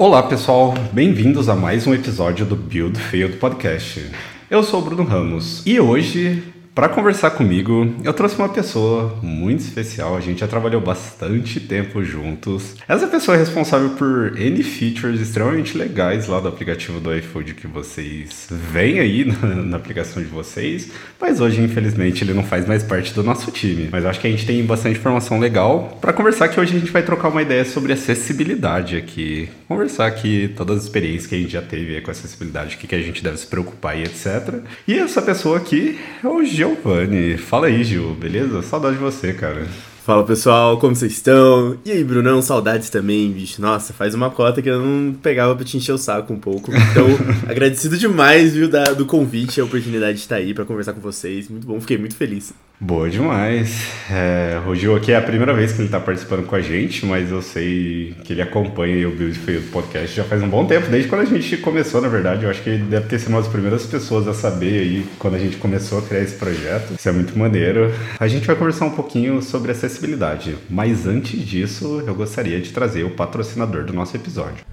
Olá 0.00 0.22
pessoal, 0.22 0.72
bem-vindos 0.94 1.50
a 1.50 1.54
mais 1.54 1.86
um 1.86 1.92
episódio 1.92 2.46
do 2.46 2.56
Build 2.56 2.98
Failed 2.98 3.36
Podcast. 3.36 4.10
Eu 4.48 4.62
sou 4.62 4.80
o 4.80 4.82
Bruno 4.82 5.04
Ramos 5.04 5.62
e 5.66 5.78
hoje 5.78 6.42
para 6.74 6.88
conversar 6.88 7.32
comigo, 7.32 7.94
eu 8.04 8.12
trouxe 8.12 8.36
uma 8.36 8.48
pessoa 8.48 9.18
muito 9.22 9.60
especial. 9.60 10.16
A 10.16 10.20
gente 10.20 10.40
já 10.40 10.46
trabalhou 10.46 10.80
bastante 10.80 11.58
tempo 11.58 12.02
juntos. 12.04 12.76
Essa 12.88 13.06
pessoa 13.06 13.36
é 13.36 13.40
responsável 13.40 13.90
por 13.90 14.38
N 14.38 14.62
features 14.62 15.20
extremamente 15.20 15.76
legais 15.76 16.28
lá 16.28 16.38
do 16.38 16.48
aplicativo 16.48 17.00
do 17.00 17.14
iFood 17.16 17.54
que 17.54 17.66
vocês 17.66 18.46
veem 18.50 19.00
aí 19.00 19.24
na, 19.42 19.54
na, 19.56 19.76
aplicação 19.76 20.22
de 20.22 20.28
vocês. 20.28 20.90
Mas 21.20 21.40
hoje, 21.40 21.60
infelizmente, 21.60 22.22
ele 22.22 22.34
não 22.34 22.44
faz 22.44 22.66
mais 22.66 22.82
parte 22.82 23.12
do 23.12 23.22
nosso 23.22 23.50
time. 23.50 23.88
Mas 23.90 24.06
acho 24.06 24.20
que 24.20 24.26
a 24.26 24.30
gente 24.30 24.46
tem 24.46 24.64
bastante 24.64 24.98
informação 24.98 25.40
legal 25.40 25.98
para 26.00 26.12
conversar 26.12 26.48
que 26.48 26.60
hoje 26.60 26.76
a 26.76 26.78
gente 26.78 26.92
vai 26.92 27.02
trocar 27.02 27.28
uma 27.28 27.42
ideia 27.42 27.64
sobre 27.64 27.92
acessibilidade 27.92 28.96
aqui. 28.96 29.48
Conversar 29.66 30.06
aqui 30.06 30.52
todas 30.56 30.78
as 30.78 30.84
experiências 30.84 31.26
que 31.26 31.34
a 31.34 31.38
gente 31.38 31.52
já 31.52 31.62
teve 31.62 32.00
com 32.00 32.10
acessibilidade, 32.10 32.76
o 32.76 32.78
que, 32.78 32.86
que 32.86 32.94
a 32.94 33.02
gente 33.02 33.22
deve 33.22 33.38
se 33.38 33.46
preocupar 33.46 33.98
e 33.98 34.02
etc. 34.02 34.60
E 34.86 34.94
essa 34.98 35.20
pessoa 35.20 35.56
aqui 35.56 35.98
é 36.22 36.28
o 36.28 36.44
Giovanni. 36.60 37.38
Fala 37.38 37.68
aí, 37.68 37.82
Gil, 37.82 38.14
beleza? 38.14 38.60
Saudade 38.60 38.96
de 38.96 39.00
você, 39.00 39.32
cara. 39.32 39.66
Fala 40.04 40.26
pessoal, 40.26 40.78
como 40.78 40.94
vocês 40.94 41.12
estão? 41.12 41.78
E 41.86 41.90
aí, 41.90 42.04
Brunão, 42.04 42.42
saudades 42.42 42.90
também, 42.90 43.32
bicho. 43.32 43.62
Nossa, 43.62 43.94
faz 43.94 44.14
uma 44.14 44.28
cota 44.28 44.60
que 44.60 44.68
eu 44.68 44.78
não 44.78 45.14
pegava 45.14 45.56
pra 45.56 45.64
te 45.64 45.78
encher 45.78 45.92
o 45.92 45.98
saco 45.98 46.34
um 46.34 46.38
pouco. 46.38 46.70
Então, 46.70 47.06
agradecido 47.48 47.96
demais, 47.96 48.52
viu, 48.52 48.68
da, 48.68 48.84
do 48.92 49.06
convite, 49.06 49.58
a 49.58 49.64
oportunidade 49.64 50.18
de 50.18 50.20
estar 50.20 50.36
aí 50.36 50.52
para 50.52 50.66
conversar 50.66 50.92
com 50.92 51.00
vocês. 51.00 51.48
Muito 51.48 51.66
bom, 51.66 51.80
fiquei 51.80 51.96
muito 51.96 52.14
feliz. 52.14 52.52
Boa 52.82 53.10
demais. 53.10 53.92
É, 54.10 54.58
o 54.66 54.74
Gil 54.74 54.96
aqui 54.96 55.12
é 55.12 55.16
a 55.16 55.20
primeira 55.20 55.52
vez 55.52 55.70
que 55.70 55.80
ele 55.80 55.88
está 55.88 56.00
participando 56.00 56.46
com 56.46 56.56
a 56.56 56.62
gente, 56.62 57.04
mas 57.04 57.30
eu 57.30 57.42
sei 57.42 58.14
que 58.24 58.32
ele 58.32 58.40
acompanha 58.40 59.06
o 59.06 59.14
Build 59.14 59.38
Fail 59.38 59.60
Podcast 59.70 60.16
já 60.16 60.24
faz 60.24 60.42
um 60.42 60.48
bom 60.48 60.64
tempo, 60.64 60.88
desde 60.88 61.06
quando 61.06 61.20
a 61.20 61.24
gente 61.26 61.58
começou, 61.58 62.00
na 62.00 62.08
verdade. 62.08 62.44
Eu 62.44 62.50
acho 62.50 62.62
que 62.62 62.70
ele 62.70 62.84
deve 62.84 63.06
ter 63.06 63.18
sido 63.18 63.28
uma 63.28 63.42
das 63.42 63.50
primeiras 63.50 63.84
pessoas 63.84 64.26
a 64.26 64.32
saber 64.32 64.80
aí 64.80 65.06
quando 65.18 65.34
a 65.34 65.38
gente 65.38 65.58
começou 65.58 65.98
a 65.98 66.02
criar 66.02 66.22
esse 66.22 66.36
projeto. 66.36 66.94
Isso 66.94 67.06
é 67.06 67.12
muito 67.12 67.38
maneiro. 67.38 67.92
A 68.18 68.26
gente 68.26 68.46
vai 68.46 68.56
conversar 68.56 68.86
um 68.86 68.92
pouquinho 68.92 69.42
sobre 69.42 69.72
acessibilidade, 69.72 70.56
mas 70.70 71.06
antes 71.06 71.38
disso, 71.38 72.02
eu 72.06 72.14
gostaria 72.14 72.58
de 72.62 72.72
trazer 72.72 73.04
o 73.04 73.10
patrocinador 73.10 73.84
do 73.84 73.92
nosso 73.92 74.16
episódio. 74.16 74.64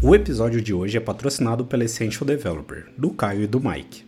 O 0.00 0.14
episódio 0.14 0.62
de 0.62 0.72
hoje 0.72 0.98
é 0.98 1.00
patrocinado 1.00 1.64
pela 1.64 1.82
Essential 1.82 2.24
Developer, 2.24 2.84
do 2.96 3.10
Caio 3.10 3.42
e 3.42 3.46
do 3.48 3.58
Mike. 3.58 4.06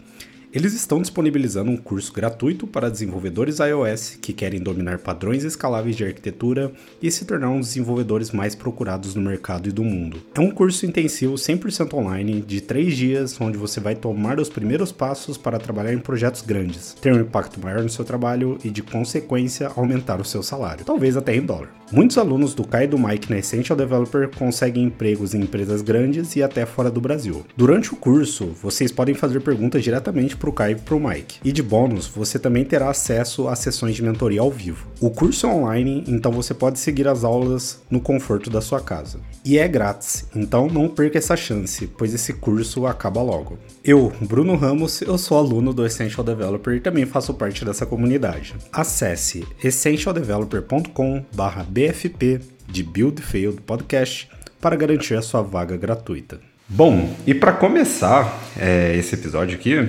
Eles 0.51 0.73
estão 0.73 1.03
disponibilizando 1.03 1.71
um 1.71 1.77
curso 1.77 2.11
gratuito 2.11 2.67
para 2.67 2.91
desenvolvedores 2.91 3.59
iOS 3.59 4.17
que 4.19 4.33
querem 4.33 4.59
dominar 4.59 4.99
padrões 4.99 5.45
escaláveis 5.45 5.95
de 5.95 6.07
arquitetura 6.07 6.73
e 7.03 7.11
se 7.11 7.27
tornar 7.27 7.51
um 7.51 7.59
dos 7.59 7.69
desenvolvedores 7.69 8.31
mais 8.31 8.55
procurados 8.55 9.15
no 9.15 9.21
mercado 9.21 9.69
e 9.69 9.73
do 9.73 9.85
mundo. 9.85 10.23
É 10.35 10.41
um 10.41 10.51
curso 10.51 10.87
intensivo 10.87 11.35
100% 11.35 11.93
online 11.93 12.41
de 12.41 12.63
3 12.63 12.97
dias, 12.97 13.39
onde 13.39 13.59
você 13.59 13.79
vai 13.79 13.95
tomar 13.95 14.41
os 14.41 14.49
primeiros 14.49 14.91
passos 14.91 15.37
para 15.37 15.59
trabalhar 15.59 15.93
em 15.93 15.99
projetos 15.99 16.41
grandes, 16.41 16.95
ter 16.95 17.12
um 17.12 17.21
impacto 17.21 17.61
maior 17.61 17.83
no 17.83 17.91
seu 17.91 18.05
trabalho 18.05 18.57
e, 18.65 18.71
de 18.71 18.83
consequência, 18.83 19.71
aumentar 19.77 20.19
o 20.19 20.25
seu 20.25 20.43
salário, 20.43 20.83
talvez 20.83 21.15
até 21.15 21.37
em 21.37 21.43
dólar. 21.43 21.69
Muitos 21.93 22.17
alunos 22.17 22.55
do 22.55 22.67
Kai 22.67 22.85
e 22.85 22.87
do 22.87 22.99
Mike 22.99 23.31
na 23.31 23.39
Essential 23.39 23.77
Developer 23.77 24.31
conseguem 24.31 24.85
empregos 24.85 25.35
em 25.35 25.43
empresas 25.43 25.83
grandes 25.83 26.37
e 26.37 26.43
até 26.43 26.65
fora 26.65 26.91
do 26.91 27.01
Brasil. 27.01 27.45
Durante 27.55 27.93
o 27.93 27.97
curso, 27.97 28.47
vocês 28.62 28.91
podem 28.91 29.15
fazer 29.15 29.41
perguntas 29.41 29.84
diretamente 29.84 30.38
para 30.38 30.49
o 30.49 30.53
Kai 30.53 30.72
e 30.72 30.76
para 30.76 30.94
o 30.94 31.00
Mike. 31.00 31.41
E 31.44 31.53
de 31.53 31.62
bônus, 31.62 32.06
você 32.06 32.38
também 32.38 32.65
terá 32.65 32.88
acesso 32.91 33.49
a 33.49 33.56
sessões 33.56 33.94
de 33.94 34.03
mentoria 34.03 34.41
ao 34.41 34.50
vivo. 34.50 34.87
O 35.00 35.10
curso 35.10 35.47
é 35.47 35.50
online, 35.50 36.04
então 36.06 36.32
você 36.32 36.54
pode 36.54 36.78
seguir 36.78 37.09
as 37.09 37.25
aulas 37.25 37.82
no 37.91 38.00
conforto 38.00 38.48
da 38.48 38.60
sua 38.60 38.81
casa. 38.81 39.19
E 39.44 39.59
é 39.59 39.66
grátis, 39.66 40.28
então 40.34 40.69
não 40.69 40.88
perca 40.88 41.19
essa 41.19 41.37
chance, 41.37 41.87
pois 41.87 42.15
esse 42.15 42.32
curso 42.32 42.87
acaba 42.87 43.22
logo. 43.22 43.59
Eu, 43.84 44.12
Bruno 44.21 44.56
Ramos, 44.56 45.03
eu 45.03 45.19
sou 45.19 45.38
aluno 45.38 45.72
do 45.72 45.84
Essential 45.84 46.25
Developer 46.25 46.75
e 46.75 46.81
também 46.81 47.06
faço 47.06 47.34
parte 47.34 47.65
dessa 47.65 47.87
comunidade. 47.87 48.54
Acesse 48.72 49.47
essentialdeveloper.com/barra 49.62 51.65
BFP 51.65 52.41
de 52.66 52.82
Build 52.82 53.22
Failed 53.22 53.60
Podcast 53.62 54.28
para 54.60 54.77
garantir 54.77 55.15
a 55.15 55.22
sua 55.22 55.43
vaga 55.43 55.77
gratuita. 55.77 56.41
Bom, 56.69 57.15
e 57.27 57.32
para 57.32 57.53
começar 57.53 58.43
é, 58.59 58.94
esse 58.94 59.15
episódio 59.15 59.56
aqui, 59.56 59.88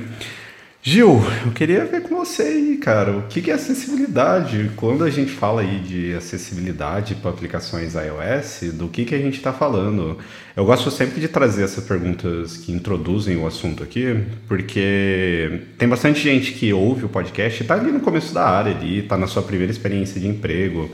Gil, 0.82 1.22
eu 1.46 1.52
queria 1.52 1.84
ver 1.84 2.04
com 2.04 2.16
você 2.16 2.42
aí, 2.42 2.78
cara, 2.78 3.12
o 3.12 3.24
que 3.24 3.52
é 3.52 3.54
acessibilidade? 3.54 4.72
Quando 4.78 5.04
a 5.04 5.10
gente 5.10 5.30
fala 5.30 5.60
aí 5.60 5.78
de 5.78 6.14
acessibilidade 6.14 7.16
para 7.16 7.32
aplicações 7.32 7.96
iOS, 7.96 8.74
do 8.76 8.88
que, 8.88 9.04
que 9.04 9.14
a 9.14 9.18
gente 9.18 9.36
está 9.36 9.52
falando? 9.52 10.18
Eu 10.56 10.64
gosto 10.64 10.90
sempre 10.90 11.20
de 11.20 11.28
trazer 11.28 11.64
essas 11.64 11.84
perguntas 11.84 12.56
que 12.56 12.72
introduzem 12.72 13.36
o 13.36 13.46
assunto 13.46 13.84
aqui, 13.84 14.24
porque 14.48 15.64
tem 15.78 15.88
bastante 15.88 16.22
gente 16.22 16.54
que 16.54 16.72
ouve 16.72 17.04
o 17.04 17.10
podcast 17.10 17.60
e 17.60 17.64
está 17.64 17.74
ali 17.74 17.92
no 17.92 18.00
começo 18.00 18.34
da 18.34 18.48
área, 18.48 18.78
está 18.82 19.18
na 19.18 19.28
sua 19.28 19.44
primeira 19.44 19.72
experiência 19.74 20.20
de 20.20 20.28
emprego. 20.30 20.90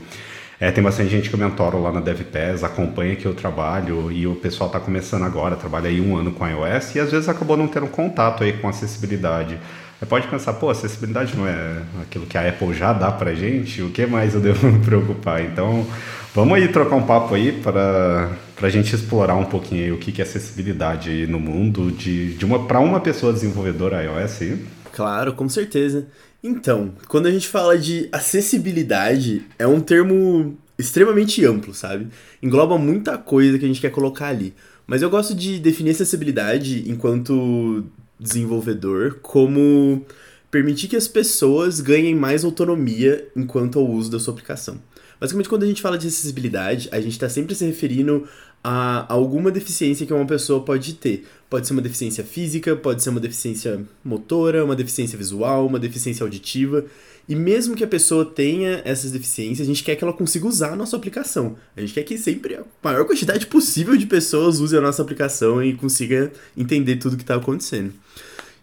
É, 0.58 0.70
tem 0.70 0.82
bastante 0.82 1.10
gente 1.10 1.28
que 1.28 1.34
eu 1.34 1.38
mentoro 1.38 1.82
lá 1.82 1.92
na 1.92 2.00
DevPass, 2.00 2.64
acompanha 2.64 3.12
aqui 3.12 3.28
o 3.28 3.34
trabalho 3.34 4.10
e 4.10 4.26
o 4.26 4.34
pessoal 4.34 4.68
está 4.68 4.80
começando 4.80 5.24
agora, 5.24 5.54
trabalha 5.54 5.88
aí 5.90 6.00
um 6.00 6.16
ano 6.16 6.32
com 6.32 6.46
iOS 6.48 6.94
e 6.94 7.00
às 7.00 7.10
vezes 7.10 7.28
acabou 7.28 7.58
não 7.58 7.68
tendo 7.68 7.86
contato 7.88 8.42
aí 8.42 8.54
com 8.54 8.68
acessibilidade. 8.68 9.58
Você 9.98 10.06
pode 10.06 10.26
pensar, 10.28 10.54
pô, 10.54 10.70
acessibilidade 10.70 11.36
não 11.36 11.46
é 11.46 11.82
aquilo 12.02 12.26
que 12.26 12.38
a 12.38 12.48
Apple 12.48 12.72
já 12.72 12.92
dá 12.92 13.10
pra 13.10 13.34
gente, 13.34 13.82
o 13.82 13.90
que 13.90 14.06
mais 14.06 14.34
eu 14.34 14.40
devo 14.40 14.66
me 14.72 14.78
preocupar? 14.82 15.42
Então, 15.42 15.86
vamos 16.34 16.54
aí 16.54 16.68
trocar 16.68 16.96
um 16.96 17.02
papo 17.02 17.34
aí 17.34 17.52
para 17.52 18.30
a 18.62 18.68
gente 18.70 18.94
explorar 18.94 19.36
um 19.36 19.44
pouquinho 19.44 19.84
aí 19.84 19.92
o 19.92 19.98
que, 19.98 20.10
que 20.10 20.22
é 20.22 20.24
acessibilidade 20.24 21.10
aí 21.10 21.26
no 21.26 21.38
mundo 21.38 21.90
de, 21.90 22.34
de 22.34 22.44
uma 22.46 22.66
para 22.66 22.80
uma 22.80 23.00
pessoa 23.00 23.30
desenvolvedora 23.30 24.02
iOS 24.02 24.42
aí. 24.42 24.66
Claro, 24.92 25.34
com 25.34 25.48
certeza. 25.48 26.06
Então, 26.46 26.92
quando 27.08 27.26
a 27.26 27.30
gente 27.32 27.48
fala 27.48 27.76
de 27.76 28.08
acessibilidade, 28.12 29.44
é 29.58 29.66
um 29.66 29.80
termo 29.80 30.56
extremamente 30.78 31.44
amplo, 31.44 31.74
sabe? 31.74 32.06
Engloba 32.40 32.78
muita 32.78 33.18
coisa 33.18 33.58
que 33.58 33.64
a 33.64 33.68
gente 33.68 33.80
quer 33.80 33.90
colocar 33.90 34.28
ali. 34.28 34.54
Mas 34.86 35.02
eu 35.02 35.10
gosto 35.10 35.34
de 35.34 35.58
definir 35.58 35.90
acessibilidade 35.90 36.88
enquanto 36.88 37.84
desenvolvedor 38.20 39.18
como 39.20 40.06
permitir 40.48 40.86
que 40.86 40.94
as 40.94 41.08
pessoas 41.08 41.80
ganhem 41.80 42.14
mais 42.14 42.44
autonomia 42.44 43.26
enquanto 43.34 43.80
ao 43.80 43.90
uso 43.90 44.08
da 44.08 44.20
sua 44.20 44.32
aplicação. 44.32 44.80
Basicamente, 45.18 45.48
quando 45.48 45.64
a 45.64 45.66
gente 45.66 45.82
fala 45.82 45.98
de 45.98 46.06
acessibilidade, 46.06 46.88
a 46.92 47.00
gente 47.00 47.12
está 47.12 47.28
sempre 47.28 47.56
se 47.56 47.64
referindo 47.64 48.28
a 48.68 49.06
alguma 49.12 49.52
deficiência 49.52 50.04
que 50.04 50.12
uma 50.12 50.26
pessoa 50.26 50.60
pode 50.60 50.94
ter. 50.94 51.24
Pode 51.48 51.68
ser 51.68 51.72
uma 51.72 51.80
deficiência 51.80 52.24
física, 52.24 52.74
pode 52.74 53.00
ser 53.00 53.10
uma 53.10 53.20
deficiência 53.20 53.80
motora, 54.02 54.64
uma 54.64 54.74
deficiência 54.74 55.16
visual, 55.16 55.64
uma 55.64 55.78
deficiência 55.78 56.24
auditiva. 56.24 56.84
E 57.28 57.36
mesmo 57.36 57.76
que 57.76 57.84
a 57.84 57.86
pessoa 57.86 58.24
tenha 58.24 58.82
essas 58.84 59.12
deficiências, 59.12 59.60
a 59.60 59.70
gente 59.70 59.84
quer 59.84 59.94
que 59.94 60.02
ela 60.02 60.12
consiga 60.12 60.48
usar 60.48 60.72
a 60.72 60.76
nossa 60.76 60.96
aplicação. 60.96 61.54
A 61.76 61.80
gente 61.80 61.94
quer 61.94 62.02
que 62.02 62.18
sempre 62.18 62.56
a 62.56 62.64
maior 62.82 63.04
quantidade 63.04 63.46
possível 63.46 63.96
de 63.96 64.04
pessoas 64.04 64.58
use 64.58 64.76
a 64.76 64.80
nossa 64.80 65.00
aplicação 65.00 65.62
e 65.62 65.72
consiga 65.74 66.32
entender 66.56 66.96
tudo 66.96 67.16
que 67.16 67.22
está 67.22 67.36
acontecendo. 67.36 67.94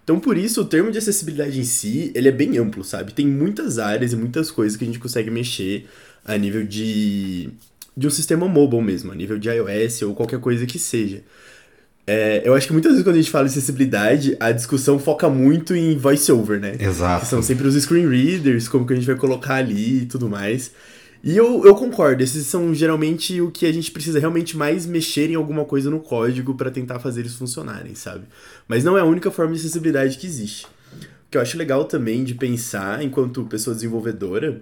Então, 0.03 0.19
por 0.19 0.37
isso, 0.37 0.59
o 0.59 0.65
termo 0.65 0.91
de 0.91 0.97
acessibilidade 0.97 1.57
em 1.57 1.63
si, 1.63 2.11
ele 2.13 2.27
é 2.27 2.31
bem 2.31 2.57
amplo, 2.57 2.83
sabe? 2.83 3.13
Tem 3.13 3.25
muitas 3.25 3.79
áreas 3.79 4.11
e 4.11 4.17
muitas 4.17 4.51
coisas 4.51 4.75
que 4.75 4.83
a 4.83 4.87
gente 4.87 4.99
consegue 4.99 5.31
mexer 5.31 5.87
a 6.25 6.38
nível 6.38 6.65
de 6.65 7.51
de 7.95 8.07
um 8.07 8.10
sistema 8.10 8.48
mobile 8.48 8.81
mesmo, 8.81 9.12
a 9.12 9.16
nível 9.16 9.38
de 9.38 9.50
iOS 9.50 10.01
ou 10.04 10.16
qualquer 10.16 10.40
coisa 10.40 10.66
que 10.66 10.80
seja. 10.80 11.24
É, 12.06 12.42
eu 12.44 12.54
acho 12.54 12.68
que 12.68 12.74
muitas 12.74 12.92
vezes 12.92 13.06
quando 13.06 13.16
a 13.16 13.19
gente 13.19 13.31
fala 13.31 13.45
de 13.45 13.51
acessibilidade, 13.51 14.36
a 14.40 14.51
discussão 14.51 15.00
foca 15.00 15.30
muito 15.30 15.74
em 15.74 15.98
voiceover, 15.98 16.60
né? 16.60 16.75
Exato. 16.80 17.22
Que 17.22 17.30
são 17.30 17.42
sempre 17.42 17.66
os 17.68 17.81
screen 17.81 18.10
readers, 18.10 18.68
como 18.68 18.86
que 18.86 18.94
a 18.94 18.95
gente 18.95 19.06
vai 19.06 19.16
colocar 19.16 19.56
ali 19.56 20.01
e 20.01 20.06
tudo 20.06 20.30
mais. 20.30 20.72
E 21.24 21.38
eu, 21.38 21.66
eu 21.66 21.74
concordo, 21.74 22.22
esses 22.22 22.45
são 22.48 22.75
geralmente 22.75 23.40
o 23.40 23.50
que 23.50 23.66
a 23.66 23.72
gente 23.72 23.90
precisa 23.90 24.19
realmente 24.19 24.57
mais 24.57 24.86
mexer 24.86 25.30
em 25.30 25.36
alguma 25.36 25.63
coisa 25.63 25.90
no 25.90 26.01
código 26.01 26.54
para 26.56 26.69
tentar 26.69 27.00
fazer 27.00 27.22
eles 27.22 27.36
funcionarem, 27.36 27.95
sabe? 27.95 28.25
Mas 28.68 28.84
não 28.84 28.98
é 28.98 29.01
a 29.01 29.06
única 29.06 29.31
forma 29.31 29.54
de 29.54 29.60
acessibilidade 29.60 30.18
que 30.18 30.28
existe. 30.28 30.66
O 30.66 31.31
que 31.31 31.38
eu 31.38 31.42
acho 31.42 31.57
legal 31.57 31.86
também 31.86 32.25
de 32.25 32.36
pensar, 32.36 33.01
enquanto 33.01 33.45
pessoa 33.45 33.74
desenvolvedora, 33.74 34.62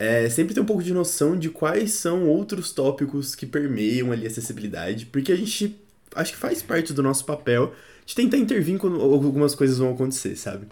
é, 0.00 0.30
sempre 0.30 0.54
ter 0.54 0.60
um 0.60 0.64
pouco 0.64 0.82
de 0.82 0.94
noção 0.94 1.38
de 1.38 1.50
quais 1.50 1.92
são 1.92 2.26
outros 2.26 2.72
tópicos 2.72 3.34
que 3.34 3.44
permeiam 3.44 4.10
ali 4.10 4.24
a 4.24 4.30
acessibilidade, 4.30 5.04
porque 5.04 5.30
a 5.30 5.36
gente 5.36 5.78
acho 6.16 6.32
que 6.32 6.38
faz 6.38 6.62
parte 6.62 6.94
do 6.94 7.02
nosso 7.02 7.22
papel 7.26 7.74
de 8.06 8.14
tentar 8.14 8.38
intervir 8.38 8.78
quando 8.78 8.98
algumas 8.98 9.54
coisas 9.54 9.76
vão 9.76 9.92
acontecer, 9.92 10.36
sabe? 10.36 10.66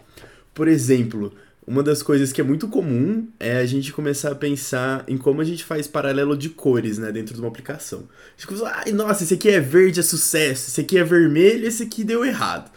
Por 0.54 0.66
exemplo, 0.66 1.30
uma 1.66 1.82
das 1.82 2.02
coisas 2.02 2.32
que 2.32 2.40
é 2.40 2.44
muito 2.44 2.68
comum 2.68 3.28
é 3.38 3.58
a 3.58 3.66
gente 3.66 3.92
começar 3.92 4.32
a 4.32 4.34
pensar 4.34 5.04
em 5.06 5.18
como 5.18 5.42
a 5.42 5.44
gente 5.44 5.62
faz 5.62 5.86
paralelo 5.86 6.34
de 6.34 6.48
cores, 6.48 6.96
né, 6.96 7.12
dentro 7.12 7.34
de 7.34 7.40
uma 7.40 7.48
aplicação. 7.48 8.08
A 8.08 8.30
gente 8.34 8.46
começa, 8.46 8.66
ai, 8.66 8.92
nossa, 8.92 9.24
esse 9.24 9.34
aqui 9.34 9.50
é 9.50 9.60
verde, 9.60 10.00
é 10.00 10.02
sucesso, 10.02 10.70
esse 10.70 10.80
aqui 10.80 10.96
é 10.96 11.04
vermelho, 11.04 11.66
esse 11.66 11.82
aqui 11.82 12.02
deu 12.02 12.24
errado. 12.24 12.70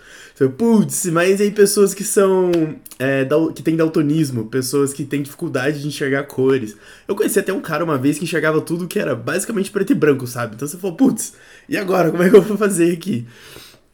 Putz, 0.50 1.06
mas 1.08 1.40
aí 1.40 1.52
pessoas 1.52 1.94
que 1.94 2.04
são, 2.04 2.52
é, 2.98 3.28
que 3.56 3.62
têm 3.62 3.76
daltonismo, 3.76 4.46
pessoas 4.46 4.94
que 4.94 5.06
têm 5.06 5.22
dificuldade 5.22 5.82
de 5.82 5.88
enxergar 5.88 6.24
cores. 6.24 6.76
Eu 7.08 7.16
conheci 7.16 7.40
até 7.40 7.54
um 7.54 7.62
cara 7.62 7.84
uma 7.84 7.98
vez 7.98 8.18
que 8.18 8.24
enxergava 8.24 8.62
tudo 8.62 8.88
que 8.88 8.98
era 8.98 9.16
basicamente 9.16 9.70
preto 9.70 9.92
e 9.92 9.96
branco, 9.96 10.26
sabe? 10.26 10.56
Então 10.56 10.68
você 10.68 10.78
falou, 10.78 10.96
putz, 10.96 11.34
e 11.70 11.78
agora, 11.78 12.10
como 12.10 12.24
é 12.24 12.30
que 12.30 12.36
eu 12.36 12.42
vou 12.42 12.58
fazer 12.58 12.94
aqui? 12.94 13.26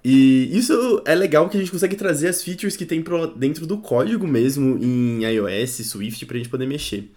E 0.03 0.57
isso 0.57 1.01
é 1.05 1.13
legal 1.13 1.49
que 1.49 1.57
a 1.57 1.59
gente 1.59 1.71
consegue 1.71 1.95
trazer 1.95 2.29
as 2.29 2.41
features 2.41 2.77
que 2.77 2.85
tem 2.85 3.03
dentro 3.35 3.67
do 3.67 3.77
código 3.79 4.25
mesmo 4.25 4.77
em 4.81 5.25
iOS, 5.25 5.85
Swift, 5.85 6.25
pra 6.25 6.37
gente 6.37 6.49
poder 6.49 6.65
mexer. 6.65 7.11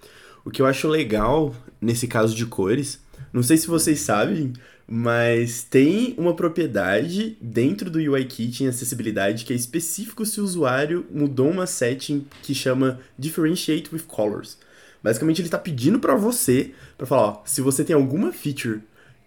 O 0.44 0.50
que 0.50 0.60
eu 0.60 0.66
acho 0.66 0.88
legal 0.88 1.54
nesse 1.80 2.08
caso 2.08 2.34
de 2.34 2.46
cores, 2.46 2.98
não 3.32 3.42
sei 3.42 3.56
se 3.56 3.68
vocês 3.68 4.00
sabem, 4.00 4.52
mas 4.92 5.62
tem 5.62 6.16
uma 6.18 6.34
propriedade 6.34 7.38
dentro 7.40 7.88
do 7.88 8.00
UIKit 8.00 8.64
em 8.64 8.66
acessibilidade 8.66 9.44
que 9.44 9.52
é 9.52 9.56
específico 9.56 10.26
se 10.26 10.40
o 10.40 10.44
usuário 10.44 11.06
mudou 11.12 11.48
uma 11.48 11.64
setting 11.64 12.26
que 12.42 12.52
chama 12.52 12.98
Differentiate 13.16 13.94
with 13.94 14.02
Colors. 14.08 14.58
Basicamente 15.00 15.40
ele 15.40 15.46
está 15.46 15.58
pedindo 15.58 16.00
para 16.00 16.16
você 16.16 16.72
para 16.98 17.06
falar, 17.06 17.22
ó, 17.22 17.42
se 17.44 17.60
você 17.60 17.84
tem 17.84 17.94
alguma 17.94 18.32
feature 18.32 18.80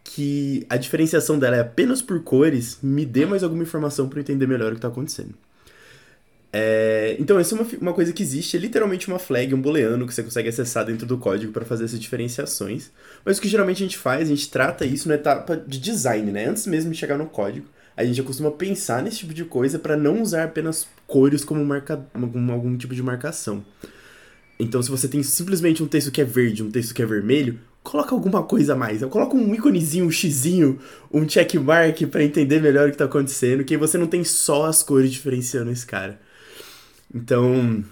que 0.03 0.65
a 0.69 0.75
diferenciação 0.75 1.39
dela 1.39 1.55
é 1.55 1.61
apenas 1.61 2.01
por 2.01 2.21
cores, 2.21 2.79
me 2.83 3.05
dê 3.05 3.25
mais 3.25 3.41
alguma 3.41 3.63
informação 3.63 4.09
para 4.09 4.19
entender 4.19 4.45
melhor 4.45 4.67
o 4.67 4.71
que 4.71 4.79
está 4.79 4.89
acontecendo. 4.89 5.33
É, 6.55 7.15
então, 7.19 7.39
essa 7.39 7.55
é 7.55 7.59
uma, 7.59 7.67
uma 7.81 7.93
coisa 7.93 8.13
que 8.13 8.21
existe, 8.21 8.55
é 8.55 8.59
literalmente 8.59 9.07
uma 9.07 9.17
flag, 9.17 9.55
um 9.55 9.59
booleano 9.59 10.05
que 10.05 10.13
você 10.13 10.21
consegue 10.21 10.49
acessar 10.49 10.85
dentro 10.85 11.07
do 11.07 11.17
código 11.17 11.51
para 11.51 11.65
fazer 11.65 11.85
essas 11.85 11.99
diferenciações. 11.99 12.91
Mas 13.25 13.39
o 13.39 13.41
que 13.41 13.47
geralmente 13.47 13.77
a 13.77 13.87
gente 13.87 13.97
faz, 13.97 14.27
a 14.27 14.35
gente 14.35 14.47
trata 14.51 14.85
isso 14.85 15.09
na 15.09 15.15
etapa 15.15 15.57
de 15.57 15.79
design, 15.79 16.31
né? 16.31 16.45
Antes 16.45 16.67
mesmo 16.67 16.91
de 16.91 16.97
chegar 16.97 17.17
no 17.17 17.25
código, 17.25 17.65
a 17.97 18.05
gente 18.05 18.21
costuma 18.21 18.51
pensar 18.51 19.01
nesse 19.01 19.17
tipo 19.17 19.33
de 19.33 19.43
coisa 19.45 19.79
para 19.79 19.97
não 19.97 20.21
usar 20.21 20.43
apenas 20.43 20.87
cores 21.07 21.43
como, 21.43 21.65
marca, 21.65 22.05
algum 22.13 22.77
tipo 22.77 22.93
de 22.93 23.01
marcação. 23.01 23.65
Então, 24.59 24.81
se 24.81 24.91
você 24.91 25.07
tem 25.07 25.23
simplesmente 25.23 25.81
um 25.81 25.87
texto 25.87 26.11
que 26.11 26.21
é 26.21 26.23
verde, 26.23 26.61
um 26.61 26.69
texto 26.69 26.93
que 26.93 27.01
é 27.01 27.05
vermelho, 27.05 27.59
coloca 27.81 28.13
alguma 28.13 28.43
coisa 28.43 28.73
a 28.73 28.75
mais. 28.75 29.01
Eu 29.01 29.09
coloco 29.09 29.35
um 29.35 29.55
íconezinho, 29.55 30.05
um 30.05 30.11
xizinho, 30.11 30.79
um 31.11 31.27
checkmark 31.27 32.05
para 32.05 32.23
entender 32.23 32.61
melhor 32.61 32.87
o 32.87 32.91
que 32.91 32.97
tá 32.97 33.05
acontecendo, 33.05 33.63
que 33.63 33.73
aí 33.73 33.79
você 33.79 33.97
não 33.97 34.07
tem 34.07 34.23
só 34.23 34.65
as 34.65 34.83
cores 34.83 35.11
diferenciando 35.11 35.71
esse 35.71 35.85
cara. 35.85 36.19
Então, 37.13 37.83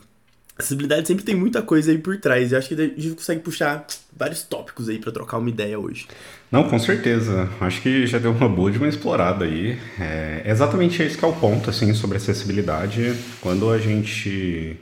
acessibilidade 0.57 1.07
sempre 1.07 1.23
tem 1.23 1.35
muita 1.35 1.61
coisa 1.61 1.91
aí 1.91 1.97
por 1.97 2.17
trás. 2.17 2.51
Eu 2.51 2.57
acho 2.57 2.69
que 2.69 2.73
a 2.75 2.77
gente 2.77 3.15
consegue 3.15 3.41
puxar 3.41 3.85
vários 4.15 4.43
tópicos 4.43 4.89
aí 4.89 4.99
para 4.99 5.11
trocar 5.11 5.37
uma 5.37 5.49
ideia 5.49 5.79
hoje. 5.79 6.07
Não, 6.51 6.67
com 6.67 6.79
certeza. 6.79 7.49
Acho 7.59 7.81
que 7.81 8.05
já 8.07 8.19
deu 8.19 8.31
uma 8.31 8.49
boa 8.49 8.71
de 8.71 8.77
uma 8.77 8.87
explorada 8.87 9.45
aí. 9.45 9.77
É 9.99 10.43
exatamente 10.45 11.01
esse 11.01 11.17
que 11.17 11.23
é 11.23 11.27
o 11.27 11.33
ponto, 11.33 11.69
assim, 11.69 11.93
sobre 11.93 12.17
acessibilidade. 12.17 13.15
Quando 13.41 13.69
a 13.69 13.77
gente 13.77 14.77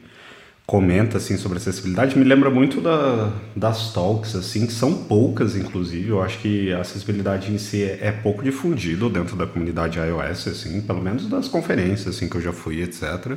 comenta 0.69 1.17
assim 1.17 1.35
sobre 1.35 1.57
acessibilidade 1.57 2.15
me 2.15 2.23
lembra 2.23 2.47
muito 2.47 2.79
da, 2.79 3.33
das 3.55 3.91
talks 3.91 4.35
assim 4.35 4.67
que 4.67 4.71
são 4.71 4.93
poucas 4.93 5.55
inclusive 5.55 6.09
eu 6.09 6.21
acho 6.21 6.37
que 6.37 6.71
a 6.71 6.81
acessibilidade 6.81 7.51
em 7.51 7.57
si 7.57 7.81
é, 7.81 7.97
é, 7.99 8.11
pouco 8.11 8.43
difundido 8.43 9.09
dentro 9.09 9.35
da 9.35 9.47
comunidade 9.47 9.97
iOS 9.97 10.47
assim 10.47 10.79
pelo 10.81 11.01
menos 11.01 11.27
das 11.27 11.47
conferências 11.47 12.15
assim 12.15 12.29
que 12.29 12.35
eu 12.35 12.41
já 12.41 12.53
fui 12.53 12.83
etc 12.83 13.35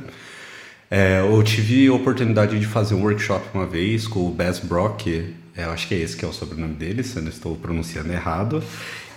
é, 0.89 1.19
eu 1.21 1.41
tive 1.43 1.87
a 1.87 1.93
oportunidade 1.93 2.59
de 2.59 2.65
fazer 2.65 2.95
um 2.95 3.01
workshop 3.01 3.47
uma 3.53 3.65
vez 3.65 4.07
com 4.07 4.27
o 4.27 4.31
Bess 4.31 4.59
Brock 4.59 5.07
eu 5.55 5.69
acho 5.69 5.87
que 5.87 5.93
é 5.93 5.99
esse 5.99 6.17
que 6.17 6.25
é 6.25 6.27
o 6.27 6.33
sobrenome 6.33 6.73
dele 6.73 7.03
se 7.03 7.17
eu 7.17 7.21
não 7.21 7.29
estou 7.29 7.55
pronunciando 7.55 8.11
errado 8.11 8.63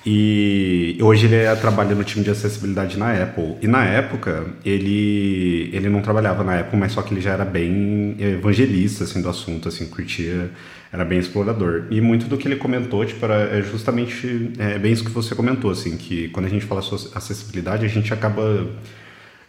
e 0.08 0.96
hoje 1.00 1.26
ele 1.26 1.34
é, 1.34 1.52
trabalha 1.56 1.92
no 1.92 2.04
time 2.04 2.24
de 2.24 2.30
acessibilidade 2.30 2.96
na 2.96 3.12
Apple. 3.20 3.56
E 3.60 3.66
na 3.66 3.84
época, 3.84 4.46
ele, 4.64 5.68
ele 5.72 5.88
não 5.88 6.00
trabalhava 6.00 6.44
na 6.44 6.60
Apple, 6.60 6.78
mas 6.78 6.92
só 6.92 7.02
que 7.02 7.12
ele 7.12 7.20
já 7.20 7.32
era 7.32 7.44
bem 7.44 8.14
evangelista 8.20 9.02
assim, 9.02 9.20
do 9.20 9.28
assunto, 9.28 9.68
assim, 9.68 9.84
curtia, 9.88 10.48
era 10.92 11.04
bem 11.04 11.18
explorador. 11.18 11.86
E 11.90 12.00
muito 12.00 12.26
do 12.26 12.38
que 12.38 12.46
ele 12.46 12.54
comentou, 12.54 13.04
tipo, 13.04 13.24
era 13.24 13.58
é 13.58 13.62
justamente 13.62 14.52
é, 14.60 14.78
bem 14.78 14.92
isso 14.92 15.02
que 15.02 15.10
você 15.10 15.34
comentou, 15.34 15.72
assim, 15.72 15.96
que 15.96 16.28
quando 16.28 16.46
a 16.46 16.50
gente 16.50 16.64
fala 16.64 16.82
sobre 16.82 17.08
acessibilidade, 17.12 17.84
a 17.84 17.88
gente 17.88 18.14
acaba 18.14 18.64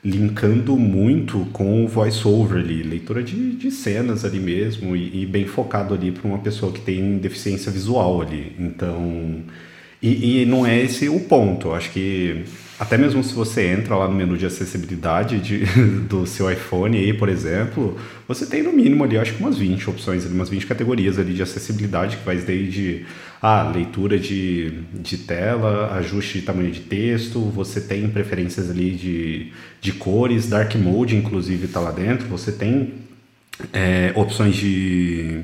linkando 0.07 0.77
muito 0.77 1.45
com 1.51 1.83
o 1.83 1.87
voice-over 1.87 2.63
ali, 2.63 2.81
leitura 2.81 3.21
de, 3.21 3.51
de 3.51 3.69
cenas 3.69 4.23
ali 4.23 4.39
mesmo, 4.39 4.95
e, 4.95 5.23
e 5.23 5.25
bem 5.25 5.45
focado 5.45 5.93
ali 5.93 6.11
para 6.11 6.25
uma 6.25 6.37
pessoa 6.37 6.71
que 6.71 6.79
tem 6.79 7.17
deficiência 7.17 7.69
visual 7.69 8.21
ali. 8.21 8.55
Então 8.57 9.43
e, 10.01 10.41
e, 10.41 10.45
não 10.45 10.65
é 10.65 10.81
esse 10.81 11.09
o 11.09 11.19
ponto. 11.19 11.69
Eu 11.69 11.75
acho 11.75 11.91
que 11.91 12.45
até 12.79 12.95
mesmo 12.95 13.23
se 13.23 13.33
você 13.33 13.67
entra 13.67 13.95
lá 13.95 14.07
no 14.07 14.13
menu 14.13 14.37
de 14.37 14.45
acessibilidade 14.45 15.39
de, 15.39 15.65
do 16.07 16.27
seu 16.27 16.51
iPhone 16.51 16.95
aí, 16.95 17.11
por 17.11 17.27
exemplo, 17.27 17.97
você 18.27 18.45
tem 18.45 18.61
no 18.61 18.71
mínimo 18.71 19.03
ali, 19.03 19.17
acho 19.17 19.33
que 19.33 19.39
umas 19.39 19.57
20 19.57 19.89
opções, 19.89 20.25
umas 20.25 20.49
20 20.49 20.67
categorias 20.67 21.17
ali 21.17 21.33
de 21.33 21.41
acessibilidade, 21.41 22.17
que 22.17 22.25
vai 22.25 22.37
desde 22.37 23.05
ah, 23.41 23.71
leitura 23.73 24.19
de, 24.19 24.83
de 24.93 25.17
tela, 25.17 25.95
ajuste 25.95 26.39
de 26.39 26.45
tamanho 26.45 26.71
de 26.71 26.81
texto, 26.81 27.39
você 27.39 27.81
tem 27.81 28.07
preferências 28.09 28.69
ali 28.69 28.91
de, 28.91 29.51
de 29.81 29.93
cores, 29.93 30.47
dark 30.47 30.75
mode 30.75 31.15
inclusive 31.15 31.65
está 31.65 31.79
lá 31.79 31.91
dentro, 31.91 32.27
você 32.27 32.51
tem 32.51 32.93
é, 33.73 34.11
opções 34.15 34.55
de, 34.55 35.41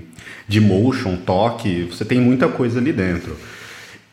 de 0.48 0.62
motion, 0.62 1.18
toque, 1.18 1.84
você 1.84 2.06
tem 2.06 2.20
muita 2.20 2.48
coisa 2.48 2.80
ali 2.80 2.94
dentro. 2.94 3.36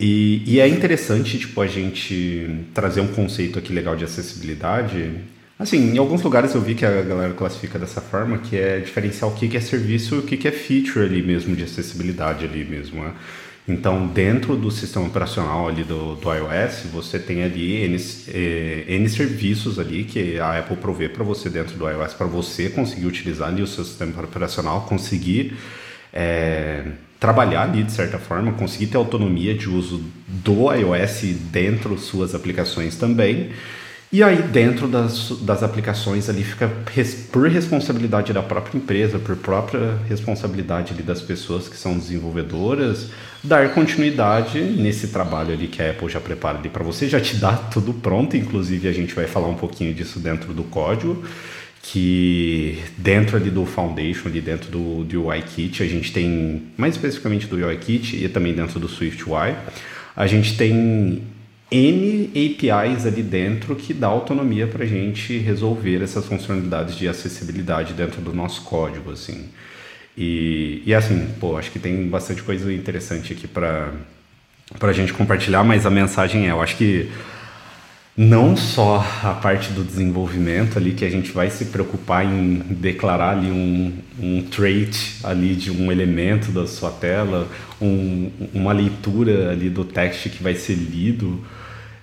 E, 0.01 0.43
e, 0.47 0.61
é 0.61 0.67
interessante, 0.67 1.39
tipo, 1.39 1.61
a 1.61 1.67
gente 1.67 2.65
trazer 2.73 3.03
um 3.03 3.09
conceito 3.09 3.59
aqui 3.59 3.71
legal 3.71 3.95
de 3.95 4.03
acessibilidade. 4.03 5.13
Assim, 5.59 5.93
em 5.93 5.99
alguns 5.99 6.23
lugares 6.23 6.55
eu 6.55 6.61
vi 6.63 6.75
que 6.75 6.87
a 6.87 7.03
galera 7.03 7.35
classifica 7.35 7.79
dessa 7.79 8.01
forma, 8.01 8.39
que 8.39 8.57
é 8.57 8.79
diferenciar 8.79 9.31
o 9.31 9.35
que 9.35 9.55
é 9.55 9.61
serviço 9.61 10.15
e 10.15 10.19
o 10.21 10.23
que 10.23 10.49
é 10.49 10.51
feature 10.51 11.05
ali 11.05 11.23
mesmo, 11.23 11.55
de 11.55 11.65
acessibilidade 11.65 12.47
ali 12.47 12.65
mesmo, 12.65 13.03
né? 13.03 13.13
Então, 13.69 14.07
dentro 14.07 14.57
do 14.57 14.71
sistema 14.71 15.07
operacional 15.07 15.69
ali 15.69 15.85
do, 15.85 16.17
do 16.17 16.35
iOS, 16.35 16.87
você 16.91 17.19
tem 17.19 17.43
ali 17.43 17.85
N, 17.85 17.97
eh, 18.29 18.85
N 18.89 19.09
serviços 19.09 19.79
ali 19.79 20.05
que 20.05 20.39
a 20.39 20.59
Apple 20.61 20.77
provê 20.77 21.11
para 21.11 21.23
você 21.23 21.51
dentro 21.51 21.77
do 21.77 21.89
iOS, 21.89 22.15
para 22.15 22.27
você 22.27 22.71
conseguir 22.71 23.07
utilizar 23.07 23.49
ali 23.49 23.61
o 23.61 23.67
seu 23.67 23.85
sistema 23.85 24.19
operacional, 24.23 24.87
conseguir... 24.87 25.59
Eh, 26.11 26.85
trabalhar 27.21 27.65
ali 27.65 27.85
de 27.85 27.93
certa 27.93 28.19
forma, 28.19 28.53
conseguir 28.53 28.87
ter 28.87 28.97
autonomia 28.97 29.55
de 29.55 29.69
uso 29.69 30.03
do 30.27 30.73
iOS 30.73 31.21
dentro 31.53 31.99
suas 31.99 32.35
aplicações 32.35 32.97
também. 32.97 33.51
E 34.13 34.25
aí, 34.25 34.43
dentro 34.43 34.89
das, 34.89 35.31
das 35.43 35.63
aplicações, 35.63 36.29
ali 36.29 36.43
fica 36.43 36.69
res, 36.93 37.15
por 37.31 37.49
responsabilidade 37.49 38.33
da 38.33 38.43
própria 38.43 38.77
empresa, 38.77 39.21
por 39.21 39.37
própria 39.37 39.99
responsabilidade 40.09 40.93
ali 40.93 41.03
das 41.03 41.23
pessoas 41.23 41.69
que 41.69 41.77
são 41.77 41.97
desenvolvedoras, 41.97 43.11
dar 43.45 43.73
continuidade 43.73 44.61
nesse 44.61 45.09
trabalho 45.09 45.53
ali 45.53 45.69
que 45.69 45.81
a 45.81 45.91
Apple 45.91 46.09
já 46.09 46.21
prepara 46.21 46.59
ali 46.59 46.69
para 46.69 46.83
você, 46.83 47.09
já 47.09 47.21
te 47.21 47.37
dá 47.37 47.53
tudo 47.53 47.95
pronto, 47.95 48.37
inclusive 48.37 48.89
a 48.89 48.93
gente 48.93 49.15
vai 49.15 49.29
falar 49.29 49.47
um 49.47 49.55
pouquinho 49.55 49.95
disso 49.95 50.19
dentro 50.19 50.53
do 50.53 50.65
código 50.65 51.23
que 51.83 52.83
dentro 52.99 53.37
ali 53.37 53.51
do 53.51 53.65
Foundation, 53.65 54.29
ali 54.29 54.41
dentro 54.41 54.71
do, 54.71 55.05
do 55.05 55.27
UIKit, 55.27 55.83
a 55.83 55.87
gente 55.87 56.13
tem, 56.13 56.63
mais 56.77 56.95
especificamente 56.95 57.47
do 57.47 57.57
UIKit 57.57 58.23
e 58.23 58.29
também 58.29 58.53
dentro 58.53 58.79
do 58.79 58.89
SwiftUI, 58.89 59.55
a 60.15 60.27
gente 60.27 60.57
tem 60.57 61.23
N 61.71 62.31
APIs 62.35 63.07
ali 63.07 63.23
dentro 63.23 63.75
que 63.77 63.95
dá 63.95 64.09
autonomia 64.09 64.67
para 64.67 64.85
a 64.85 64.87
gente 64.87 65.39
resolver 65.39 66.03
essas 66.03 66.27
funcionalidades 66.27 66.97
de 66.97 67.09
acessibilidade 67.09 67.95
dentro 67.95 68.21
do 68.21 68.35
nosso 68.35 68.63
código, 68.63 69.13
assim. 69.13 69.49
E, 70.17 70.83
e 70.85 70.93
assim, 70.93 71.29
pô, 71.41 71.57
acho 71.57 71.71
que 71.71 71.79
tem 71.79 72.09
bastante 72.09 72.43
coisa 72.43 72.71
interessante 72.73 73.33
aqui 73.33 73.49
para 73.49 73.93
a 74.81 74.93
gente 74.93 75.13
compartilhar, 75.13 75.65
mas 75.65 75.87
a 75.87 75.91
mensagem 75.91 76.49
é, 76.49 76.51
eu 76.51 76.61
acho 76.61 76.77
que 76.77 77.09
não 78.17 78.57
só 78.57 79.05
a 79.23 79.33
parte 79.35 79.73
do 79.73 79.85
desenvolvimento 79.85 80.77
ali 80.77 80.93
que 80.93 81.05
a 81.05 81.11
gente 81.11 81.33
vai 81.33 81.49
se 81.49 81.67
preocupar 81.67 82.25
em 82.25 82.57
declarar 82.71 83.31
ali 83.39 83.51
um, 83.51 83.93
um 84.19 84.43
trait 84.43 85.17
ali 85.23 85.55
de 85.55 85.71
um 85.71 85.91
elemento 85.91 86.51
da 86.51 86.67
sua 86.67 86.91
tela, 86.91 87.49
um, 87.81 88.31
uma 88.53 88.73
leitura 88.73 89.51
ali 89.51 89.71
do 89.71 89.85
text 89.85 90.29
que 90.29 90.43
vai 90.43 90.55
ser 90.55 90.75
lido, 90.75 91.43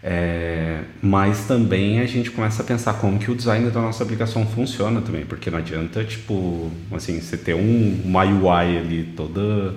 é, 0.02 0.80
mas 1.02 1.46
também 1.46 2.00
a 2.00 2.06
gente 2.06 2.32
começa 2.32 2.64
a 2.64 2.66
pensar 2.66 2.94
como 2.94 3.20
que 3.20 3.30
o 3.30 3.36
design 3.36 3.70
da 3.70 3.82
nossa 3.82 4.04
aplicação 4.04 4.46
funciona 4.46 5.02
também, 5.02 5.26
porque 5.26 5.52
não 5.52 5.58
adianta 5.58 6.04
tipo 6.04 6.72
assim 6.94 7.20
você 7.20 7.36
ter 7.36 7.54
um, 7.54 8.02
uma 8.06 8.24
UI 8.24 8.78
ali 8.78 9.04
toda 9.16 9.76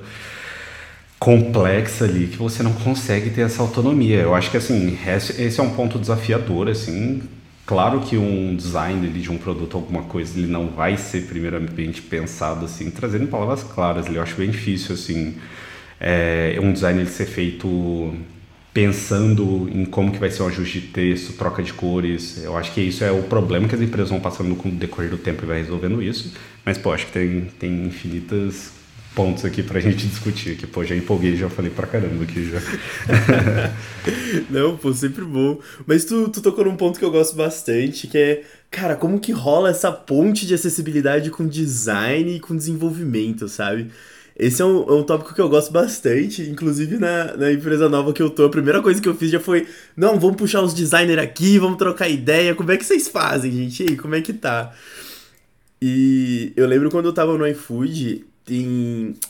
complexa 1.21 2.05
ali 2.07 2.27
que 2.27 2.37
você 2.37 2.65
não 2.65 2.73
consegue 2.73 3.31
ter 3.31 3.43
essa 3.43 3.63
autonomia. 3.63 4.17
Eu 4.17 4.35
acho 4.35 4.51
que 4.51 4.57
assim, 4.57 4.99
esse 5.39 5.61
é 5.61 5.63
um 5.63 5.71
ponto 5.71 5.99
desafiador 5.99 6.69
assim 6.69 7.23
Claro 7.71 8.01
que 8.01 8.17
um 8.17 8.57
design 8.57 9.07
ali, 9.07 9.21
de 9.21 9.31
um 9.31 9.39
produto, 9.39 9.77
alguma 9.77 10.03
coisa, 10.03 10.37
ele 10.37 10.49
não 10.49 10.67
vai 10.67 10.97
ser 10.97 11.29
primeiramente 11.29 12.03
pensado 12.03 12.65
assim, 12.65 12.91
trazendo 12.91 13.29
palavras 13.29 13.63
claras. 13.63 14.13
Eu 14.13 14.21
acho 14.21 14.35
bem 14.35 14.51
difícil 14.51 14.97
assim, 14.97 15.37
é, 16.01 16.59
um 16.61 16.73
design 16.73 17.01
ele 17.01 17.09
ser 17.09 17.27
feito 17.27 18.13
pensando 18.75 19.71
em 19.73 19.85
como 19.85 20.11
que 20.11 20.19
vai 20.19 20.33
ser 20.33 20.43
o 20.43 20.49
ajuste 20.49 20.81
de 20.81 20.89
texto, 20.89 21.35
troca 21.35 21.63
de 21.63 21.73
cores. 21.73 22.43
Eu 22.43 22.57
acho 22.57 22.75
que 22.75 22.81
isso 22.81 23.05
é 23.05 23.13
o 23.13 23.23
problema 23.23 23.69
que 23.69 23.77
as 23.77 23.81
empresas 23.81 24.11
vão 24.11 24.19
passando 24.19 24.57
com 24.57 24.69
o 24.69 24.73
decorrer 24.73 25.09
do 25.09 25.19
tempo 25.19 25.45
e 25.45 25.47
vai 25.47 25.59
resolvendo 25.59 26.03
isso. 26.03 26.35
Mas, 26.65 26.77
pô, 26.77 26.93
acho 26.93 27.07
que 27.07 27.13
tem, 27.13 27.43
tem 27.57 27.87
infinitas 27.87 28.73
pontos 29.15 29.45
aqui 29.45 29.63
pra 29.63 29.81
gente 29.81 30.07
discutir, 30.07 30.57
que 30.57 30.67
pô, 30.67 30.85
já 30.85 30.95
empolguei, 30.95 31.37
já 31.37 31.49
falei 31.49 31.71
pra 31.71 31.87
caramba 31.87 32.25
aqui 32.25 32.51
já. 32.51 32.59
Não, 34.49 34.77
pô, 34.77 34.93
sempre 34.93 35.25
bom. 35.25 35.59
Mas 35.87 36.05
tu, 36.05 36.29
tu 36.29 36.41
tocou 36.41 36.65
num 36.65 36.77
ponto 36.77 36.99
que 36.99 37.05
eu 37.05 37.11
gosto 37.11 37.35
bastante, 37.37 38.07
que 38.07 38.17
é, 38.17 38.43
cara, 38.71 38.97
como 38.97 39.19
que 39.19 39.33
rola 39.33 39.71
essa 39.71 39.91
ponte 39.91 40.47
de 40.47 40.55
acessibilidade 40.55 41.31
com 41.31 41.47
design 41.47 42.37
e 42.37 42.41
com 42.41 42.57
desenvolvimento, 42.57 43.49
sabe? 43.49 43.91
Esse 44.39 44.63
é 44.63 44.65
um, 44.65 44.89
é 44.89 44.93
um 44.93 45.03
tópico 45.03 45.35
que 45.35 45.41
eu 45.41 45.51
gosto 45.51 45.71
bastante, 45.71 46.43
inclusive 46.43 46.97
na, 46.97 47.37
na 47.37 47.53
empresa 47.53 47.91
nova 47.91 48.13
que 48.13 48.23
eu 48.23 48.31
tô, 48.31 48.47
a 48.47 48.51
primeira 48.51 48.81
coisa 48.81 48.99
que 48.99 49.09
eu 49.09 49.15
fiz 49.15 49.31
já 49.31 49.39
foi, 49.39 49.67
não, 49.95 50.19
vamos 50.19 50.37
puxar 50.37 50.63
os 50.63 50.73
designers 50.73 51.21
aqui, 51.21 51.59
vamos 51.59 51.77
trocar 51.77 52.09
ideia, 52.09 52.55
como 52.55 52.73
é 52.73 52.77
que 52.79 52.85
vocês 52.85 53.07
fazem, 53.07 53.53
gente? 53.53 53.83
E 53.83 53.91
aí, 53.91 53.97
como 53.97 54.15
é 54.15 54.23
que 54.23 54.33
tá? 54.33 54.73
E 55.83 56.55
eu 56.57 56.67
lembro 56.67 56.91
quando 56.91 57.07
eu 57.07 57.13
tava 57.13 57.37
no 57.37 57.47
iFood, 57.47 58.25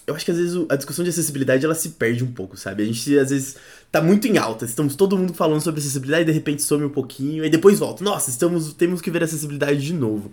Eu 0.06 0.14
acho 0.14 0.24
que 0.24 0.30
às 0.30 0.36
vezes 0.36 0.66
a 0.68 0.76
discussão 0.76 1.04
de 1.04 1.10
acessibilidade 1.10 1.64
ela 1.64 1.74
se 1.74 1.90
perde 1.90 2.24
um 2.24 2.32
pouco, 2.32 2.56
sabe? 2.56 2.82
A 2.82 2.86
gente 2.86 3.18
às 3.18 3.30
vezes 3.30 3.56
tá 3.90 4.00
muito 4.00 4.26
em 4.26 4.38
alta, 4.38 4.64
estamos 4.64 4.96
todo 4.96 5.16
mundo 5.18 5.34
falando 5.34 5.60
sobre 5.60 5.80
acessibilidade, 5.80 6.24
de 6.24 6.32
repente 6.32 6.62
some 6.62 6.84
um 6.84 6.90
pouquinho, 6.90 7.44
e 7.44 7.50
depois 7.50 7.78
volta. 7.78 8.02
Nossa, 8.04 8.30
estamos, 8.30 8.72
temos 8.74 9.00
que 9.00 9.10
ver 9.10 9.22
acessibilidade 9.22 9.80
de 9.80 9.92
novo. 9.92 10.32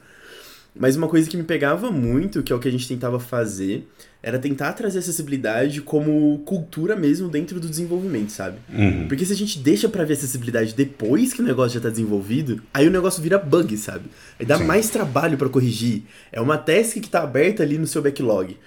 Mas 0.79 0.95
uma 0.95 1.07
coisa 1.07 1.29
que 1.29 1.37
me 1.37 1.43
pegava 1.43 1.91
muito, 1.91 2.43
que 2.43 2.53
é 2.53 2.55
o 2.55 2.59
que 2.59 2.67
a 2.67 2.71
gente 2.71 2.87
tentava 2.87 3.19
fazer, 3.19 3.87
era 4.21 4.37
tentar 4.37 4.73
trazer 4.73 4.99
acessibilidade 4.99 5.81
como 5.81 6.39
cultura 6.39 6.95
mesmo 6.95 7.29
dentro 7.29 7.59
do 7.59 7.69
desenvolvimento, 7.69 8.31
sabe? 8.31 8.57
Uhum. 8.71 9.07
Porque 9.07 9.25
se 9.25 9.33
a 9.33 9.35
gente 9.35 9.59
deixa 9.59 9.87
para 9.87 10.03
ver 10.03 10.13
acessibilidade 10.13 10.73
depois 10.73 11.33
que 11.33 11.41
o 11.41 11.45
negócio 11.45 11.75
já 11.75 11.79
tá 11.79 11.89
desenvolvido, 11.89 12.61
aí 12.73 12.87
o 12.87 12.91
negócio 12.91 13.21
vira 13.21 13.37
bug, 13.37 13.77
sabe? 13.77 14.05
Aí 14.39 14.45
dá 14.45 14.57
Sim. 14.57 14.65
mais 14.65 14.89
trabalho 14.89 15.37
para 15.37 15.49
corrigir. 15.49 16.03
É 16.31 16.41
uma 16.41 16.57
task 16.57 16.97
que 16.97 17.09
tá 17.09 17.21
aberta 17.23 17.63
ali 17.63 17.77
no 17.77 17.87
seu 17.87 18.01
backlog. 18.01 18.57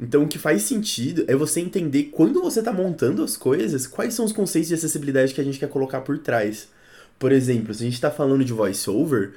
Então 0.00 0.24
o 0.24 0.28
que 0.28 0.38
faz 0.38 0.62
sentido 0.62 1.24
é 1.26 1.34
você 1.34 1.60
entender 1.60 2.10
quando 2.12 2.42
você 2.42 2.62
tá 2.62 2.72
montando 2.72 3.22
as 3.22 3.36
coisas, 3.36 3.86
quais 3.86 4.12
são 4.12 4.24
os 4.24 4.32
conceitos 4.32 4.68
de 4.68 4.74
acessibilidade 4.74 5.32
que 5.32 5.40
a 5.40 5.44
gente 5.44 5.58
quer 5.58 5.68
colocar 5.68 6.02
por 6.02 6.18
trás. 6.18 6.68
Por 7.18 7.32
exemplo, 7.32 7.72
se 7.72 7.82
a 7.82 7.86
gente 7.86 8.00
tá 8.00 8.10
falando 8.10 8.44
de 8.44 8.52
voiceover, 8.52 9.32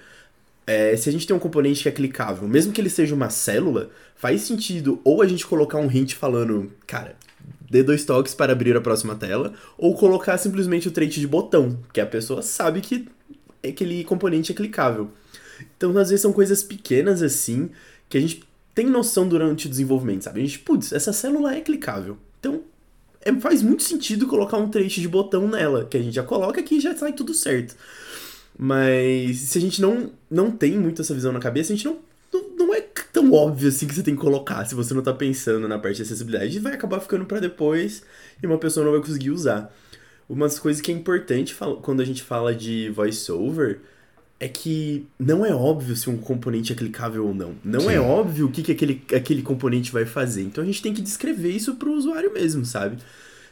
é, 0.69 0.95
se 0.95 1.09
a 1.09 1.11
gente 1.11 1.25
tem 1.25 1.35
um 1.35 1.39
componente 1.39 1.81
que 1.81 1.89
é 1.89 1.91
clicável, 1.91 2.47
mesmo 2.47 2.71
que 2.71 2.79
ele 2.79 2.91
seja 2.91 3.15
uma 3.15 3.31
célula, 3.31 3.89
faz 4.15 4.41
sentido 4.43 5.01
ou 5.03 5.19
a 5.19 5.27
gente 5.27 5.47
colocar 5.47 5.79
um 5.79 5.91
hint 5.91 6.13
falando, 6.13 6.71
cara, 6.85 7.15
dê 7.67 7.81
dois 7.81 8.05
toques 8.05 8.35
para 8.35 8.53
abrir 8.53 8.77
a 8.77 8.81
próxima 8.81 9.15
tela, 9.15 9.51
ou 9.79 9.95
colocar 9.95 10.37
simplesmente 10.37 10.87
o 10.87 10.91
trait 10.91 11.19
de 11.19 11.25
botão, 11.25 11.79
que 11.91 11.99
a 11.99 12.05
pessoa 12.05 12.43
sabe 12.43 12.81
que 12.81 13.07
aquele 13.67 14.03
componente 14.03 14.51
é 14.51 14.55
clicável. 14.55 15.09
Então, 15.75 15.89
às 15.97 16.11
vezes, 16.11 16.21
são 16.21 16.31
coisas 16.31 16.61
pequenas 16.61 17.23
assim, 17.23 17.71
que 18.07 18.19
a 18.19 18.21
gente 18.21 18.43
tem 18.75 18.85
noção 18.85 19.27
durante 19.27 19.65
o 19.65 19.69
desenvolvimento, 19.71 20.25
sabe? 20.25 20.39
A 20.39 20.45
gente, 20.45 20.59
putz, 20.59 20.91
essa 20.91 21.11
célula 21.11 21.55
é 21.55 21.61
clicável. 21.61 22.15
Então, 22.39 22.61
é, 23.25 23.33
faz 23.39 23.63
muito 23.63 23.81
sentido 23.81 24.27
colocar 24.27 24.57
um 24.57 24.69
trait 24.69 25.01
de 25.01 25.07
botão 25.07 25.47
nela, 25.47 25.85
que 25.85 25.97
a 25.97 26.01
gente 26.01 26.13
já 26.13 26.23
coloca 26.23 26.59
aqui 26.59 26.75
e 26.75 26.79
já 26.79 26.95
sai 26.95 27.11
tudo 27.11 27.33
certo. 27.33 27.75
Mas 28.61 29.37
se 29.37 29.57
a 29.57 29.61
gente 29.61 29.81
não, 29.81 30.11
não 30.29 30.51
tem 30.51 30.77
muito 30.77 31.01
essa 31.01 31.13
visão 31.13 31.31
na 31.31 31.39
cabeça, 31.39 31.71
a 31.71 31.75
gente 31.77 31.85
não, 31.85 31.99
não, 32.33 32.57
não 32.57 32.75
é 32.75 32.81
tão 33.13 33.31
óbvio 33.31 33.69
assim 33.69 33.87
que 33.87 33.95
você 33.95 34.03
tem 34.03 34.13
que 34.13 34.19
colocar 34.19 34.65
se 34.65 34.75
você 34.75 34.93
não 34.93 35.01
tá 35.01 35.13
pensando 35.13 35.65
na 35.65 35.79
parte 35.79 35.95
de 35.95 36.01
acessibilidade. 36.01 36.59
Vai 36.59 36.73
acabar 36.73 36.99
ficando 36.99 37.23
para 37.23 37.39
depois 37.39 38.03
e 38.43 38.45
uma 38.45 38.57
pessoa 38.57 38.83
não 38.83 38.91
vai 38.91 38.99
conseguir 38.99 39.31
usar. 39.31 39.73
Uma 40.27 40.45
das 40.45 40.59
coisas 40.59 40.81
que 40.81 40.91
é 40.91 40.93
importante 40.93 41.55
quando 41.81 42.01
a 42.01 42.05
gente 42.05 42.21
fala 42.21 42.53
de 42.53 42.89
voiceover 42.89 43.79
é 44.41 44.49
que 44.49 45.07
não 45.17 45.45
é 45.45 45.55
óbvio 45.55 45.95
se 45.95 46.09
um 46.09 46.17
componente 46.17 46.73
é 46.73 46.75
clicável 46.75 47.27
ou 47.27 47.33
não. 47.33 47.55
Não 47.63 47.79
Sim. 47.79 47.91
é 47.93 47.99
óbvio 48.01 48.47
o 48.47 48.51
que, 48.51 48.61
que 48.61 48.73
aquele, 48.73 49.01
aquele 49.15 49.41
componente 49.41 49.89
vai 49.89 50.05
fazer. 50.05 50.43
Então 50.43 50.61
a 50.61 50.67
gente 50.67 50.81
tem 50.81 50.93
que 50.93 51.01
descrever 51.01 51.51
isso 51.51 51.75
pro 51.75 51.93
usuário 51.93 52.33
mesmo, 52.33 52.65
sabe? 52.65 52.97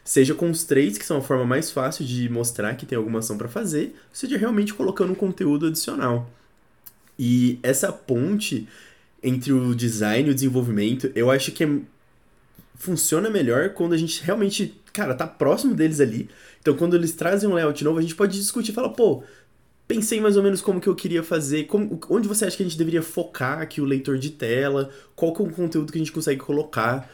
Seja 0.07 0.33
com 0.33 0.49
os 0.49 0.63
traits, 0.63 0.97
que 0.97 1.05
são 1.05 1.17
a 1.17 1.21
forma 1.21 1.43
mais 1.43 1.69
fácil 1.69 2.05
de 2.05 2.29
mostrar 2.29 2.73
que 2.75 2.85
tem 2.85 2.97
alguma 2.97 3.19
ação 3.19 3.37
para 3.37 3.49
fazer, 3.49 3.93
seja 4.13 4.37
realmente 4.37 4.73
colocando 4.73 5.11
um 5.11 5.15
conteúdo 5.15 5.67
adicional. 5.67 6.31
E 7.19 7.59
essa 7.61 7.91
ponte 7.91 8.69
entre 9.21 9.51
o 9.51 9.75
design 9.75 10.29
e 10.29 10.31
o 10.31 10.33
desenvolvimento, 10.33 11.11
eu 11.13 11.29
acho 11.29 11.51
que 11.51 11.61
é, 11.61 11.69
funciona 12.75 13.29
melhor 13.29 13.71
quando 13.71 13.91
a 13.91 13.97
gente 13.97 14.23
realmente, 14.23 14.79
cara, 14.93 15.13
tá 15.13 15.27
próximo 15.27 15.75
deles 15.75 15.99
ali. 15.99 16.29
Então, 16.61 16.73
quando 16.77 16.95
eles 16.95 17.11
trazem 17.11 17.49
um 17.49 17.53
layout 17.53 17.83
novo, 17.83 17.99
a 17.99 18.01
gente 18.01 18.15
pode 18.15 18.39
discutir 18.39 18.71
e 18.71 18.73
falar, 18.73 18.91
pô, 18.91 19.25
pensei 19.89 20.21
mais 20.21 20.37
ou 20.37 20.43
menos 20.43 20.61
como 20.61 20.79
que 20.79 20.87
eu 20.87 20.95
queria 20.95 21.21
fazer, 21.21 21.65
como, 21.65 21.99
onde 22.09 22.29
você 22.29 22.45
acha 22.45 22.55
que 22.55 22.63
a 22.63 22.65
gente 22.65 22.77
deveria 22.77 23.01
focar 23.01 23.59
aqui 23.59 23.81
o 23.81 23.85
leitor 23.85 24.17
de 24.17 24.29
tela, 24.29 24.89
qual 25.17 25.33
que 25.33 25.41
é 25.41 25.45
o 25.45 25.51
conteúdo 25.51 25.91
que 25.91 25.97
a 25.97 26.01
gente 26.01 26.13
consegue 26.13 26.39
colocar. 26.39 27.11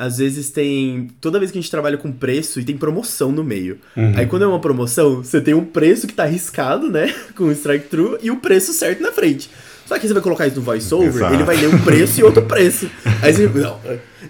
Às 0.00 0.16
vezes 0.16 0.48
tem. 0.48 1.08
Toda 1.20 1.38
vez 1.38 1.50
que 1.50 1.58
a 1.58 1.60
gente 1.60 1.70
trabalha 1.70 1.98
com 1.98 2.10
preço 2.10 2.58
e 2.58 2.64
tem 2.64 2.74
promoção 2.74 3.30
no 3.30 3.44
meio. 3.44 3.78
Uhum. 3.94 4.14
Aí 4.16 4.24
quando 4.24 4.44
é 4.44 4.46
uma 4.46 4.58
promoção, 4.58 5.16
você 5.16 5.42
tem 5.42 5.52
um 5.52 5.62
preço 5.62 6.06
que 6.06 6.14
tá 6.14 6.22
arriscado, 6.22 6.90
né? 6.90 7.14
Com 7.36 7.44
o 7.44 7.52
strike 7.52 7.88
through 7.88 8.18
e 8.22 8.30
o 8.30 8.38
preço 8.38 8.72
certo 8.72 9.02
na 9.02 9.12
frente. 9.12 9.50
Só 9.84 9.98
que 9.98 10.08
você 10.08 10.14
vai 10.14 10.22
colocar 10.22 10.46
isso 10.46 10.56
no 10.56 10.62
voiceover, 10.62 11.16
Exato. 11.16 11.34
ele 11.34 11.44
vai 11.44 11.54
ler 11.54 11.68
um 11.68 11.84
preço 11.84 12.18
e 12.18 12.24
outro 12.24 12.40
preço. 12.48 12.90
Aí 13.20 13.30
você. 13.30 13.46
Não, 13.46 13.78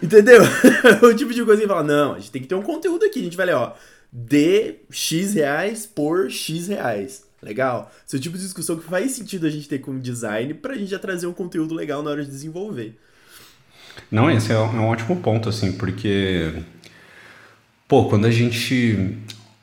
entendeu? 0.02 0.42
o 1.08 1.14
tipo 1.14 1.32
de 1.32 1.44
coisa 1.44 1.62
que 1.62 1.68
fala, 1.68 1.84
não, 1.84 2.14
a 2.14 2.18
gente 2.18 2.32
tem 2.32 2.42
que 2.42 2.48
ter 2.48 2.56
um 2.56 2.62
conteúdo 2.62 3.04
aqui. 3.04 3.20
A 3.20 3.22
gente 3.22 3.36
vai 3.36 3.46
ler, 3.46 3.54
ó, 3.54 3.72
de 4.12 4.74
X 4.90 5.34
reais 5.34 5.86
por 5.86 6.28
X 6.32 6.66
reais. 6.66 7.22
Legal? 7.40 7.92
Esse 8.04 8.16
é 8.16 8.18
o 8.18 8.22
tipo 8.22 8.36
de 8.36 8.42
discussão 8.42 8.76
que 8.76 8.84
faz 8.86 9.12
sentido 9.12 9.46
a 9.46 9.50
gente 9.50 9.68
ter 9.68 9.78
com 9.78 9.96
design 10.00 10.52
pra 10.52 10.74
gente 10.74 10.90
já 10.90 10.98
trazer 10.98 11.28
um 11.28 11.32
conteúdo 11.32 11.76
legal 11.76 12.02
na 12.02 12.10
hora 12.10 12.24
de 12.24 12.30
desenvolver. 12.30 12.98
Não, 14.10 14.30
esse 14.30 14.52
é 14.52 14.58
um 14.58 14.76
é 14.76 14.80
um 14.80 14.88
ótimo 14.88 15.16
ponto, 15.16 15.48
assim, 15.48 15.72
porque, 15.72 16.52
pô, 17.88 18.04
quando 18.06 18.26
a 18.26 18.30
gente 18.30 19.16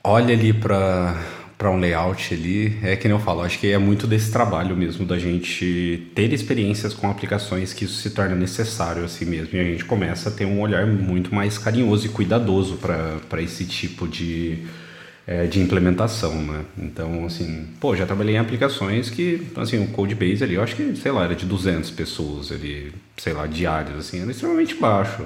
olha 0.03 0.33
ali 0.33 0.53
para 0.53 1.15
para 1.57 1.71
um 1.71 1.79
layout 1.79 2.35
ali, 2.35 2.77
é 2.83 2.95
que 2.95 3.07
nem 3.07 3.17
eu 3.17 3.23
falo, 3.23 3.41
acho 3.41 3.57
que 3.57 3.71
é 3.71 3.79
muito 3.79 4.05
desse 4.05 4.31
trabalho 4.31 4.77
mesmo 4.77 5.07
da 5.07 5.17
gente 5.17 6.07
ter 6.13 6.31
experiências 6.31 6.93
com 6.93 7.09
aplicações 7.09 7.73
que 7.73 7.85
isso 7.85 7.95
se 7.95 8.11
torna 8.11 8.35
necessário 8.35 9.03
assim 9.03 9.25
mesmo, 9.25 9.57
e 9.57 9.59
a 9.59 9.63
gente 9.63 9.83
começa 9.83 10.29
a 10.29 10.31
ter 10.31 10.45
um 10.45 10.61
olhar 10.61 10.85
muito 10.85 11.33
mais 11.33 11.57
carinhoso 11.57 12.05
e 12.05 12.09
cuidadoso 12.09 12.77
para 12.77 13.41
esse 13.41 13.65
tipo 13.65 14.07
de, 14.07 14.59
é, 15.27 15.45
de 15.45 15.59
implementação, 15.59 16.41
né? 16.41 16.63
Então, 16.77 17.25
assim, 17.25 17.67
pô, 17.81 17.93
já 17.93 18.05
trabalhei 18.05 18.35
em 18.35 18.37
aplicações 18.37 19.09
que, 19.09 19.45
assim, 19.57 19.77
o 19.83 19.87
code 19.89 20.15
base 20.15 20.41
ali, 20.41 20.53
eu 20.53 20.63
acho 20.63 20.73
que, 20.73 20.95
sei 20.95 21.11
lá, 21.11 21.25
era 21.25 21.35
de 21.35 21.45
200 21.45 21.91
pessoas 21.91 22.49
ali, 22.49 22.93
sei 23.17 23.33
lá, 23.33 23.45
diárias, 23.45 23.97
assim, 23.97 24.21
era 24.21 24.31
extremamente 24.31 24.75
baixo. 24.75 25.23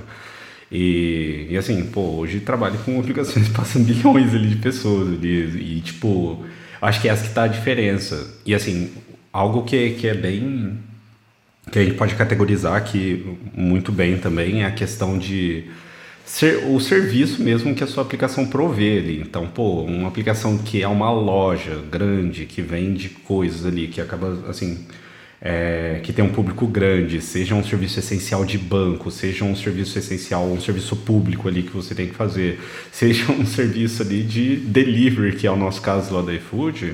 E, 0.72 1.48
e 1.52 1.58
assim, 1.58 1.84
pô, 1.86 2.02
hoje 2.18 2.40
trabalho 2.40 2.80
com 2.80 3.00
aplicações 3.00 3.48
que 3.48 3.54
passam 3.54 3.84
bilhões 3.86 4.34
ali 4.34 4.48
de 4.50 4.56
pessoas 4.56 5.10
ali, 5.10 5.78
e, 5.78 5.82
tipo, 5.82 6.44
acho 6.82 7.00
que 7.00 7.08
é 7.08 7.12
essa 7.12 7.28
que 7.28 7.34
tá 7.34 7.44
a 7.44 7.48
diferença. 7.48 8.40
E, 8.44 8.56
assim, 8.56 8.92
algo 9.32 9.64
que, 9.64 9.92
que 9.92 10.08
é 10.08 10.16
bem... 10.16 10.80
que 11.72 11.78
a 11.78 11.84
gente 11.84 11.96
pode 11.96 12.16
categorizar 12.16 12.76
aqui 12.76 13.38
muito 13.54 13.92
bem 13.92 14.18
também 14.18 14.64
é 14.64 14.66
a 14.66 14.72
questão 14.72 15.18
de 15.20 15.66
ser 16.26 16.66
o 16.68 16.80
serviço 16.80 17.42
mesmo 17.42 17.74
que 17.76 17.84
a 17.84 17.88
sua 17.88 18.04
aplicação 18.04 18.46
provê 18.46 19.00
ali. 19.00 19.22
Então, 19.22 19.48
pô, 19.48 19.82
uma 19.82 20.08
aplicação 20.08 20.58
que 20.58 20.82
é 20.82 20.88
uma 20.88 21.12
loja 21.12 21.80
grande, 21.92 22.46
que 22.46 22.62
vende 22.62 23.10
coisas 23.10 23.66
ali, 23.66 23.88
que 23.88 24.00
acaba, 24.00 24.46
assim, 24.48 24.86
é, 25.42 26.00
que 26.04 26.14
tem 26.14 26.24
um 26.24 26.30
público 26.30 26.68
grande, 26.68 27.20
seja 27.20 27.56
um 27.56 27.64
serviço 27.64 28.00
essencial 28.00 28.46
de 28.46 28.60
banco, 28.60 29.10
seja 29.10 29.44
um 29.44 29.56
serviço 29.56 29.98
essencial, 29.98 30.46
um 30.46 30.62
serviço 30.62 30.96
público 30.96 31.48
ali 31.48 31.64
que 31.64 31.72
você 31.72 31.96
tem 31.96 32.08
que 32.08 32.14
fazer, 32.14 32.60
seja 32.92 33.32
um 33.32 33.46
serviço 33.46 34.04
ali 34.04 34.22
de 34.22 34.58
delivery, 34.58 35.36
que 35.36 35.48
é 35.48 35.52
o 35.52 35.56
nosso 35.56 35.82
caso 35.82 36.14
lá 36.14 36.22
da 36.22 36.34
iFood, 36.34 36.94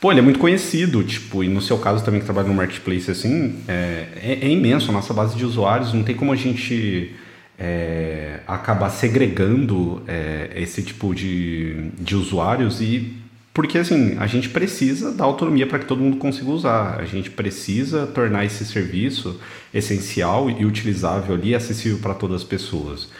pô, 0.00 0.12
ele 0.12 0.20
é 0.20 0.22
muito 0.22 0.38
conhecido, 0.38 1.02
tipo, 1.02 1.42
e 1.42 1.48
no 1.48 1.60
seu 1.60 1.76
caso 1.76 2.04
também 2.04 2.20
que 2.20 2.26
trabalha 2.26 2.46
no 2.46 2.54
marketplace 2.54 3.10
assim, 3.10 3.56
é, 3.66 4.06
é, 4.16 4.38
é 4.42 4.48
imenso, 4.48 4.90
a 4.90 4.92
nossa 4.92 5.12
base 5.12 5.36
de 5.36 5.44
usuários, 5.44 5.92
não 5.92 6.04
tem 6.04 6.14
como 6.14 6.32
a 6.32 6.36
gente 6.36 7.12
é, 7.58 8.40
acabar 8.46 8.90
segregando 8.90 10.02
é, 10.06 10.50
esse 10.56 10.82
tipo 10.82 11.14
de, 11.14 11.90
de 11.98 12.16
usuários 12.16 12.80
e 12.80 13.16
porque 13.54 13.76
assim 13.76 14.16
a 14.18 14.26
gente 14.26 14.48
precisa 14.48 15.12
dar 15.12 15.24
autonomia 15.24 15.66
para 15.66 15.78
que 15.78 15.84
todo 15.84 16.00
mundo 16.00 16.16
consiga 16.16 16.50
usar 16.50 16.98
a 16.98 17.04
gente 17.04 17.30
precisa 17.30 18.06
tornar 18.06 18.44
esse 18.44 18.64
serviço 18.64 19.38
essencial 19.72 20.50
e 20.50 20.64
utilizável 20.64 21.34
ali 21.34 21.54
acessível 21.54 21.98
para 21.98 22.14
todas 22.14 22.42
as 22.42 22.44
pessoas 22.44 23.10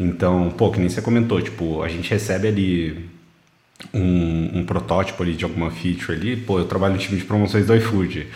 então 0.00 0.50
pô 0.50 0.70
que 0.70 0.80
nem 0.80 0.88
você 0.88 1.02
comentou 1.02 1.40
tipo 1.42 1.82
a 1.82 1.88
gente 1.88 2.10
recebe 2.10 2.48
ali 2.48 3.10
um, 3.92 4.60
um, 4.60 4.64
protótipo 4.64 5.22
ali 5.22 5.34
de 5.34 5.44
alguma 5.44 5.70
feature 5.70 6.12
ali, 6.12 6.36
pô, 6.36 6.58
eu 6.58 6.66
trabalho 6.66 6.94
no 6.94 7.00
time 7.00 7.18
de 7.18 7.24
promoções 7.24 7.66
do 7.66 7.74
iFood. 7.74 8.28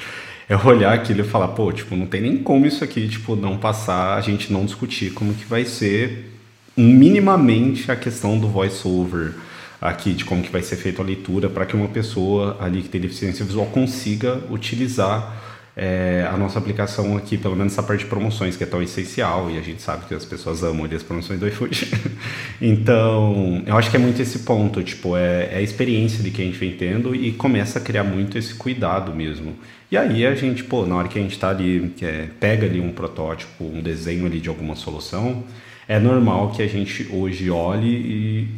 É 0.49 0.57
olhar 0.57 0.93
aquilo 0.93 1.23
e 1.23 1.25
falar, 1.25 1.49
pô, 1.49 1.73
tipo, 1.73 1.97
não 1.97 2.07
tem 2.07 2.21
nem 2.21 2.39
como 2.39 2.67
isso 2.67 2.85
aqui, 2.85 3.09
tipo, 3.09 3.35
não 3.35 3.59
passar, 3.59 4.17
a 4.17 4.21
gente 4.21 4.53
não 4.53 4.65
discutir 4.65 5.13
como 5.13 5.35
que 5.35 5.45
vai 5.45 5.65
ser 5.65 6.33
minimamente 6.77 7.91
a 7.91 7.97
questão 7.97 8.39
do 8.39 8.47
voice-over 8.47 9.35
aqui, 9.81 10.13
de 10.13 10.25
como 10.25 10.43
que 10.43 10.51
vai 10.51 10.63
ser 10.63 10.77
feita 10.77 11.03
a 11.03 11.05
leitura 11.05 11.51
para 11.51 11.67
que 11.67 11.75
uma 11.75 11.89
pessoa 11.89 12.57
ali 12.61 12.83
que 12.83 12.89
tem 12.89 13.01
deficiência 13.01 13.45
visual 13.45 13.67
consiga 13.67 14.41
utilizar 14.49 15.46
é, 15.77 16.27
a 16.33 16.39
nossa 16.39 16.59
aplicação 16.59 17.19
aqui, 17.19 17.37
pelo 17.37 17.55
menos 17.55 17.75
essa 17.75 17.83
parte 17.83 18.01
de 18.01 18.07
promoções, 18.07 18.57
que 18.57 18.65
é 18.65 18.67
tão 18.67 18.83
essencial, 18.83 19.51
e 19.51 19.59
a 19.59 19.61
gente 19.61 19.83
sabe 19.83 20.07
que 20.07 20.15
as 20.15 20.25
pessoas 20.25 20.65
amam 20.65 20.87
ali 20.87 20.97
as 20.97 21.03
promoções 21.03 21.39
do 21.39 21.47
iFood. 21.47 21.93
então, 22.63 23.63
eu 23.67 23.77
acho 23.77 23.91
que 23.91 23.97
é 23.97 23.99
muito 23.99 24.21
esse 24.23 24.39
ponto, 24.39 24.83
tipo, 24.83 25.19
é, 25.19 25.51
é, 25.53 25.57
a 25.59 25.61
experiência 25.61 26.25
de 26.25 26.31
que 26.31 26.41
a 26.41 26.45
gente 26.47 26.57
vem 26.57 26.73
tendo 26.73 27.15
e 27.15 27.31
começa 27.31 27.79
a 27.79 27.83
criar 27.83 28.05
muito 28.05 28.39
esse 28.39 28.55
cuidado 28.55 29.15
mesmo. 29.15 29.55
E 29.91 29.99
aí 29.99 30.27
a 30.27 30.35
gente, 30.35 30.65
pô, 30.65 30.87
na 30.87 30.97
hora 30.97 31.09
que 31.09 31.19
a 31.19 31.23
gente 31.23 31.33
está 31.33 31.51
ali, 31.51 31.93
que 31.95 32.07
é, 32.07 32.31
pega 32.41 32.65
ali 32.65 32.81
um 32.81 32.91
protótipo, 32.91 33.63
um 33.63 33.83
desenho 33.83 34.25
ali 34.25 34.41
de 34.41 34.49
alguma 34.49 34.75
solução, 34.75 35.45
é 35.87 35.99
normal 35.99 36.53
que 36.53 36.63
a 36.63 36.67
gente 36.67 37.07
hoje 37.13 37.51
olhe 37.51 37.87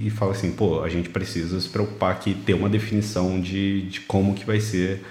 e, 0.01 0.07
e 0.07 0.11
fale 0.11 0.31
assim, 0.31 0.53
pô, 0.53 0.83
a 0.85 0.89
gente 0.89 1.09
precisa 1.09 1.61
se 1.61 1.69
preocupar 1.69 2.13
aqui, 2.13 2.33
ter 2.33 2.55
uma 2.55 2.69
definição 2.69 3.41
de, 3.41 3.83
de 3.83 4.01
como 4.03 4.35
que 4.35 4.47
vai 4.47 4.61
ser 4.61 5.03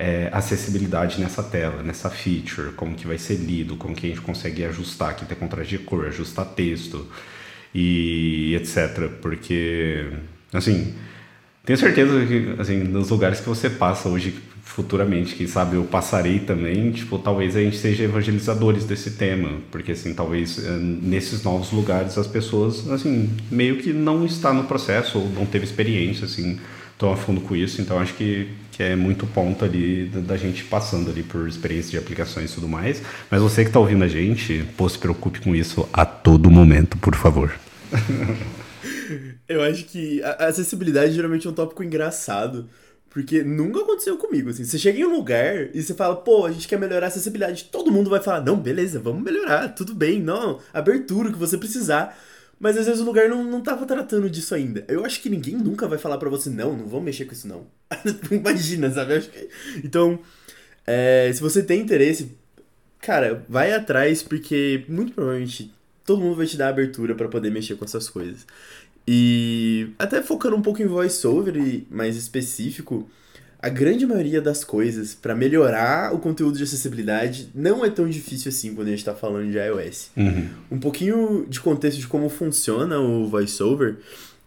é, 0.00 0.30
acessibilidade 0.32 1.20
nessa 1.20 1.42
tela, 1.42 1.82
nessa 1.82 2.08
feature, 2.08 2.72
como 2.72 2.94
que 2.94 3.06
vai 3.06 3.18
ser 3.18 3.34
lido, 3.34 3.76
como 3.76 3.94
que 3.94 4.06
a 4.06 4.08
gente 4.08 4.22
consegue 4.22 4.64
ajustar 4.64 5.10
aqui, 5.10 5.26
ter 5.26 5.34
contraste 5.34 5.76
de 5.76 5.84
cor, 5.84 6.06
ajustar 6.06 6.46
texto 6.46 7.06
e 7.74 8.54
etc. 8.54 9.10
Porque, 9.20 10.06
assim, 10.54 10.94
tenho 11.66 11.78
certeza 11.78 12.24
que, 12.24 12.54
assim, 12.58 12.78
nos 12.78 13.10
lugares 13.10 13.40
que 13.40 13.48
você 13.48 13.68
passa 13.68 14.08
hoje, 14.08 14.34
futuramente, 14.62 15.34
quem 15.34 15.46
sabe 15.46 15.76
eu 15.76 15.84
passarei 15.84 16.38
também, 16.38 16.92
tipo, 16.92 17.18
talvez 17.18 17.54
a 17.54 17.60
gente 17.60 17.76
seja 17.76 18.04
evangelizadores 18.04 18.86
desse 18.86 19.10
tema, 19.10 19.58
porque, 19.70 19.92
assim, 19.92 20.14
talvez 20.14 20.64
é, 20.64 20.78
nesses 20.78 21.42
novos 21.42 21.72
lugares 21.72 22.16
as 22.16 22.26
pessoas, 22.26 22.88
assim, 22.88 23.28
meio 23.50 23.76
que 23.76 23.92
não 23.92 24.24
está 24.24 24.50
no 24.54 24.64
processo 24.64 25.18
ou 25.18 25.28
não 25.28 25.44
teve 25.44 25.66
experiência, 25.66 26.24
assim, 26.24 26.58
tão 26.96 27.12
a 27.12 27.16
fundo 27.18 27.42
com 27.42 27.54
isso, 27.54 27.82
então 27.82 27.98
acho 27.98 28.14
que, 28.14 28.48
que 28.80 28.84
é 28.84 28.96
muito 28.96 29.26
ponto 29.26 29.62
ali 29.62 30.06
da, 30.06 30.20
da 30.20 30.36
gente 30.38 30.64
passando 30.64 31.10
ali 31.10 31.22
por 31.22 31.46
experiência 31.46 31.90
de 31.90 31.98
aplicações 31.98 32.50
e 32.50 32.54
tudo 32.54 32.66
mais. 32.66 33.02
Mas 33.30 33.42
você 33.42 33.62
que 33.62 33.68
está 33.68 33.78
ouvindo 33.78 34.02
a 34.02 34.08
gente, 34.08 34.66
pô, 34.74 34.88
se 34.88 34.98
preocupe 34.98 35.38
com 35.38 35.54
isso 35.54 35.86
a 35.92 36.06
todo 36.06 36.50
momento, 36.50 36.96
por 36.96 37.14
favor. 37.14 37.52
Eu 39.46 39.62
acho 39.62 39.84
que 39.84 40.22
a 40.22 40.46
acessibilidade 40.46 41.12
geralmente 41.12 41.46
é 41.46 41.50
um 41.50 41.52
tópico 41.52 41.84
engraçado, 41.84 42.70
porque 43.10 43.42
nunca 43.42 43.80
aconteceu 43.80 44.16
comigo, 44.16 44.48
assim. 44.48 44.64
Você 44.64 44.78
chega 44.78 44.98
em 44.98 45.04
um 45.04 45.14
lugar 45.14 45.68
e 45.74 45.82
você 45.82 45.92
fala, 45.92 46.16
pô, 46.16 46.46
a 46.46 46.50
gente 46.50 46.66
quer 46.66 46.78
melhorar 46.78 47.04
a 47.04 47.08
acessibilidade. 47.08 47.64
Todo 47.64 47.92
mundo 47.92 48.08
vai 48.08 48.22
falar, 48.22 48.40
não, 48.40 48.56
beleza, 48.56 48.98
vamos 48.98 49.22
melhorar, 49.22 49.68
tudo 49.74 49.92
bem, 49.92 50.22
não, 50.22 50.58
abertura 50.72 51.30
que 51.30 51.38
você 51.38 51.58
precisar. 51.58 52.18
Mas 52.60 52.76
às 52.76 52.84
vezes 52.84 53.00
o 53.00 53.04
lugar 53.04 53.26
não, 53.26 53.42
não 53.42 53.62
tava 53.62 53.86
tratando 53.86 54.28
disso 54.28 54.54
ainda. 54.54 54.84
Eu 54.86 55.02
acho 55.06 55.22
que 55.22 55.30
ninguém 55.30 55.56
nunca 55.56 55.88
vai 55.88 55.96
falar 55.98 56.18
para 56.18 56.28
você, 56.28 56.50
não, 56.50 56.76
não 56.76 56.86
vamos 56.86 57.06
mexer 57.06 57.24
com 57.24 57.32
isso 57.32 57.48
não. 57.48 57.66
Imagina, 58.30 58.90
sabe? 58.90 59.18
Que... 59.22 59.48
Então, 59.82 60.20
é, 60.86 61.30
se 61.32 61.40
você 61.40 61.62
tem 61.62 61.80
interesse, 61.80 62.36
cara, 63.00 63.46
vai 63.48 63.72
atrás, 63.72 64.22
porque 64.22 64.84
muito 64.88 65.14
provavelmente 65.14 65.72
todo 66.04 66.20
mundo 66.20 66.36
vai 66.36 66.46
te 66.46 66.58
dar 66.58 66.68
abertura 66.68 67.14
para 67.14 67.28
poder 67.28 67.50
mexer 67.50 67.76
com 67.76 67.84
essas 67.86 68.10
coisas. 68.10 68.46
E 69.08 69.88
até 69.98 70.22
focando 70.22 70.54
um 70.54 70.62
pouco 70.62 70.82
em 70.82 70.86
voiceover 70.86 71.54
mais 71.90 72.14
específico, 72.14 73.08
a 73.62 73.68
grande 73.68 74.06
maioria 74.06 74.40
das 74.40 74.64
coisas 74.64 75.14
para 75.14 75.34
melhorar 75.34 76.14
o 76.14 76.18
conteúdo 76.18 76.56
de 76.56 76.64
acessibilidade 76.64 77.50
não 77.54 77.84
é 77.84 77.90
tão 77.90 78.08
difícil 78.08 78.48
assim 78.48 78.74
quando 78.74 78.88
a 78.88 78.90
gente 78.90 79.00
está 79.00 79.14
falando 79.14 79.50
de 79.50 79.58
iOS. 79.58 80.10
Uhum. 80.16 80.48
Um 80.70 80.78
pouquinho 80.78 81.46
de 81.46 81.60
contexto 81.60 81.98
de 81.98 82.06
como 82.06 82.30
funciona 82.30 82.98
o 82.98 83.26
VoiceOver. 83.26 83.96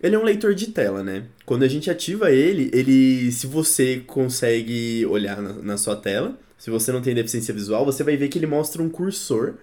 Ele 0.01 0.15
é 0.15 0.19
um 0.19 0.23
leitor 0.23 0.55
de 0.55 0.67
tela, 0.67 1.03
né? 1.03 1.25
Quando 1.45 1.61
a 1.63 1.67
gente 1.67 1.91
ativa 1.91 2.31
ele, 2.31 2.71
ele, 2.73 3.31
se 3.31 3.45
você 3.45 4.01
consegue 4.05 5.05
olhar 5.05 5.39
na, 5.39 5.53
na 5.53 5.77
sua 5.77 5.95
tela, 5.95 6.35
se 6.57 6.71
você 6.71 6.91
não 6.91 7.01
tem 7.01 7.13
deficiência 7.13 7.53
visual, 7.53 7.85
você 7.85 8.03
vai 8.03 8.17
ver 8.17 8.29
que 8.29 8.39
ele 8.39 8.47
mostra 8.47 8.81
um 8.81 8.89
cursor, 8.89 9.53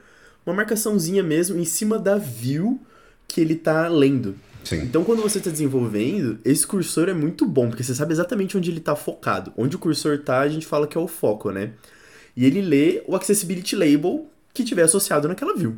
uma 0.47 0.55
marcaçãozinha 0.55 1.25
mesmo 1.25 1.59
em 1.59 1.65
cima 1.65 1.99
da 1.99 2.17
view 2.17 2.81
que 3.27 3.41
ele 3.41 3.55
está 3.55 3.89
lendo. 3.89 4.37
Sim. 4.65 4.83
Então, 4.83 5.05
quando 5.05 5.23
você 5.23 5.39
está 5.39 5.51
desenvolvendo, 5.51 6.39
esse 6.45 6.67
cursor 6.67 7.09
é 7.09 7.15
muito 7.15 7.47
bom, 7.47 7.69
porque 7.69 7.83
você 7.83 7.95
sabe 7.95 8.13
exatamente 8.13 8.57
onde 8.57 8.71
ele 8.71 8.79
está 8.79 8.95
focado. 8.95 9.53
Onde 9.57 9.77
o 9.77 9.79
cursor 9.79 10.17
está, 10.17 10.41
a 10.41 10.49
gente 10.49 10.67
fala 10.67 10.87
que 10.87 10.97
é 10.97 11.01
o 11.01 11.09
foco, 11.09 11.51
né? 11.51 11.73
E 12.37 12.45
ele 12.45 12.61
lê 12.61 13.03
o 13.07 13.17
Accessibility 13.17 13.75
Label 13.75 14.27
que 14.53 14.65
tiver 14.65 14.83
associado 14.83 15.29
naquela 15.29 15.55
view. 15.55 15.77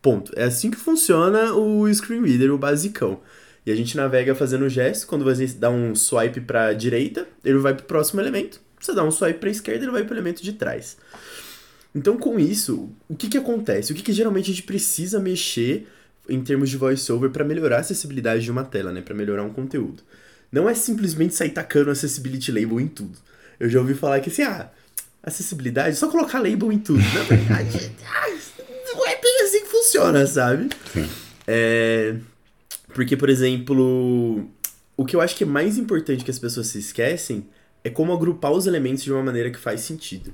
Ponto. 0.00 0.32
É 0.36 0.44
assim 0.44 0.70
que 0.70 0.76
funciona 0.76 1.54
o 1.54 1.92
Screen 1.92 2.22
Reader, 2.22 2.52
o 2.52 2.58
basicão. 2.58 3.20
E 3.66 3.72
a 3.72 3.74
gente 3.74 3.96
navega 3.96 4.34
fazendo 4.34 4.68
gesto, 4.68 5.06
quando 5.06 5.24
você 5.24 5.46
dá 5.46 5.70
um 5.70 5.94
swipe 5.94 6.40
para 6.40 6.74
direita, 6.74 7.26
ele 7.42 7.58
vai 7.58 7.74
para 7.74 7.82
o 7.82 7.86
próximo 7.86 8.20
elemento. 8.20 8.60
Você 8.78 8.92
dá 8.92 9.02
um 9.02 9.10
swipe 9.10 9.38
para 9.38 9.50
esquerda, 9.50 9.84
ele 9.84 9.92
vai 9.92 10.04
para 10.04 10.12
o 10.12 10.16
elemento 10.16 10.42
de 10.42 10.52
trás. 10.52 10.98
Então, 11.94 12.18
com 12.18 12.38
isso, 12.38 12.90
o 13.08 13.14
que, 13.14 13.28
que 13.28 13.38
acontece? 13.38 13.92
O 13.92 13.94
que, 13.94 14.02
que 14.02 14.12
geralmente 14.12 14.50
a 14.50 14.54
gente 14.54 14.64
precisa 14.64 15.18
mexer 15.18 15.88
em 16.28 16.42
termos 16.42 16.70
de 16.70 16.76
voiceover 16.76 17.30
para 17.30 17.44
melhorar 17.44 17.76
a 17.76 17.80
acessibilidade 17.80 18.42
de 18.42 18.50
uma 18.50 18.64
tela, 18.64 18.92
né, 18.92 19.00
para 19.00 19.14
melhorar 19.14 19.42
um 19.42 19.50
conteúdo. 19.50 20.02
Não 20.50 20.68
é 20.68 20.74
simplesmente 20.74 21.34
sair 21.34 21.50
tacando 21.50 21.90
accessibility 21.90 22.52
label 22.52 22.80
em 22.80 22.88
tudo. 22.88 23.18
Eu 23.58 23.68
já 23.68 23.80
ouvi 23.80 23.94
falar 23.94 24.20
que 24.20 24.30
assim, 24.30 24.42
ah, 24.42 24.70
acessibilidade, 25.22 25.96
só 25.96 26.08
colocar 26.08 26.38
label 26.38 26.70
em 26.72 26.78
tudo. 26.78 27.02
Na 27.02 27.22
verdade, 27.22 27.92
não 28.86 29.06
é 29.06 29.20
bem 29.20 29.42
assim 29.42 29.60
que 29.60 29.68
funciona, 29.68 30.26
sabe? 30.26 30.68
É, 31.46 32.14
porque, 32.94 33.16
por 33.16 33.28
exemplo, 33.28 34.48
o 34.96 35.04
que 35.04 35.16
eu 35.16 35.20
acho 35.20 35.36
que 35.36 35.44
é 35.44 35.46
mais 35.46 35.76
importante 35.76 36.24
que 36.24 36.30
as 36.30 36.38
pessoas 36.38 36.68
se 36.68 36.78
esquecem 36.78 37.46
é 37.82 37.90
como 37.90 38.12
agrupar 38.12 38.52
os 38.52 38.66
elementos 38.66 39.02
de 39.02 39.12
uma 39.12 39.22
maneira 39.22 39.50
que 39.50 39.58
faz 39.58 39.80
sentido. 39.80 40.32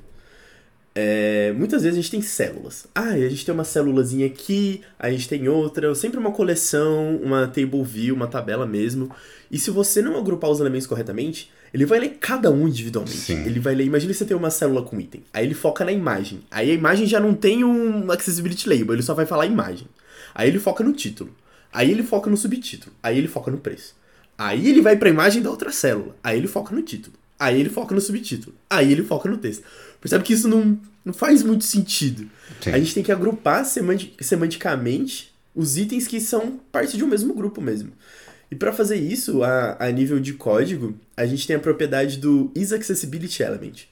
É, 0.95 1.53
muitas 1.57 1.83
vezes 1.83 1.99
a 1.99 2.03
gente 2.03 2.11
tem 2.11 2.23
células. 2.23 2.87
Ah, 2.95 3.11
a 3.11 3.29
gente 3.29 3.45
tem 3.45 3.55
uma 3.55 3.65
célulazinha 3.65 4.27
aqui, 4.27 4.83
a 4.99 5.11
gente 5.11 5.29
tem 5.29 5.49
outra, 5.49 5.95
sempre 5.95 6.19
uma 6.19 6.33
coleção, 6.33 7.17
uma 7.17 7.47
table 7.47 7.83
view, 7.85 8.15
uma 8.15 8.27
tabela 8.27 8.67
mesmo. 8.67 9.11
E 9.51 9.59
se 9.59 9.71
você 9.71 10.03
não 10.03 10.17
agrupar 10.17 10.51
os 10.51 10.61
elementos 10.61 10.87
corretamente, 10.87 11.51
ele 11.73 11.87
vai 11.87 12.01
ler 12.01 12.17
cada 12.21 12.51
um 12.51 12.67
individualmente. 12.67 13.17
Sim. 13.17 13.45
Ele 13.45 13.61
vai 13.61 13.75
ler, 13.75 13.85
imagina 13.85 14.13
você 14.13 14.25
ter 14.25 14.35
uma 14.35 14.51
célula 14.51 14.83
com 14.83 15.01
item. 15.01 15.23
Aí 15.33 15.45
ele 15.47 15.55
foca 15.55 15.85
na 15.85 15.93
imagem. 15.93 16.41
Aí 16.51 16.71
a 16.71 16.75
imagem 16.75 17.07
já 17.07 17.21
não 17.21 17.35
tem 17.35 17.65
um 17.65 18.11
accessibility 18.11 18.69
label, 18.69 18.95
ele 18.95 19.03
só 19.03 19.15
vai 19.15 19.27
falar 19.27 19.47
imagem. 19.47 19.87
Aí 20.35 20.49
ele 20.49 20.59
foca 20.59 20.83
no 20.83 20.93
título. 20.93 21.35
Aí 21.73 21.91
ele 21.91 22.03
foca 22.03 22.29
no 22.29 22.37
subtítulo. 22.37 22.93
Aí 23.03 23.17
ele 23.17 23.29
foca 23.29 23.51
no 23.51 23.59
preço. 23.59 23.95
Aí 24.37 24.69
ele 24.69 24.81
vai 24.81 24.97
para 24.97 25.09
a 25.09 25.13
imagem 25.13 25.43
da 25.43 25.51
outra 25.51 25.71
célula. 25.71 26.17
Aí 26.23 26.37
ele 26.39 26.49
foca 26.49 26.75
no 26.75 26.83
título. 26.83 27.15
Aí 27.39 27.61
ele 27.61 27.71
foca 27.71 27.95
no 27.95 28.01
subtítulo. 28.01 28.55
Aí 28.69 28.91
ele 28.91 29.03
foca 29.03 29.29
no 29.29 29.39
texto. 29.39 29.65
Percebe 30.01 30.25
que 30.25 30.33
isso 30.33 30.49
não, 30.49 30.79
não 31.05 31.13
faz 31.13 31.43
muito 31.43 31.65
sentido. 31.65 32.29
Sim. 32.61 32.71
A 32.71 32.79
gente 32.79 32.95
tem 32.95 33.03
que 33.03 33.13
agrupar 33.13 33.65
semanticamente 34.21 35.33
os 35.55 35.77
itens 35.77 36.07
que 36.07 36.21
são 36.21 36.61
parte 36.73 36.97
de 36.97 37.05
um 37.05 37.09
mesmo 37.09 37.35
grupo 37.35 37.61
mesmo. 37.61 37.93
E 38.51 38.55
para 38.55 38.73
fazer 38.73 38.97
isso, 38.97 39.43
a, 39.43 39.77
a 39.79 39.91
nível 39.91 40.19
de 40.19 40.33
código, 40.35 40.95
a 41.17 41.25
gente 41.27 41.47
tem 41.47 41.57
a 41.57 41.61
propriedade 41.61 42.19
do 42.19 42.51
isAccessibilityElement. 42.57 43.85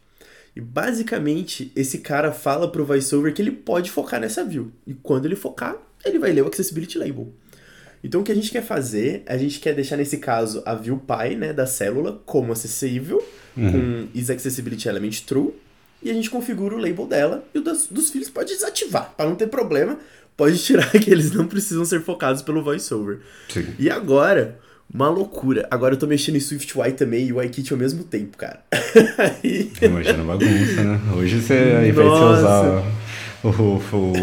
E 0.57 0.61
basicamente, 0.61 1.71
esse 1.77 1.99
cara 1.99 2.33
fala 2.33 2.71
pro 2.71 2.85
VoiceOver 2.85 3.33
que 3.33 3.41
ele 3.41 3.53
pode 3.53 3.91
focar 3.91 4.21
nessa 4.21 4.43
view. 4.43 4.73
E 4.87 4.95
quando 4.95 5.27
ele 5.27 5.37
focar, 5.37 5.77
ele 6.05 6.19
vai 6.19 6.33
ler 6.33 6.43
o 6.43 6.49
Accessibility 6.49 6.99
Label. 6.99 7.33
Então 8.03 8.21
o 8.21 8.25
que 8.25 8.33
a 8.33 8.35
gente 8.35 8.51
quer 8.51 8.63
fazer, 8.63 9.23
a 9.27 9.37
gente 9.37 9.59
quer 9.61 9.75
deixar 9.75 9.97
nesse 9.97 10.19
caso 10.19 10.63
a 10.65 10.75
view 10.75 10.97
pi, 10.99 11.35
né, 11.37 11.53
da 11.53 11.67
célula 11.67 12.21
como 12.25 12.53
acessível, 12.53 13.23
Uhum. 13.57 13.73
com 13.73 14.09
isAccessibilityElement 14.15 15.21
true, 15.27 15.53
e 16.03 16.11
a 16.11 16.15
gente 16.15 16.31
configura 16.31 16.75
o 16.75 16.79
label 16.79 17.07
dela 17.07 17.45
e 17.55 17.59
o 17.59 17.63
das, 17.63 17.87
dos 17.91 18.11
filhos 18.11 18.29
pode 18.31 18.53
desativar, 18.55 19.13
para 19.17 19.29
não 19.29 19.35
ter 19.37 19.49
problema, 19.49 19.99
pode 20.37 20.59
tirar 20.63 20.91
que 20.91 21.11
eles 21.11 21.33
não 21.33 21.47
precisam 21.47 21.85
ser 21.85 22.01
focados 22.03 22.43
pelo 22.43 22.63
voiceover. 22.63 23.19
Sim. 23.49 23.67
E 23.79 23.91
agora, 23.91 24.59
uma 24.93 25.09
loucura. 25.09 25.67
Agora 25.71 25.95
eu 25.95 25.99
tô 25.99 26.07
mexendo 26.07 26.37
em 26.37 26.41
SwiftUI 26.41 26.93
também 26.93 27.27
e 27.27 27.33
o 27.33 27.43
iKit 27.43 27.73
ao 27.73 27.79
mesmo 27.79 28.05
tempo, 28.05 28.37
cara. 28.39 28.61
Aí- 29.43 29.71
Imagina 29.83 30.23
bagunça, 30.25 30.83
né? 30.85 31.01
Hoje 31.17 31.41
você, 31.41 31.75
ao 31.77 31.85
invés 31.85 31.95
de 31.95 32.19
você 32.19 32.25
usar 32.41 32.85
o, 33.45 33.49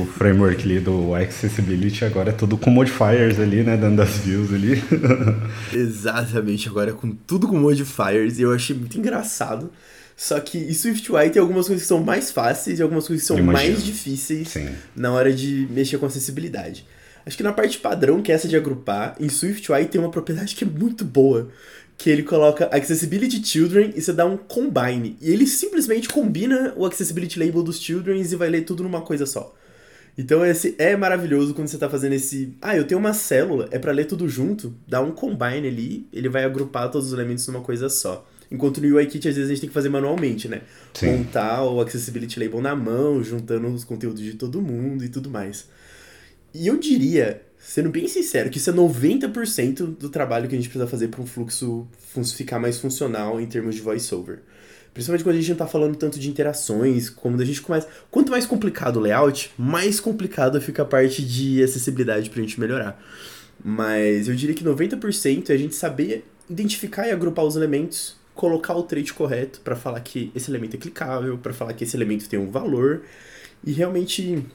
o 0.02 0.06
framework 0.18 0.64
ali 0.64 0.80
do 0.80 1.14
Accessibility, 1.14 2.04
agora 2.04 2.30
é 2.32 2.34
tudo 2.34 2.58
com 2.58 2.70
modifiers 2.70 3.40
ali, 3.40 3.64
né? 3.64 3.78
Dando 3.78 4.02
as 4.02 4.18
views 4.18 4.54
ali. 4.54 4.82
Exatamente, 5.74 6.68
agora 6.68 6.94
com 6.94 7.12
tudo 7.12 7.48
com 7.48 7.58
modifiers, 7.58 8.40
e 8.40 8.42
eu 8.44 8.54
achei 8.54 8.76
muito 8.76 8.98
engraçado. 8.98 9.70
Só 10.16 10.40
que 10.40 10.58
em 10.58 10.74
SwiftUI 10.74 11.30
tem 11.30 11.42
algumas 11.42 11.68
coisas 11.68 11.84
que 11.84 11.88
são 11.88 12.02
mais 12.02 12.32
fáceis 12.32 12.80
e 12.80 12.82
algumas 12.82 13.06
coisas 13.06 13.24
que 13.24 13.28
são 13.28 13.38
Imagino. 13.38 13.74
mais 13.74 13.84
difíceis 13.84 14.50
Sim. 14.50 14.70
na 14.96 15.12
hora 15.12 15.34
de 15.34 15.68
mexer 15.70 15.98
com 15.98 16.06
acessibilidade. 16.06 16.86
Acho 17.26 17.36
que 17.36 17.44
na 17.44 17.52
parte 17.52 17.80
padrão, 17.80 18.22
que 18.22 18.32
é 18.32 18.36
essa 18.36 18.48
de 18.48 18.56
agrupar, 18.56 19.16
em 19.20 19.28
SwiftUI 19.28 19.86
tem 19.86 20.00
uma 20.00 20.12
propriedade 20.12 20.56
que 20.56 20.64
é 20.64 20.68
muito 20.68 21.04
boa, 21.04 21.50
que 21.98 22.10
ele 22.10 22.24
coloca 22.24 22.66
Accessibility 22.66 23.44
Children 23.44 23.94
e 23.96 24.02
você 24.02 24.14
dá 24.14 24.26
um 24.26 24.38
combine. 24.38 25.18
E 25.20 25.32
ele 25.32 25.48
simplesmente 25.48 26.08
combina 26.08 26.74
o 26.76 26.86
Accessibility 26.86 27.40
Label 27.40 27.64
dos 27.64 27.80
Children 27.80 28.22
e 28.22 28.36
vai 28.36 28.50
ler 28.50 28.62
tudo 28.62 28.84
numa 28.84 29.02
coisa 29.02 29.26
só. 29.26 29.54
Então 30.18 30.46
esse 30.46 30.76
é 30.78 30.96
maravilhoso 30.96 31.54
quando 31.54 31.68
você 31.68 31.76
está 31.76 31.90
fazendo 31.90 32.14
esse, 32.14 32.54
ah, 32.62 32.76
eu 32.76 32.86
tenho 32.86 33.00
uma 33.00 33.14
célula, 33.14 33.68
é 33.72 33.78
para 33.78 33.92
ler 33.92 34.06
tudo 34.06 34.30
junto, 34.30 34.74
dá 34.88 35.02
um 35.02 35.12
combine 35.12 35.68
ali, 35.68 36.08
ele 36.14 36.30
vai 36.30 36.46
agrupar 36.46 36.90
todos 36.90 37.08
os 37.08 37.14
elementos 37.14 37.46
numa 37.48 37.62
coisa 37.62 37.90
só. 37.90 38.26
Enquanto 38.52 38.82
no 38.82 38.96
UIKit, 38.96 39.28
às 39.28 39.36
vezes, 39.36 39.50
a 39.50 39.54
gente 39.54 39.62
tem 39.62 39.70
que 39.70 39.74
fazer 39.74 39.90
manualmente, 39.90 40.48
né? 40.48 40.62
Sim. 40.94 41.18
Montar 41.18 41.64
o 41.64 41.82
Accessibility 41.82 42.40
Label 42.40 42.62
na 42.62 42.76
mão, 42.76 43.24
juntando 43.24 43.68
os 43.68 43.84
conteúdos 43.84 44.22
de 44.22 44.34
todo 44.34 44.62
mundo 44.62 45.04
e 45.04 45.10
tudo 45.10 45.30
mais. 45.30 45.68
E 46.54 46.68
eu 46.68 46.78
diria, 46.78 47.42
sendo 47.58 47.90
bem 47.90 48.08
sincero, 48.08 48.50
que 48.50 48.58
isso 48.58 48.70
é 48.70 48.74
90% 48.74 49.98
do 49.98 50.10
trabalho 50.10 50.48
que 50.48 50.56
a 50.56 50.58
gente 50.58 50.70
precisa 50.70 50.88
fazer 50.88 51.10
para 51.10 51.22
um 51.22 51.26
fluxo 51.26 51.88
ficar 52.36 52.60
mais 52.60 52.80
funcional 52.80 53.42
em 53.42 53.46
termos 53.46 53.76
de 53.76 53.82
voiceover. 53.82 54.40
Principalmente 54.94 55.26
quando 55.26 55.36
a 55.36 55.40
gente 55.40 55.50
não 55.50 55.58
tá 55.58 55.68
falando 55.68 55.98
tanto 55.98 56.18
de 56.18 56.30
interações, 56.30 57.10
como 57.10 57.40
a 57.42 57.44
gente 57.44 57.62
começa. 57.62 57.90
Quanto 58.10 58.32
mais 58.32 58.46
complicado 58.46 58.96
o 58.96 59.00
layout, 59.02 59.52
mais 59.58 60.00
complicado 60.00 60.62
fica 60.62 60.84
a 60.84 60.86
parte 60.86 61.22
de 61.22 61.62
acessibilidade 61.62 62.30
pra 62.30 62.42
gente 62.42 62.58
melhorar. 62.58 63.04
Mas 63.62 64.30
eu 64.30 64.36
diria 64.36 64.56
que 64.56 64.64
90% 64.64 65.50
é 65.50 65.54
a 65.54 65.58
gente 65.58 65.76
saber 65.76 66.24
identificar 66.50 67.08
e 67.08 67.12
agrupar 67.12 67.44
os 67.44 67.58
elementos, 67.58 68.16
colocar 68.36 68.76
o 68.76 68.84
trait 68.84 69.14
correto 69.14 69.62
para 69.62 69.76
falar 69.76 70.02
que 70.02 70.32
esse 70.36 70.52
elemento 70.52 70.76
é 70.76 70.80
clicável, 70.80 71.38
para 71.38 71.54
falar 71.54 71.74
que 71.74 71.84
esse 71.84 71.96
elemento 71.96 72.28
tem 72.28 72.38
um 72.38 72.52
valor 72.52 73.04
e 73.64 73.72
realmente 73.72 74.46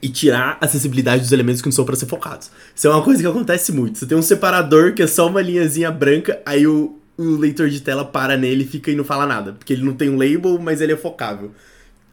e 0.00 0.08
tirar 0.10 0.58
a 0.60 0.66
acessibilidade 0.66 1.22
dos 1.22 1.32
elementos 1.32 1.62
que 1.62 1.68
não 1.68 1.72
são 1.72 1.84
para 1.84 1.96
ser 1.96 2.06
focados. 2.06 2.50
Isso 2.74 2.86
é 2.86 2.90
uma 2.90 3.02
coisa 3.02 3.22
que 3.22 3.26
acontece 3.26 3.72
muito. 3.72 3.98
Você 3.98 4.06
tem 4.06 4.16
um 4.16 4.22
separador 4.22 4.92
que 4.92 5.02
é 5.02 5.06
só 5.06 5.26
uma 5.26 5.40
linhazinha 5.40 5.90
branca, 5.90 6.40
aí 6.44 6.66
o, 6.66 6.98
o 7.16 7.24
leitor 7.36 7.70
de 7.70 7.80
tela 7.80 8.04
para 8.04 8.36
nele 8.36 8.64
e 8.64 8.66
fica 8.66 8.90
e 8.90 8.94
não 8.94 9.04
fala 9.04 9.26
nada. 9.26 9.54
Porque 9.54 9.72
ele 9.72 9.82
não 9.82 9.94
tem 9.94 10.10
um 10.10 10.16
label, 10.16 10.58
mas 10.58 10.82
ele 10.82 10.92
é 10.92 10.96
focável. 10.96 11.52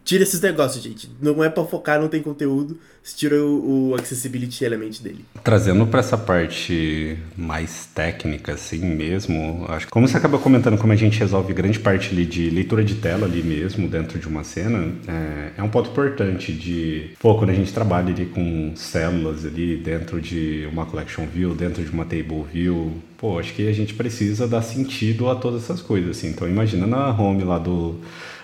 Tira 0.03 0.23
esses 0.23 0.41
negócios, 0.41 0.83
gente. 0.83 1.09
Não 1.21 1.43
é 1.43 1.49
para 1.49 1.63
focar, 1.63 1.99
não 1.99 2.09
tem 2.09 2.21
conteúdo. 2.21 2.77
Você 3.01 3.15
tira 3.17 3.35
o, 3.35 3.89
o 3.89 3.95
accessibility 3.95 4.63
element 4.63 5.01
dele. 5.01 5.25
Trazendo 5.43 5.85
para 5.87 5.99
essa 5.99 6.17
parte 6.17 7.17
mais 7.37 7.85
técnica, 7.93 8.53
assim 8.53 8.79
mesmo, 8.79 9.65
acho 9.69 9.85
que 9.85 9.91
como 9.91 10.07
você 10.07 10.17
acaba 10.17 10.37
comentando 10.37 10.77
como 10.77 10.93
a 10.93 10.95
gente 10.95 11.19
resolve 11.19 11.53
grande 11.53 11.79
parte 11.79 12.09
ali 12.11 12.25
de 12.25 12.49
leitura 12.49 12.83
de 12.83 12.95
tela 12.95 13.25
ali 13.25 13.43
mesmo, 13.43 13.87
dentro 13.87 14.19
de 14.19 14.27
uma 14.27 14.43
cena, 14.43 14.93
é, 15.07 15.51
é 15.57 15.63
um 15.63 15.69
ponto 15.69 15.89
importante 15.89 16.51
de, 16.51 17.11
pô, 17.19 17.35
quando 17.35 17.49
a 17.49 17.53
gente 17.53 17.73
trabalha 17.73 18.13
ali 18.13 18.25
com 18.25 18.73
células 18.75 19.45
ali 19.45 19.77
dentro 19.77 20.21
de 20.21 20.67
uma 20.71 20.85
collection 20.85 21.25
view, 21.25 21.53
dentro 21.55 21.83
de 21.83 21.91
uma 21.91 22.05
table 22.05 22.45
view, 22.51 22.93
pô, 23.17 23.39
acho 23.39 23.53
que 23.53 23.67
a 23.67 23.73
gente 23.73 23.93
precisa 23.93 24.47
dar 24.47 24.61
sentido 24.61 25.29
a 25.29 25.35
todas 25.35 25.63
essas 25.63 25.81
coisas, 25.81 26.17
assim. 26.17 26.29
Então 26.29 26.47
imagina 26.47 26.87
na 26.87 27.09
home 27.09 27.43
lá 27.43 27.57
do 27.57 27.99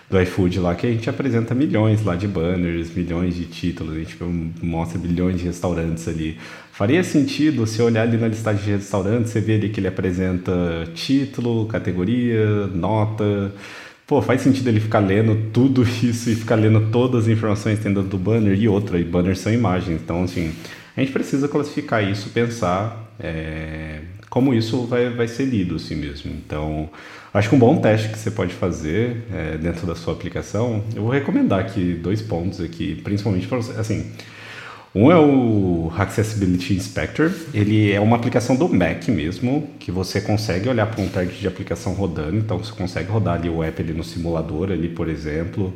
do 0.10 0.20
iFood 0.20 0.60
lá, 0.60 0.74
que 0.74 0.88
a 0.88 0.92
gente 0.92 1.10
apresenta 1.10 1.54
milhões 1.54 2.04
lá 2.04 2.16
de 2.16 2.28
banners, 2.28 2.94
milhões 2.94 3.36
de 3.36 3.46
títulos, 3.46 3.96
a 3.96 4.00
gente 4.00 4.18
mostra 4.62 4.98
bilhões 4.98 5.38
de 5.38 5.46
restaurantes 5.46 6.08
ali. 6.08 6.38
Faria 6.72 7.04
sentido 7.04 7.68
se 7.68 7.82
olhar 7.82 8.04
ali 8.04 8.18
na 8.18 8.28
listagem 8.28 8.64
de 8.64 8.72
restaurantes, 8.72 9.32
você 9.32 9.40
vê 9.40 9.56
ali 9.56 9.70
que 9.70 9.80
ele 9.80 9.88
apresenta 9.88 10.52
título, 10.96 11.68
categoria, 11.68 12.68
nota. 12.68 13.54
Pô, 14.08 14.20
faz 14.22 14.42
sentido 14.42 14.68
ele 14.70 14.80
ficar 14.80 15.00
lendo 15.00 15.52
tudo 15.52 15.84
isso 16.02 16.32
e 16.32 16.36
ficar 16.36 16.56
lendo 16.56 16.90
todas 16.92 17.26
as 17.26 17.28
informações 17.28 17.78
dentro 17.78 18.02
do 18.02 18.18
banner 18.18 18.60
e 18.60 18.68
outra, 18.68 19.00
e 19.00 19.04
banners 19.04 19.40
são 19.40 19.54
imagens. 19.54 20.02
Então, 20.02 20.24
assim, 20.24 20.52
a 20.98 21.02
gente 21.02 21.12
precisa 21.12 21.48
classificar 21.48 22.04
isso, 22.04 22.32
pensar 22.32 23.14
é, 23.20 24.00
como 24.30 24.54
isso 24.54 24.86
vai, 24.86 25.10
vai 25.10 25.28
ser 25.28 25.46
lido 25.46 25.76
assim 25.76 25.96
mesmo. 25.96 26.32
Então, 26.32 26.90
acho 27.34 27.50
que 27.50 27.56
um 27.56 27.60
bom 27.60 27.78
teste 27.78 28.10
que 28.10 28.18
você 28.18 28.30
pode 28.32 28.54
fazer 28.54 29.24
é, 29.34 29.58
dentro 29.58 29.88
da 29.88 29.96
sua 29.96 30.14
aplicação, 30.14 30.84
eu 30.96 31.04
vou 31.04 31.12
recomendar 31.12 31.60
aqui 31.60 31.94
dois 31.94 32.22
pontos 32.22 32.62
aqui, 32.62 32.96
principalmente 33.04 33.48
para 33.48 33.58
assim, 33.58 34.12
um 34.94 35.12
é 35.12 35.20
o 35.20 35.92
Accessibility 35.96 36.74
Inspector, 36.74 37.32
ele 37.54 37.92
é 37.92 38.00
uma 38.00 38.16
aplicação 38.16 38.56
do 38.56 38.68
Mac 38.68 39.08
mesmo, 39.08 39.70
que 39.80 39.92
você 39.92 40.20
consegue 40.20 40.68
olhar 40.68 40.88
para 40.88 41.02
um 41.02 41.08
target 41.08 41.40
de 41.40 41.48
aplicação 41.48 41.94
rodando, 41.94 42.38
então 42.38 42.58
você 42.58 42.72
consegue 42.72 43.12
rodar 43.12 43.36
ali 43.36 43.50
o 43.50 43.64
app 43.64 43.82
ali 43.82 43.94
no 43.94 44.04
simulador 44.04 44.72
ali, 44.72 44.90
por 44.90 45.08
exemplo, 45.08 45.74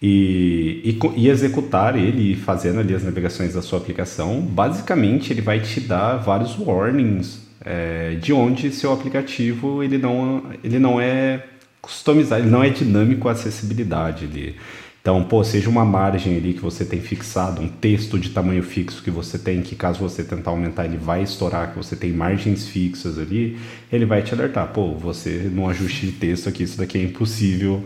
e, 0.00 0.80
e, 0.84 1.20
e, 1.20 1.28
executar 1.28 1.96
ele 1.96 2.34
fazendo 2.34 2.80
ali 2.80 2.92
as 2.92 3.04
navegações 3.04 3.54
da 3.54 3.62
sua 3.62 3.78
aplicação, 3.78 4.40
basicamente 4.40 5.32
ele 5.32 5.40
vai 5.40 5.60
te 5.60 5.78
dar 5.78 6.16
vários 6.16 6.58
warnings 6.58 7.41
é, 7.64 8.14
de 8.20 8.32
onde 8.32 8.70
seu 8.72 8.92
aplicativo 8.92 9.82
ele 9.82 9.98
não, 9.98 10.44
ele 10.62 10.78
não 10.78 11.00
é 11.00 11.44
customizado, 11.80 12.42
ele 12.42 12.50
não 12.50 12.62
é 12.62 12.70
dinâmico 12.70 13.28
a 13.28 13.32
acessibilidade 13.32 14.24
ali. 14.24 14.56
Então, 15.02 15.24
pô, 15.24 15.42
seja 15.42 15.68
uma 15.68 15.84
margem 15.84 16.36
ali 16.36 16.54
que 16.54 16.60
você 16.60 16.84
tem 16.84 17.00
fixado, 17.00 17.60
um 17.60 17.66
texto 17.66 18.16
de 18.20 18.30
tamanho 18.30 18.62
fixo 18.62 19.02
que 19.02 19.10
você 19.10 19.36
tem, 19.36 19.60
que 19.60 19.74
caso 19.74 19.98
você 19.98 20.22
tentar 20.22 20.52
aumentar 20.52 20.84
ele 20.84 20.96
vai 20.96 21.24
estourar, 21.24 21.72
que 21.72 21.76
você 21.76 21.96
tem 21.96 22.12
margens 22.12 22.68
fixas 22.68 23.18
ali, 23.18 23.58
ele 23.92 24.06
vai 24.06 24.22
te 24.22 24.32
alertar, 24.32 24.68
pô, 24.68 24.94
você 24.94 25.50
num 25.52 25.68
ajuste 25.68 26.06
de 26.06 26.12
texto 26.12 26.48
aqui, 26.48 26.62
isso 26.62 26.78
daqui 26.78 26.98
é 26.98 27.02
impossível 27.02 27.84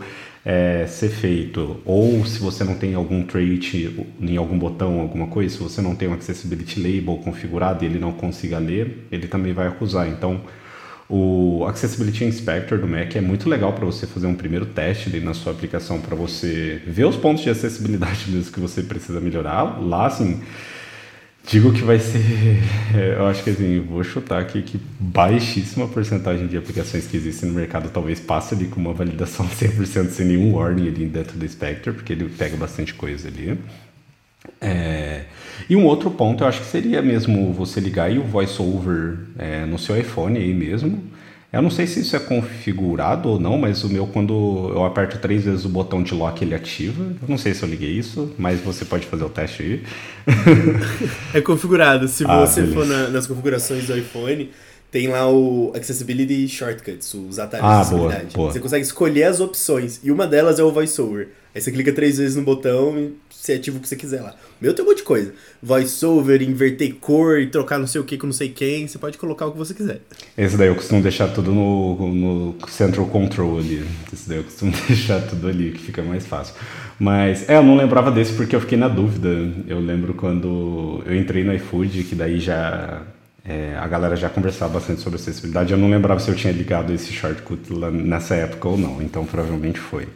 é, 0.49 0.87
ser 0.87 1.09
feito, 1.09 1.81
ou 1.83 2.25
se 2.25 2.39
você 2.39 2.63
não 2.63 2.75
tem 2.75 2.93
algum 2.93 3.21
trait 3.21 3.93
em 4.21 4.37
algum 4.37 4.57
botão, 4.57 5.01
alguma 5.01 5.27
coisa, 5.27 5.53
se 5.53 5.61
você 5.61 5.81
não 5.81 5.93
tem 5.93 6.07
um 6.07 6.13
accessibility 6.13 6.79
label 6.79 7.17
configurado 7.17 7.83
e 7.83 7.87
ele 7.87 7.99
não 7.99 8.13
consiga 8.13 8.57
ler, 8.57 9.05
ele 9.11 9.27
também 9.27 9.51
vai 9.51 9.67
acusar. 9.67 10.07
Então, 10.07 10.39
o 11.09 11.65
Accessibility 11.67 12.23
Inspector 12.23 12.79
do 12.79 12.87
Mac 12.87 13.13
é 13.17 13.19
muito 13.19 13.49
legal 13.49 13.73
para 13.73 13.85
você 13.85 14.07
fazer 14.07 14.27
um 14.27 14.35
primeiro 14.35 14.65
teste 14.67 15.09
ali 15.09 15.19
na 15.19 15.33
sua 15.33 15.51
aplicação, 15.51 15.99
para 15.99 16.15
você 16.15 16.81
ver 16.87 17.03
os 17.03 17.17
pontos 17.17 17.43
de 17.43 17.49
acessibilidade 17.49 18.27
mesmo 18.31 18.49
que 18.53 18.59
você 18.61 18.81
precisa 18.81 19.19
melhorar. 19.19 19.81
Lá, 19.81 20.05
assim, 20.05 20.39
Digo 21.47 21.71
que 21.71 21.81
vai 21.81 21.97
ser. 21.97 22.21
Eu 23.17 23.25
acho 23.25 23.41
que 23.41 23.51
assim, 23.51 23.79
vou 23.79 24.03
chutar 24.03 24.41
aqui 24.41 24.61
que 24.61 24.77
baixíssima 24.99 25.87
porcentagem 25.87 26.45
de 26.45 26.57
aplicações 26.57 27.07
que 27.07 27.15
existem 27.15 27.47
no 27.49 27.55
mercado 27.55 27.89
talvez 27.89 28.19
passe 28.19 28.53
ali 28.53 28.65
com 28.65 28.81
uma 28.81 28.91
validação 28.91 29.47
100% 29.49 30.09
sem 30.09 30.25
nenhum 30.25 30.55
warning 30.55 30.89
ali 30.89 31.05
dentro 31.05 31.37
do 31.37 31.47
Spectre, 31.47 31.93
porque 31.93 32.11
ele 32.11 32.27
pega 32.29 32.57
bastante 32.57 32.93
coisa 32.93 33.29
ali. 33.29 33.57
É... 34.59 35.23
E 35.69 35.75
um 35.75 35.85
outro 35.85 36.11
ponto 36.11 36.43
eu 36.43 36.47
acho 36.47 36.59
que 36.59 36.67
seria 36.67 37.01
mesmo 37.01 37.53
você 37.53 37.79
ligar 37.79 38.05
aí 38.05 38.19
o 38.19 38.23
VoiceOver 38.23 39.17
é, 39.37 39.65
no 39.65 39.79
seu 39.79 39.97
iPhone 39.97 40.37
aí 40.37 40.53
mesmo 40.53 41.01
eu 41.51 41.61
não 41.61 41.69
sei 41.69 41.87
se 41.87 42.01
isso 42.01 42.15
é 42.15 42.19
configurado 42.19 43.29
ou 43.29 43.39
não, 43.39 43.57
mas 43.57 43.83
o 43.83 43.89
meu, 43.89 44.05
quando 44.05 44.71
eu 44.75 44.83
aperto 44.83 45.17
três 45.17 45.45
vezes 45.45 45.63
o 45.63 45.69
botão 45.69 46.03
de 46.03 46.13
lock, 46.13 46.43
ele 46.43 46.53
ativa. 46.53 47.03
Eu 47.03 47.27
não 47.27 47.37
sei 47.37 47.53
se 47.53 47.63
eu 47.63 47.69
liguei 47.69 47.91
isso, 47.91 48.33
mas 48.37 48.59
você 48.59 48.83
pode 48.83 49.05
fazer 49.05 49.23
o 49.23 49.29
teste 49.29 49.63
aí. 49.63 49.83
é 51.33 51.39
configurado. 51.39 52.07
Se 52.07 52.25
ah, 52.25 52.45
você 52.45 52.61
beleza. 52.61 52.75
for 52.75 52.85
na, 52.85 53.09
nas 53.09 53.25
configurações 53.25 53.87
do 53.87 53.97
iPhone, 53.97 54.51
tem 54.91 55.07
lá 55.07 55.29
o 55.29 55.71
Accessibility 55.73 56.49
Shortcuts, 56.49 57.13
os 57.13 57.39
atalhos 57.39 57.65
ah, 57.65 57.75
de 57.75 57.81
acessibilidade. 57.81 58.23
Boa, 58.25 58.33
boa. 58.35 58.51
Você 58.51 58.59
consegue 58.59 58.83
escolher 58.83 59.23
as 59.23 59.39
opções, 59.39 60.01
e 60.03 60.11
uma 60.11 60.27
delas 60.27 60.59
é 60.59 60.63
o 60.63 60.71
VoiceOver. 60.71 61.29
Aí 61.57 61.61
você 61.61 61.71
clica 61.71 61.91
três 61.91 62.19
vezes 62.19 62.35
no 62.35 62.43
botão 62.43 62.95
e 62.99 63.15
você 63.31 63.53
ativa 63.53 63.77
o 63.77 63.79
que 63.79 63.89
você 63.89 63.95
quiser 63.95 64.21
lá. 64.21 64.35
Meu 64.61 64.75
tem 64.75 64.85
um 64.85 64.87
monte 64.87 64.97
de 64.97 65.03
coisa. 65.03 65.33
VoiceOver, 65.59 66.43
inverter 66.43 66.93
cor 67.01 67.39
e 67.39 67.47
trocar 67.47 67.79
não 67.79 67.87
sei 67.87 67.99
o 67.99 68.03
que 68.03 68.15
com 68.15 68.27
não 68.27 68.33
sei 68.33 68.49
quem. 68.49 68.87
Você 68.87 68.99
pode 68.99 69.17
colocar 69.17 69.47
o 69.47 69.51
que 69.51 69.57
você 69.57 69.73
quiser. 69.73 70.01
Esse 70.37 70.55
daí 70.55 70.67
eu 70.67 70.75
costumo 70.75 71.01
deixar 71.01 71.29
tudo 71.29 71.51
no, 71.51 72.13
no 72.13 72.55
Central 72.67 73.07
Control 73.07 73.57
ali. 73.57 73.83
Esse 74.13 74.29
daí 74.29 74.37
eu 74.37 74.43
costumo 74.43 74.71
deixar 74.87 75.19
tudo 75.21 75.47
ali, 75.47 75.71
que 75.71 75.79
fica 75.79 76.03
mais 76.03 76.27
fácil. 76.27 76.53
Mas, 76.99 77.49
é, 77.49 77.55
eu 77.55 77.63
não 77.63 77.75
lembrava 77.75 78.11
desse 78.11 78.33
porque 78.33 78.55
eu 78.55 78.61
fiquei 78.61 78.77
na 78.77 78.87
dúvida. 78.87 79.27
Eu 79.67 79.79
lembro 79.79 80.13
quando 80.13 81.01
eu 81.07 81.15
entrei 81.15 81.43
no 81.43 81.55
iFood, 81.55 82.03
que 82.03 82.13
daí 82.13 82.39
já 82.39 83.01
é, 83.43 83.75
a 83.75 83.87
galera 83.87 84.15
já 84.15 84.29
conversava 84.29 84.73
bastante 84.73 85.01
sobre 85.01 85.19
acessibilidade. 85.19 85.73
Eu 85.73 85.79
não 85.79 85.89
lembrava 85.89 86.19
se 86.19 86.29
eu 86.29 86.35
tinha 86.35 86.53
ligado 86.53 86.93
esse 86.93 87.11
shortcut 87.11 87.73
lá 87.73 87.89
nessa 87.89 88.35
época 88.35 88.67
ou 88.67 88.77
não, 88.77 89.01
então 89.01 89.25
provavelmente 89.25 89.79
foi. 89.79 90.07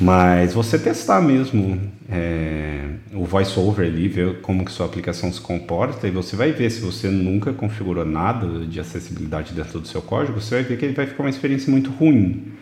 Mas 0.00 0.52
você 0.52 0.78
testar 0.78 1.20
mesmo 1.20 1.80
é, 2.08 2.84
o 3.12 3.24
voiceover 3.24 3.86
ali, 3.86 4.06
ver 4.06 4.40
como 4.40 4.64
que 4.64 4.70
sua 4.70 4.86
aplicação 4.86 5.32
se 5.32 5.40
comporta 5.40 6.06
e 6.06 6.10
você 6.10 6.36
vai 6.36 6.52
ver 6.52 6.70
se 6.70 6.80
você 6.80 7.08
nunca 7.08 7.52
configurou 7.52 8.04
nada 8.04 8.64
de 8.64 8.78
acessibilidade 8.78 9.52
dentro 9.52 9.80
do 9.80 9.88
seu 9.88 10.00
código, 10.00 10.40
você 10.40 10.56
vai 10.56 10.64
ver 10.64 10.78
que 10.78 10.84
ele 10.84 10.94
vai 10.94 11.06
ficar 11.06 11.24
uma 11.24 11.30
experiência 11.30 11.68
muito 11.68 11.90
ruim 11.90 12.52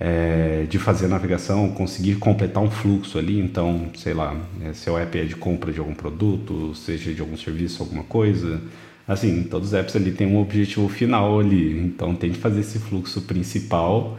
é, 0.00 0.66
de 0.68 0.76
fazer 0.78 1.06
navegação, 1.06 1.70
conseguir 1.70 2.16
completar 2.16 2.60
um 2.60 2.70
fluxo 2.70 3.18
ali. 3.18 3.38
Então, 3.38 3.90
sei 3.96 4.12
lá, 4.12 4.36
é, 4.60 4.72
seu 4.72 4.98
app 4.98 5.16
é 5.16 5.24
de 5.24 5.36
compra 5.36 5.72
de 5.72 5.78
algum 5.78 5.94
produto, 5.94 6.74
seja 6.74 7.14
de 7.14 7.20
algum 7.20 7.36
serviço, 7.36 7.82
alguma 7.82 8.02
coisa. 8.02 8.60
Assim, 9.06 9.44
todos 9.44 9.68
os 9.68 9.74
apps 9.74 9.94
ali 9.94 10.10
têm 10.10 10.26
um 10.26 10.40
objetivo 10.40 10.88
final 10.88 11.38
ali, 11.38 11.78
então 11.78 12.14
tem 12.16 12.32
que 12.32 12.38
fazer 12.38 12.60
esse 12.60 12.78
fluxo 12.78 13.20
principal 13.22 14.18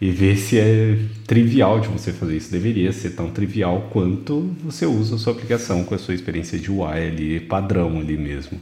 e 0.00 0.10
ver 0.10 0.36
se 0.36 0.58
é 0.58 0.98
trivial 1.26 1.80
de 1.80 1.88
você 1.88 2.12
fazer 2.12 2.36
isso. 2.36 2.50
Deveria 2.50 2.92
ser 2.92 3.10
tão 3.10 3.30
trivial 3.30 3.88
quanto 3.92 4.54
você 4.62 4.84
usa 4.84 5.16
a 5.16 5.18
sua 5.18 5.32
aplicação 5.32 5.84
com 5.84 5.94
a 5.94 5.98
sua 5.98 6.14
experiência 6.14 6.58
de 6.58 6.70
UI 6.70 7.06
ali, 7.08 7.40
padrão 7.40 7.98
ali 7.98 8.16
mesmo. 8.16 8.60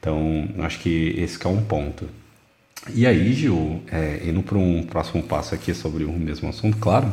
Então, 0.00 0.48
acho 0.58 0.80
que 0.80 1.14
esse 1.16 1.38
que 1.38 1.46
é 1.46 1.50
um 1.50 1.62
ponto. 1.62 2.08
E 2.92 3.06
aí, 3.06 3.32
Gil, 3.32 3.80
é, 3.92 4.22
indo 4.24 4.42
para 4.42 4.58
um 4.58 4.82
próximo 4.82 5.22
passo 5.22 5.54
aqui 5.54 5.72
sobre 5.72 6.02
o 6.02 6.12
mesmo 6.12 6.48
assunto, 6.48 6.76
claro, 6.78 7.12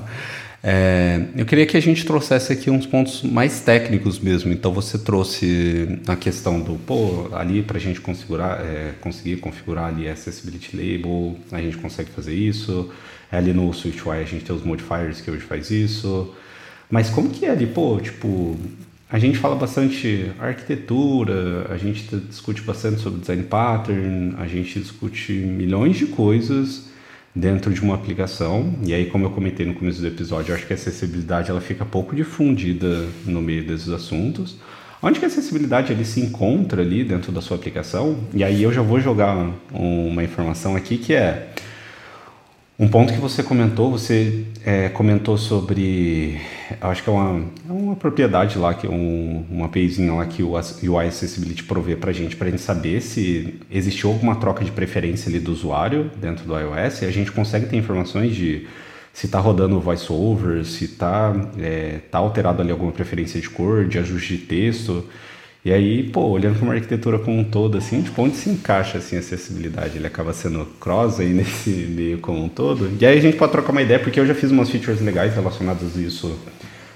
é, 0.64 1.28
eu 1.36 1.46
queria 1.46 1.68
que 1.68 1.78
a 1.78 1.80
gente 1.80 2.04
trouxesse 2.04 2.52
aqui 2.52 2.72
uns 2.72 2.88
pontos 2.88 3.22
mais 3.22 3.62
técnicos 3.62 4.18
mesmo. 4.20 4.52
Então, 4.52 4.74
você 4.74 4.98
trouxe 4.98 6.00
a 6.08 6.16
questão 6.16 6.60
do, 6.60 6.74
pô, 6.74 7.30
ali 7.34 7.62
para 7.62 7.78
a 7.78 7.80
gente 7.80 8.02
configurar, 8.02 8.60
é, 8.62 8.94
conseguir 9.00 9.38
configurar 9.38 9.86
ali 9.86 10.10
Accessibility 10.10 10.76
Label, 10.76 11.38
a 11.52 11.62
gente 11.62 11.78
consegue 11.78 12.10
fazer 12.10 12.34
isso. 12.34 12.90
Ali 13.32 13.54
no 13.54 13.70
SwiftUI 13.72 14.18
a 14.18 14.24
gente 14.24 14.46
tem 14.46 14.56
os 14.56 14.64
modifiers 14.64 15.22
que 15.22 15.30
hoje 15.30 15.42
faz 15.42 15.70
isso. 15.70 16.34
Mas 16.90 17.10
como 17.10 17.30
que 17.30 17.46
é 17.46 17.52
ali, 17.52 17.68
pô, 17.68 18.00
tipo, 18.00 18.58
a 19.12 19.20
gente 19.20 19.38
fala 19.38 19.56
bastante 19.56 20.32
arquitetura, 20.40 21.68
a 21.70 21.78
gente 21.78 22.16
discute 22.16 22.62
bastante 22.62 23.02
sobre 23.02 23.20
design 23.20 23.44
pattern, 23.44 24.36
a 24.38 24.48
gente 24.48 24.80
discute 24.80 25.34
milhões 25.34 25.98
de 25.98 26.08
coisas 26.08 26.90
dentro 27.36 27.74
de 27.74 27.82
uma 27.82 27.96
aplicação. 27.96 28.74
E 28.84 28.94
aí, 28.94 29.06
como 29.06 29.26
eu 29.26 29.30
comentei 29.32 29.66
no 29.66 29.74
começo 29.74 30.02
do 30.02 30.08
episódio, 30.08 30.54
acho 30.54 30.66
que 30.66 30.74
a 30.74 30.76
acessibilidade 30.76 31.50
ela 31.50 31.62
fica 31.62 31.86
pouco 31.86 32.16
difundida 32.16 33.08
no 33.26 33.42
meio 33.42 33.64
desses 33.66 33.90
assuntos. 33.90 34.58
Onde 35.02 35.18
que 35.18 35.26
a 35.26 35.28
acessibilidade 35.30 35.94
ele 35.94 36.04
se 36.04 36.20
encontra 36.20 36.82
ali 36.82 37.04
dentro 37.04 37.32
da 37.32 37.42
sua 37.42 37.56
aplicação? 37.56 38.18
E 38.34 38.44
aí 38.44 38.62
eu 38.62 38.74
já 38.74 38.82
vou 38.82 39.00
jogar 39.00 39.50
uma 39.72 40.24
informação 40.24 40.76
aqui 40.76 40.98
que 40.98 41.14
é 41.14 41.54
um 42.80 42.88
ponto 42.88 43.12
que 43.12 43.20
você 43.20 43.44
comentou, 43.44 43.92
você 43.92 44.46
é, 44.66 44.88
comentou 44.88 45.38
sobre, 45.38 46.40
acho 46.80 47.04
que 47.04 47.10
é 47.10 47.12
uma, 47.12 47.46
é 47.68 47.72
uma 47.74 47.96
propriedade 47.98 48.58
lá, 48.58 48.74
que 48.74 48.88
um, 48.88 49.46
uma 49.50 49.66
APIzinha 49.66 50.14
lá 50.14 50.26
que 50.26 50.42
o 50.42 50.54
UI 50.54 51.08
Accessibility 51.08 51.66
provê 51.66 51.98
para 51.98 52.12
a 52.12 52.14
gente, 52.14 52.38
para 52.38 52.48
a 52.48 52.52
gente 52.52 52.62
saber 52.62 53.02
se 53.02 53.60
existiu 53.70 54.10
alguma 54.10 54.38
troca 54.38 54.64
de 54.64 54.72
preferência 54.72 55.28
ali 55.28 55.42
do 55.42 55.52
usuário 55.52 56.10
dentro 56.22 56.46
do 56.46 56.58
iOS, 56.58 57.02
e 57.02 57.06
a 57.06 57.12
gente 57.12 57.34
consegue 57.34 57.66
ter 57.66 57.76
informações 57.76 58.34
de 58.34 58.66
se 59.12 59.26
está 59.26 59.40
rodando 59.40 59.76
o 59.76 59.82
voiceover, 59.82 60.64
se 60.64 60.86
está 60.86 61.36
é, 61.60 62.00
tá 62.10 62.20
alterado 62.20 62.62
ali 62.62 62.72
alguma 62.72 62.94
preferência 62.94 63.42
de 63.42 63.50
cor, 63.50 63.90
de 63.90 64.00
ajuste 64.00 64.38
de 64.38 64.46
texto, 64.46 65.04
e 65.64 65.74
aí, 65.74 66.04
pô, 66.04 66.22
olhando 66.22 66.56
para 66.56 66.64
uma 66.64 66.74
arquitetura 66.74 67.20
como 67.20 67.38
um 67.38 67.44
todo, 67.44 67.78
assim, 67.78 68.02
tipo, 68.02 68.22
onde 68.22 68.38
se 68.38 68.50
encaixa, 68.50 68.98
assim, 68.98 69.18
a 69.18 69.20
acessibilidade? 69.20 69.98
Ele 69.98 70.08
acaba 70.08 70.32
sendo 70.32 70.66
cross 70.80 71.20
aí 71.20 71.30
nesse 71.34 71.70
meio 71.70 72.20
como 72.20 72.46
um 72.46 72.50
todo? 72.50 72.90
E 73.00 73.06
aí 73.06 73.18
a 73.18 73.22
gente 73.22 73.36
pode 73.36 73.52
trocar 73.52 73.72
uma 73.72 73.82
ideia, 73.82 74.00
porque 74.00 74.20
eu 74.20 74.26
já 74.26 74.34
fiz 74.34 74.52
umas 74.52 74.70
features 74.70 75.02
legais 75.02 75.36
relacionadas 75.36 75.98
a 75.98 76.00
isso 76.00 76.40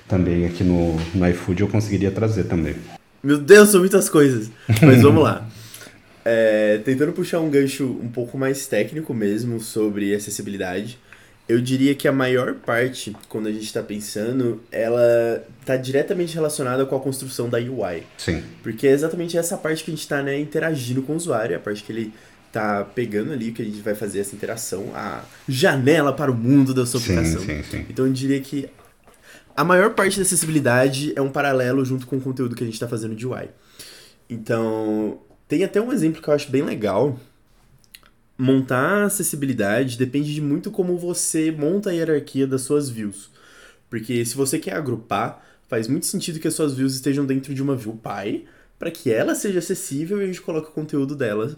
também 0.07 0.45
aqui 0.45 0.63
no, 0.63 0.95
no 1.13 1.27
iFood, 1.29 1.61
eu 1.61 1.67
conseguiria 1.67 2.11
trazer 2.11 2.45
também. 2.45 2.75
Meu 3.21 3.37
Deus, 3.37 3.69
são 3.69 3.79
muitas 3.79 4.09
coisas. 4.09 4.49
Mas 4.81 5.01
vamos 5.01 5.23
lá. 5.23 5.47
É, 6.25 6.79
tentando 6.85 7.11
puxar 7.11 7.39
um 7.39 7.49
gancho 7.49 7.85
um 8.01 8.07
pouco 8.07 8.37
mais 8.37 8.65
técnico 8.65 9.13
mesmo 9.13 9.59
sobre 9.59 10.15
acessibilidade, 10.15 10.97
eu 11.47 11.61
diria 11.61 11.93
que 11.93 12.07
a 12.07 12.11
maior 12.11 12.55
parte, 12.55 13.15
quando 13.27 13.47
a 13.47 13.51
gente 13.51 13.65
está 13.65 13.83
pensando, 13.83 14.61
ela 14.71 15.43
está 15.59 15.75
diretamente 15.75 16.33
relacionada 16.33 16.85
com 16.85 16.95
a 16.95 16.99
construção 16.99 17.49
da 17.49 17.57
UI. 17.57 18.03
Sim. 18.17 18.41
Porque 18.61 18.87
é 18.87 18.91
exatamente 18.91 19.37
essa 19.37 19.57
parte 19.57 19.83
que 19.83 19.91
a 19.91 19.93
gente 19.93 20.03
está 20.03 20.21
né, 20.21 20.39
interagindo 20.39 21.01
com 21.01 21.13
o 21.13 21.15
usuário, 21.15 21.55
a 21.55 21.59
parte 21.59 21.83
que 21.83 21.91
ele 21.91 22.13
tá 22.51 22.85
pegando 22.85 23.33
ali, 23.33 23.51
que 23.51 23.61
a 23.61 23.65
gente 23.65 23.81
vai 23.81 23.95
fazer 23.95 24.19
essa 24.19 24.35
interação, 24.35 24.91
a 24.93 25.23
janela 25.47 26.13
para 26.13 26.31
o 26.31 26.35
mundo 26.35 26.73
da 26.73 26.85
sua 26.85 26.99
aplicação. 26.99 27.41
Sim, 27.41 27.61
sim, 27.61 27.63
sim. 27.63 27.85
Então 27.89 28.05
eu 28.05 28.13
diria 28.13 28.39
que 28.39 28.69
a 29.55 29.63
maior 29.63 29.91
parte 29.91 30.17
da 30.17 30.21
acessibilidade 30.21 31.13
é 31.15 31.21
um 31.21 31.29
paralelo 31.29 31.83
junto 31.83 32.07
com 32.07 32.17
o 32.17 32.21
conteúdo 32.21 32.55
que 32.55 32.63
a 32.63 32.65
gente 32.65 32.75
está 32.75 32.87
fazendo 32.87 33.15
de 33.15 33.27
UI. 33.27 33.49
Então, 34.29 35.19
tem 35.47 35.63
até 35.63 35.81
um 35.81 35.91
exemplo 35.91 36.21
que 36.21 36.27
eu 36.27 36.33
acho 36.33 36.49
bem 36.49 36.61
legal, 36.61 37.19
montar 38.43 39.05
acessibilidade 39.05 39.97
depende 39.97 40.33
de 40.33 40.41
muito 40.41 40.69
como 40.69 40.97
você 40.97 41.49
monta 41.49 41.89
a 41.89 41.93
hierarquia 41.93 42.45
das 42.45 42.61
suas 42.61 42.89
views. 42.89 43.31
Porque 43.89 44.25
se 44.25 44.35
você 44.35 44.59
quer 44.59 44.75
agrupar, 44.75 45.43
faz 45.69 45.87
muito 45.87 46.05
sentido 46.05 46.39
que 46.39 46.47
as 46.47 46.53
suas 46.53 46.75
views 46.75 46.93
estejam 46.93 47.25
dentro 47.25 47.53
de 47.53 47.61
uma 47.61 47.75
view 47.75 47.93
pai, 47.95 48.43
para 48.77 48.91
que 48.91 49.11
ela 49.11 49.33
seja 49.33 49.59
acessível 49.59 50.19
e 50.19 50.23
a 50.23 50.27
gente 50.27 50.41
coloque 50.41 50.67
o 50.67 50.73
conteúdo 50.73 51.15
dela 51.15 51.57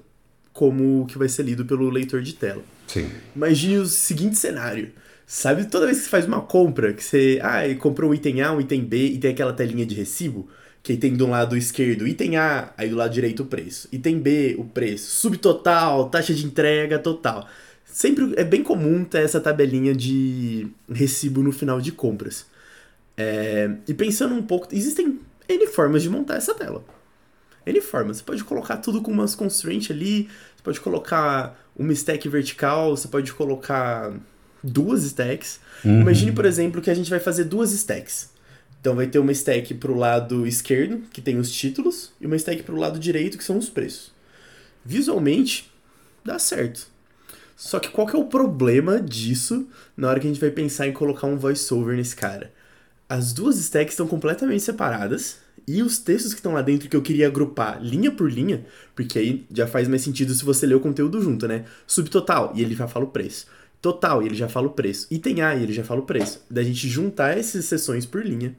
como 0.53 1.01
o 1.01 1.05
que 1.05 1.17
vai 1.17 1.27
ser 1.27 1.43
lido 1.43 1.65
pelo 1.65 1.89
leitor 1.89 2.21
de 2.21 2.33
tela. 2.33 2.63
Sim. 2.87 3.09
Imagine 3.35 3.79
o 3.79 3.85
seguinte 3.85 4.37
cenário. 4.37 4.91
Sabe 5.25 5.65
toda 5.65 5.87
vez 5.87 5.97
que 5.97 6.03
você 6.03 6.09
faz 6.09 6.25
uma 6.25 6.41
compra, 6.41 6.93
que 6.93 7.03
você 7.03 7.39
ah, 7.41 7.61
comprou 7.79 8.11
um 8.11 8.13
item 8.13 8.41
A, 8.41 8.53
um 8.53 8.61
item 8.61 8.85
B 8.85 9.07
e 9.07 9.17
tem 9.17 9.31
aquela 9.31 9.53
telinha 9.53 9.85
de 9.85 9.95
recibo? 9.95 10.47
Que 10.85 10.95
tem 10.95 11.15
do 11.15 11.25
lado 11.25 11.57
esquerdo 11.57 12.07
item 12.07 12.37
A, 12.37 12.71
aí 12.77 12.89
do 12.89 12.95
lado 12.95 13.11
direito 13.11 13.41
o 13.41 13.45
preço. 13.47 13.87
Item 13.91 14.19
B, 14.19 14.55
o 14.59 14.65
preço. 14.65 15.15
Subtotal, 15.15 16.11
taxa 16.11 16.31
de 16.31 16.45
entrega 16.45 16.99
total. 16.99 17.49
Sempre 17.83 18.35
é 18.37 18.43
bem 18.43 18.61
comum 18.61 19.03
ter 19.03 19.23
essa 19.23 19.41
tabelinha 19.41 19.95
de 19.95 20.67
recibo 20.87 21.41
no 21.41 21.51
final 21.51 21.81
de 21.81 21.91
compras. 21.91 22.45
É, 23.17 23.71
e 23.87 23.95
pensando 23.95 24.35
um 24.35 24.43
pouco, 24.43 24.67
existem 24.71 25.19
N 25.49 25.65
formas 25.65 26.03
de 26.03 26.09
montar 26.09 26.35
essa 26.35 26.53
tela. 26.53 26.85
N 27.65 27.81
formas. 27.81 28.17
Você 28.17 28.23
pode 28.23 28.43
colocar 28.43 28.77
tudo 28.77 29.01
com 29.01 29.09
umas 29.09 29.33
constraints 29.33 29.89
ali, 29.89 30.29
você 30.55 30.63
pode 30.63 30.79
colocar 30.79 31.59
uma 31.75 31.93
stack 31.93 32.29
vertical, 32.29 32.95
você 32.95 33.07
pode 33.07 33.33
colocar 33.33 34.13
duas 34.63 35.03
stacks. 35.03 35.59
Uhum. 35.83 36.01
Imagine, 36.01 36.31
por 36.31 36.45
exemplo, 36.45 36.79
que 36.79 36.91
a 36.91 36.95
gente 36.95 37.09
vai 37.09 37.19
fazer 37.19 37.45
duas 37.45 37.71
stacks. 37.71 38.34
Então 38.85 38.95
vai 38.95 39.07
ter 39.07 39.17
uma 39.17 39.31
stack 39.31 39.73
para 39.73 39.91
o 39.91 39.97
lado 39.97 40.45
esquerdo, 40.45 41.01
que 41.11 41.19
tem 41.19 41.39
os 41.39 41.51
títulos, 41.51 42.11
e 42.21 42.27
uma 42.27 42.35
stack 42.35 42.61
para 42.61 42.75
o 42.75 42.77
lado 42.77 42.99
direito, 42.99 43.35
que 43.35 43.43
são 43.43 43.57
os 43.57 43.67
preços. 43.67 44.11
Visualmente, 44.85 45.73
dá 46.23 46.37
certo. 46.37 46.85
Só 47.55 47.79
que 47.79 47.89
qual 47.89 48.05
que 48.05 48.15
é 48.15 48.19
o 48.19 48.25
problema 48.25 49.01
disso 49.01 49.67
na 49.97 50.07
hora 50.07 50.19
que 50.19 50.27
a 50.27 50.29
gente 50.29 50.39
vai 50.39 50.51
pensar 50.51 50.85
em 50.85 50.93
colocar 50.93 51.25
um 51.25 51.35
voiceover 51.35 51.97
nesse 51.97 52.15
cara? 52.15 52.53
As 53.09 53.33
duas 53.33 53.57
stacks 53.57 53.93
estão 53.93 54.05
completamente 54.05 54.61
separadas 54.61 55.39
e 55.67 55.81
os 55.81 55.97
textos 55.97 56.35
que 56.35 56.39
estão 56.39 56.53
lá 56.53 56.61
dentro 56.61 56.87
que 56.87 56.95
eu 56.95 57.01
queria 57.01 57.25
agrupar 57.25 57.83
linha 57.83 58.11
por 58.11 58.31
linha, 58.31 58.67
porque 58.95 59.17
aí 59.17 59.47
já 59.51 59.65
faz 59.65 59.87
mais 59.87 60.03
sentido 60.03 60.31
se 60.35 60.45
você 60.45 60.67
ler 60.67 60.75
o 60.75 60.79
conteúdo 60.79 61.19
junto, 61.19 61.47
né? 61.47 61.65
Subtotal, 61.87 62.53
e 62.55 62.61
ele 62.61 62.75
já 62.75 62.87
fala 62.87 63.05
o 63.05 63.09
preço. 63.09 63.47
Total, 63.85 64.23
e 64.23 64.25
ele 64.25 64.33
já 64.33 64.49
fala 64.49 64.65
o 64.65 64.71
preço. 64.71 65.05
Item 65.11 65.43
A, 65.43 65.53
e 65.53 65.61
ele 65.61 65.71
já 65.71 65.83
fala 65.83 65.99
o 65.99 66.05
preço. 66.07 66.43
Da 66.49 66.63
gente 66.63 66.89
juntar 66.89 67.37
essas 67.37 67.65
sessões 67.65 68.03
por 68.03 68.25
linha. 68.25 68.55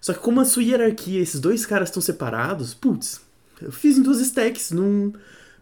Só 0.00 0.14
que 0.14 0.20
como 0.20 0.40
a 0.40 0.44
sua 0.46 0.62
hierarquia, 0.62 1.20
esses 1.20 1.38
dois 1.38 1.66
caras 1.66 1.90
estão 1.90 2.00
separados, 2.00 2.72
putz, 2.72 3.20
eu 3.60 3.70
fiz 3.70 3.98
em 3.98 4.02
duas 4.02 4.20
stacks, 4.20 4.70
não, 4.70 5.12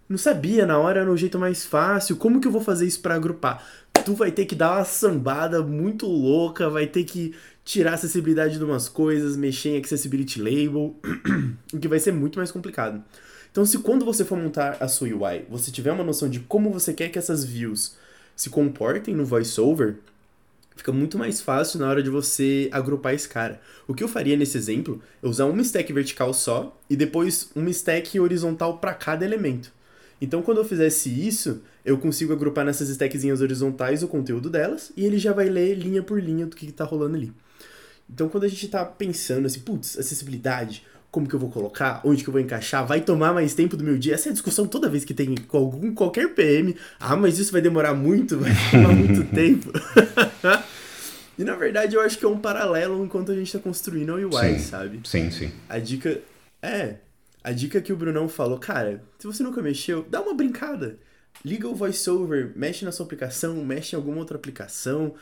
não 0.09 0.17
sabia 0.17 0.65
na 0.65 0.79
hora, 0.79 1.01
era 1.01 1.11
o 1.11 1.17
jeito 1.17 1.37
mais 1.37 1.67
fácil. 1.67 2.15
Como 2.15 2.41
que 2.41 2.47
eu 2.47 2.53
vou 2.53 2.61
fazer 2.61 2.87
isso 2.87 3.01
para 3.01 3.17
agrupar? 3.17 3.61
Tu 4.05 4.15
vai 4.15 4.31
ter 4.31 4.47
que 4.47 4.55
dar 4.55 4.77
uma 4.77 4.85
sambada 4.85 5.65
muito 5.65 6.07
louca, 6.07 6.71
vai 6.71 6.87
ter 6.87 7.03
que 7.03 7.35
tirar 7.65 7.91
a 7.91 7.95
acessibilidade 7.95 8.57
de 8.57 8.63
umas 8.63 8.89
coisas, 8.89 9.37
mexer 9.37 9.71
em 9.71 9.79
accessibility 9.79 10.41
label, 10.41 10.95
o 11.75 11.79
que 11.81 11.89
vai 11.89 11.99
ser 11.99 12.13
muito 12.13 12.39
mais 12.39 12.53
complicado. 12.53 13.03
Então, 13.51 13.67
se 13.67 13.79
quando 13.79 14.05
você 14.05 14.25
for 14.25 14.39
montar 14.39 14.77
a 14.79 14.87
sua 14.87 15.09
UI, 15.09 15.45
você 15.51 15.73
tiver 15.73 15.91
uma 15.91 16.05
noção 16.05 16.29
de 16.29 16.39
como 16.39 16.71
você 16.71 16.95
quer 16.95 17.09
que 17.09 17.19
essas 17.19 17.45
views 17.45 17.97
se 18.39 18.49
comportem 18.49 19.17
no 19.17 19.27
voiceover, 19.27 19.97
fica 20.77 20.93
muito 20.93 21.19
mais 21.19 21.41
fácil 21.41 21.81
na 21.81 21.89
hora 21.89 22.01
de 22.01 22.09
você 22.09 22.69
agrupar 22.71 23.13
esse 23.13 23.29
cara. 23.29 23.61
O 23.89 23.93
que 23.93 24.05
eu 24.05 24.07
faria 24.07 24.37
nesse 24.37 24.57
exemplo 24.57 25.03
é 25.21 25.27
usar 25.27 25.47
uma 25.47 25.61
stack 25.61 25.93
vertical 25.93 26.33
só 26.33 26.81
e 26.89 26.95
depois 26.95 27.51
uma 27.53 27.69
stack 27.71 28.19
horizontal 28.21 28.79
para 28.79 28.95
cada 28.95 29.25
elemento. 29.25 29.73
Então, 30.21 30.41
quando 30.41 30.59
eu 30.59 30.65
fizesse 30.65 31.09
isso, 31.11 31.63
eu 31.85 31.99
consigo 31.99 32.33
agrupar 32.33 32.65
nessas 32.65 32.89
stackzinhas 32.91 33.41
horizontais 33.41 34.05
o 34.05 34.09
conteúdo 34.09 34.49
delas 34.49 34.93
e 34.97 35.05
ele 35.05 35.19
já 35.19 35.33
vai 35.33 35.49
ler 35.49 35.75
linha 35.75 36.03
por 36.03 36.23
linha 36.23 36.47
do 36.47 36.55
que 36.55 36.67
está 36.67 36.85
rolando 36.85 37.17
ali. 37.17 37.33
Então, 38.09 38.29
quando 38.29 38.45
a 38.45 38.49
gente 38.49 38.67
está 38.67 38.85
pensando 38.85 39.47
assim, 39.47 39.61
putz, 39.61 39.99
acessibilidade, 39.99 40.87
como 41.11 41.29
que 41.29 41.35
eu 41.35 41.41
vou 41.41 41.51
colocar, 41.51 42.01
onde 42.05 42.23
que 42.23 42.29
eu 42.29 42.33
vou 42.33 42.41
encaixar, 42.41 42.87
vai 42.87 43.01
tomar 43.01 43.33
mais 43.33 43.55
tempo 43.55 43.77
do 43.77 43.85
meu 43.85 43.99
dia. 43.99 44.15
Essa 44.15 44.29
é 44.29 44.31
a 44.31 44.33
discussão 44.33 44.67
toda 44.67 44.89
vez 44.89 45.05
que 45.05 45.15
tem 45.15 45.35
com 45.35 45.57
algum, 45.57 45.95
qualquer 45.95 46.35
PM. 46.35 46.77
Ah, 47.01 47.17
mas 47.17 47.39
isso 47.39 47.53
vai 47.53 47.61
demorar 47.61 47.95
muito, 47.95 48.39
vai 48.39 48.53
tomar 48.71 48.93
muito 48.93 49.25
tempo. 49.35 49.73
e 51.39 51.45
na 51.45 51.57
verdade 51.57 51.95
eu 51.95 52.01
acho 52.03 52.19
que 52.19 52.25
é 52.25 52.29
um 52.29 52.39
paralelo 52.39 53.03
enquanto 53.05 53.33
a 53.33 53.35
gente 53.35 53.47
está 53.47 53.59
construindo 53.59 54.13
a 54.13 54.17
UI, 54.17 54.59
sim, 54.59 54.59
sabe? 54.59 55.01
Sim, 55.05 55.31
sim. 55.31 55.51
A 55.69 55.79
dica 55.79 56.21
é, 56.63 56.97
a 57.43 57.53
dica 57.53 57.81
que 57.81 57.93
o 57.93 57.97
Brunão 57.97 58.29
falou, 58.29 58.59
cara, 58.59 59.03
se 59.19 59.27
você 59.27 59.43
nunca 59.43 59.63
mexeu, 59.63 60.05
dá 60.09 60.21
uma 60.21 60.35
brincada. 60.35 60.99
Liga 61.45 61.69
o 61.69 61.75
VoiceOver, 61.75 62.53
mexe 62.57 62.85
na 62.85 62.93
sua 62.93 63.07
aplicação, 63.07 63.65
mexe 63.65 63.95
em 63.95 63.97
alguma 63.97 64.19
outra 64.19 64.37
aplicação 64.37 65.15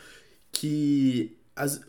que 0.51 1.37
as, 1.55 1.79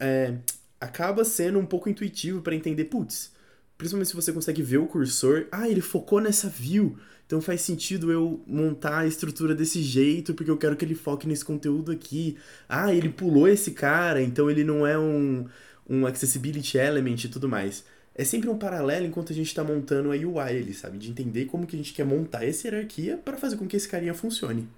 é, 0.00 0.34
acaba 0.80 1.24
sendo 1.24 1.58
um 1.58 1.66
pouco 1.66 1.88
intuitivo 1.88 2.42
para 2.42 2.54
entender, 2.54 2.84
putz, 2.84 3.32
principalmente 3.76 4.08
se 4.08 4.16
você 4.16 4.32
consegue 4.32 4.62
ver 4.62 4.78
o 4.78 4.86
cursor, 4.86 5.46
ah, 5.52 5.68
ele 5.68 5.80
focou 5.80 6.20
nessa 6.20 6.48
view, 6.48 6.96
então 7.26 7.40
faz 7.40 7.60
sentido 7.62 8.12
eu 8.12 8.42
montar 8.46 8.98
a 8.98 9.06
estrutura 9.06 9.54
desse 9.54 9.82
jeito, 9.82 10.34
porque 10.34 10.50
eu 10.50 10.56
quero 10.56 10.76
que 10.76 10.84
ele 10.84 10.94
foque 10.94 11.26
nesse 11.26 11.44
conteúdo 11.44 11.90
aqui. 11.90 12.36
Ah, 12.68 12.94
ele 12.94 13.08
pulou 13.08 13.48
esse 13.48 13.72
cara, 13.72 14.22
então 14.22 14.50
ele 14.50 14.62
não 14.64 14.86
é 14.86 14.98
um, 14.98 15.46
um 15.88 16.06
accessibility 16.06 16.78
element 16.78 17.24
e 17.24 17.28
tudo 17.28 17.48
mais. 17.48 17.84
é 18.14 18.24
sempre 18.24 18.48
um 18.48 18.58
paralelo 18.58 19.06
enquanto 19.06 19.32
a 19.32 19.34
gente 19.36 19.48
está 19.48 19.62
montando 19.64 20.10
a 20.10 20.14
UI 20.14 20.38
ali, 20.38 20.74
sabe? 20.74 20.98
De 20.98 21.10
entender 21.10 21.46
como 21.46 21.66
que 21.66 21.76
a 21.76 21.78
gente 21.78 21.92
quer 21.92 22.04
montar 22.04 22.44
essa 22.44 22.66
hierarquia 22.68 23.18
para 23.18 23.36
fazer 23.36 23.56
com 23.56 23.66
que 23.66 23.76
esse 23.76 23.88
carinha 23.88 24.14
funcione. 24.14 24.68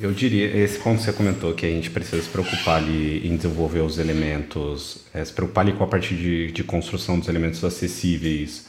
Eu 0.00 0.12
diria, 0.12 0.56
esse 0.56 0.78
ponto 0.80 0.98
que 0.98 1.04
você 1.04 1.12
comentou, 1.12 1.54
que 1.54 1.64
a 1.64 1.68
gente 1.68 1.88
precisa 1.88 2.20
se 2.20 2.28
preocupar 2.28 2.78
ali 2.78 3.26
em 3.26 3.36
desenvolver 3.36 3.80
os 3.80 3.98
elementos, 3.98 5.04
é, 5.14 5.24
se 5.24 5.32
preocupar 5.32 5.64
ali 5.64 5.72
com 5.72 5.84
a 5.84 5.86
parte 5.86 6.14
de, 6.16 6.50
de 6.50 6.64
construção 6.64 7.18
dos 7.18 7.28
elementos 7.28 7.62
acessíveis 7.62 8.66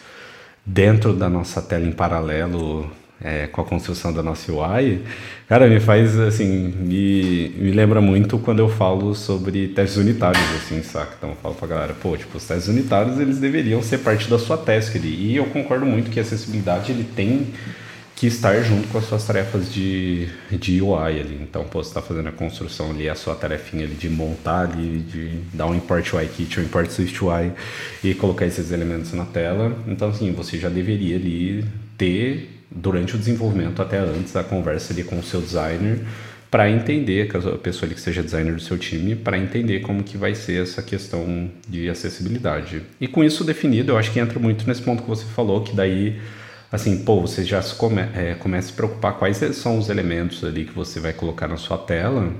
dentro 0.63 1.13
da 1.13 1.27
nossa 1.27 1.61
tela 1.61 1.85
em 1.85 1.91
paralelo 1.91 2.89
é, 3.21 3.47
com 3.47 3.61
a 3.61 3.63
construção 3.63 4.11
da 4.13 4.21
nossa 4.21 4.51
UI, 4.51 5.01
cara, 5.47 5.67
me 5.67 5.79
faz, 5.79 6.17
assim, 6.19 6.73
me, 6.77 7.49
me 7.57 7.71
lembra 7.71 8.01
muito 8.01 8.37
quando 8.37 8.59
eu 8.59 8.69
falo 8.69 9.15
sobre 9.15 9.69
testes 9.69 9.97
unitários, 9.97 10.43
assim, 10.55 10.83
saca? 10.83 11.15
Então 11.17 11.29
eu 11.29 11.35
falo 11.37 11.55
pra 11.55 11.67
galera, 11.67 11.93
pô, 11.93 12.15
tipo, 12.17 12.37
os 12.37 12.45
testes 12.45 12.67
unitários, 12.67 13.19
eles 13.19 13.39
deveriam 13.39 13.81
ser 13.81 13.99
parte 13.99 14.29
da 14.29 14.37
sua 14.37 14.57
task 14.57 14.95
ali. 14.95 15.31
E 15.31 15.35
eu 15.35 15.45
concordo 15.45 15.85
muito 15.85 16.11
que 16.11 16.19
a 16.19 16.23
acessibilidade, 16.23 16.91
ele 16.91 17.03
tem 17.15 17.47
que 18.15 18.27
estar 18.27 18.61
junto 18.63 18.87
com 18.87 18.97
as 18.97 19.05
suas 19.05 19.25
tarefas 19.25 19.71
de, 19.71 20.29
de 20.49 20.81
UI 20.81 21.19
ali. 21.19 21.37
Então, 21.41 21.65
pô, 21.65 21.83
você 21.83 21.89
está 21.89 22.01
fazendo 22.01 22.29
a 22.29 22.31
construção 22.31 22.91
ali, 22.91 23.09
a 23.09 23.15
sua 23.15 23.35
tarefinha 23.35 23.83
ali 23.83 23.95
de 23.95 24.09
montar 24.09 24.61
ali, 24.61 24.99
de 24.99 25.39
dar 25.53 25.65
um 25.65 25.75
import 25.75 26.13
UI 26.13 26.25
kit, 26.27 26.59
um 26.59 26.63
import 26.63 26.89
Swift 26.89 27.21
UI 27.21 27.51
e 28.01 28.13
colocar 28.13 28.45
esses 28.45 28.71
elementos 28.71 29.11
na 29.11 29.25
tela. 29.25 29.77
Então, 29.85 30.09
assim, 30.09 30.31
você 30.31 30.57
já 30.57 30.69
deveria 30.69 31.17
ali 31.17 31.65
ter, 31.97 32.63
durante 32.71 33.15
o 33.15 33.17
desenvolvimento, 33.17 33.81
até 33.81 33.99
antes, 33.99 34.33
a 34.35 34.43
conversa 34.43 34.93
ali 34.93 35.03
com 35.03 35.19
o 35.19 35.23
seu 35.23 35.41
designer 35.41 35.99
para 36.49 36.69
entender, 36.69 37.29
a 37.35 37.57
pessoa 37.57 37.85
ali 37.85 37.95
que 37.95 37.99
seja 37.99 38.23
designer 38.23 38.53
do 38.53 38.61
seu 38.61 38.77
time, 38.77 39.13
para 39.13 39.37
entender 39.37 39.81
como 39.81 40.01
que 40.01 40.15
vai 40.15 40.33
ser 40.33 40.63
essa 40.63 40.81
questão 40.81 41.51
de 41.67 41.89
acessibilidade. 41.89 42.81
E 43.01 43.09
com 43.09 43.25
isso 43.25 43.43
definido, 43.43 43.91
eu 43.91 43.97
acho 43.97 44.09
que 44.09 44.21
entra 44.21 44.39
muito 44.39 44.65
nesse 44.65 44.81
ponto 44.81 45.03
que 45.03 45.09
você 45.09 45.25
falou, 45.25 45.61
que 45.65 45.75
daí 45.75 46.17
assim, 46.71 47.03
pô, 47.03 47.21
você 47.21 47.43
já 47.43 47.61
come, 47.61 48.01
é, 48.01 48.35
começa 48.35 48.67
a 48.67 48.71
se 48.71 48.75
preocupar 48.75 49.17
quais 49.17 49.37
são 49.55 49.77
os 49.77 49.89
elementos 49.89 50.43
ali 50.43 50.65
que 50.65 50.73
você 50.73 50.99
vai 50.99 51.13
colocar 51.13 51.47
na 51.47 51.57
sua 51.57 51.77
tela 51.77 52.33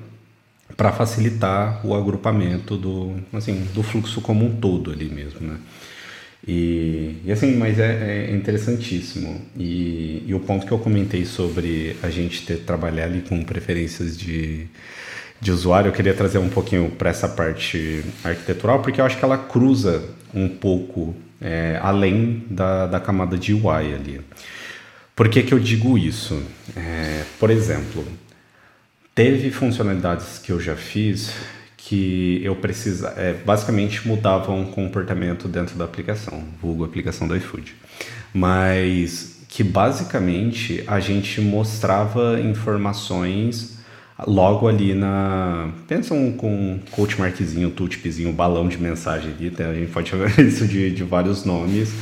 para 0.76 0.92
facilitar 0.92 1.86
o 1.86 1.96
agrupamento 1.96 2.76
do, 2.76 3.16
assim, 3.34 3.68
do 3.74 3.84
fluxo 3.84 4.22
como 4.22 4.46
um 4.46 4.56
todo 4.56 4.92
ali 4.92 5.06
mesmo, 5.06 5.42
né? 5.42 5.58
E, 6.48 7.22
e 7.26 7.32
assim, 7.32 7.56
mas 7.56 7.80
é, 7.80 8.28
é 8.30 8.36
interessantíssimo. 8.36 9.42
E, 9.58 10.24
e, 10.28 10.34
o 10.34 10.40
ponto 10.40 10.66
que 10.66 10.72
eu 10.72 10.78
comentei 10.78 11.26
sobre 11.26 11.96
a 12.04 12.10
gente 12.10 12.46
ter 12.46 12.58
trabalhar 12.58 13.06
ali 13.06 13.22
com 13.22 13.44
preferências 13.44 14.16
de, 14.16 14.68
de 15.42 15.52
usuário, 15.52 15.90
eu 15.90 15.94
queria 15.94 16.14
trazer 16.14 16.38
um 16.38 16.50
pouquinho 16.50 16.92
para 16.92 17.10
essa 17.10 17.28
parte 17.28 18.04
arquitetural, 18.24 18.82
porque 18.82 19.02
eu 19.02 19.06
acho 19.06 19.18
que 19.18 19.26
ela 19.26 19.38
cruza 19.38 20.04
um 20.34 20.48
pouco 20.48 21.16
é, 21.42 21.80
além 21.82 22.44
da, 22.50 22.88
da 22.88 23.00
camada 23.00 23.38
de 23.38 23.54
UI 23.54 23.94
ali. 23.94 24.22
Por 25.16 25.30
que, 25.30 25.44
que 25.44 25.54
eu 25.54 25.60
digo 25.60 25.98
isso? 25.98 26.42
É, 26.76 27.24
por 27.40 27.50
exemplo, 27.50 28.06
teve 29.14 29.50
funcionalidades 29.52 30.40
que 30.40 30.52
eu 30.52 30.60
já 30.60 30.76
fiz 30.76 31.34
que 31.78 32.42
eu 32.44 32.56
precisa, 32.56 33.14
é, 33.16 33.34
basicamente 33.34 34.08
mudavam 34.08 34.60
um 34.60 34.66
comportamento 34.66 35.48
dentro 35.48 35.78
da 35.78 35.86
aplicação, 35.86 36.44
vulgo 36.60 36.84
aplicação 36.84 37.28
do 37.28 37.36
iFood. 37.38 37.76
Mas 38.34 39.46
que 39.48 39.64
basicamente 39.64 40.84
a 40.88 41.00
gente 41.00 41.40
mostrava 41.40 42.42
informações 42.42 43.75
logo 44.26 44.68
ali 44.68 44.94
na. 44.94 45.70
Pensa 45.88 46.14
um, 46.14 46.32
com 46.32 46.80
coach 46.92 47.20
markzinho, 47.20 47.70
tooltipzinho, 47.72 48.32
balão 48.32 48.68
de 48.68 48.78
mensagem 48.78 49.32
ali, 49.32 49.54
a 49.60 49.74
gente 49.74 49.92
pode 49.92 50.10
chamar 50.10 50.30
isso 50.40 50.68
de, 50.68 50.92
de 50.92 51.04
vários 51.04 51.44
nomes, 51.44 51.94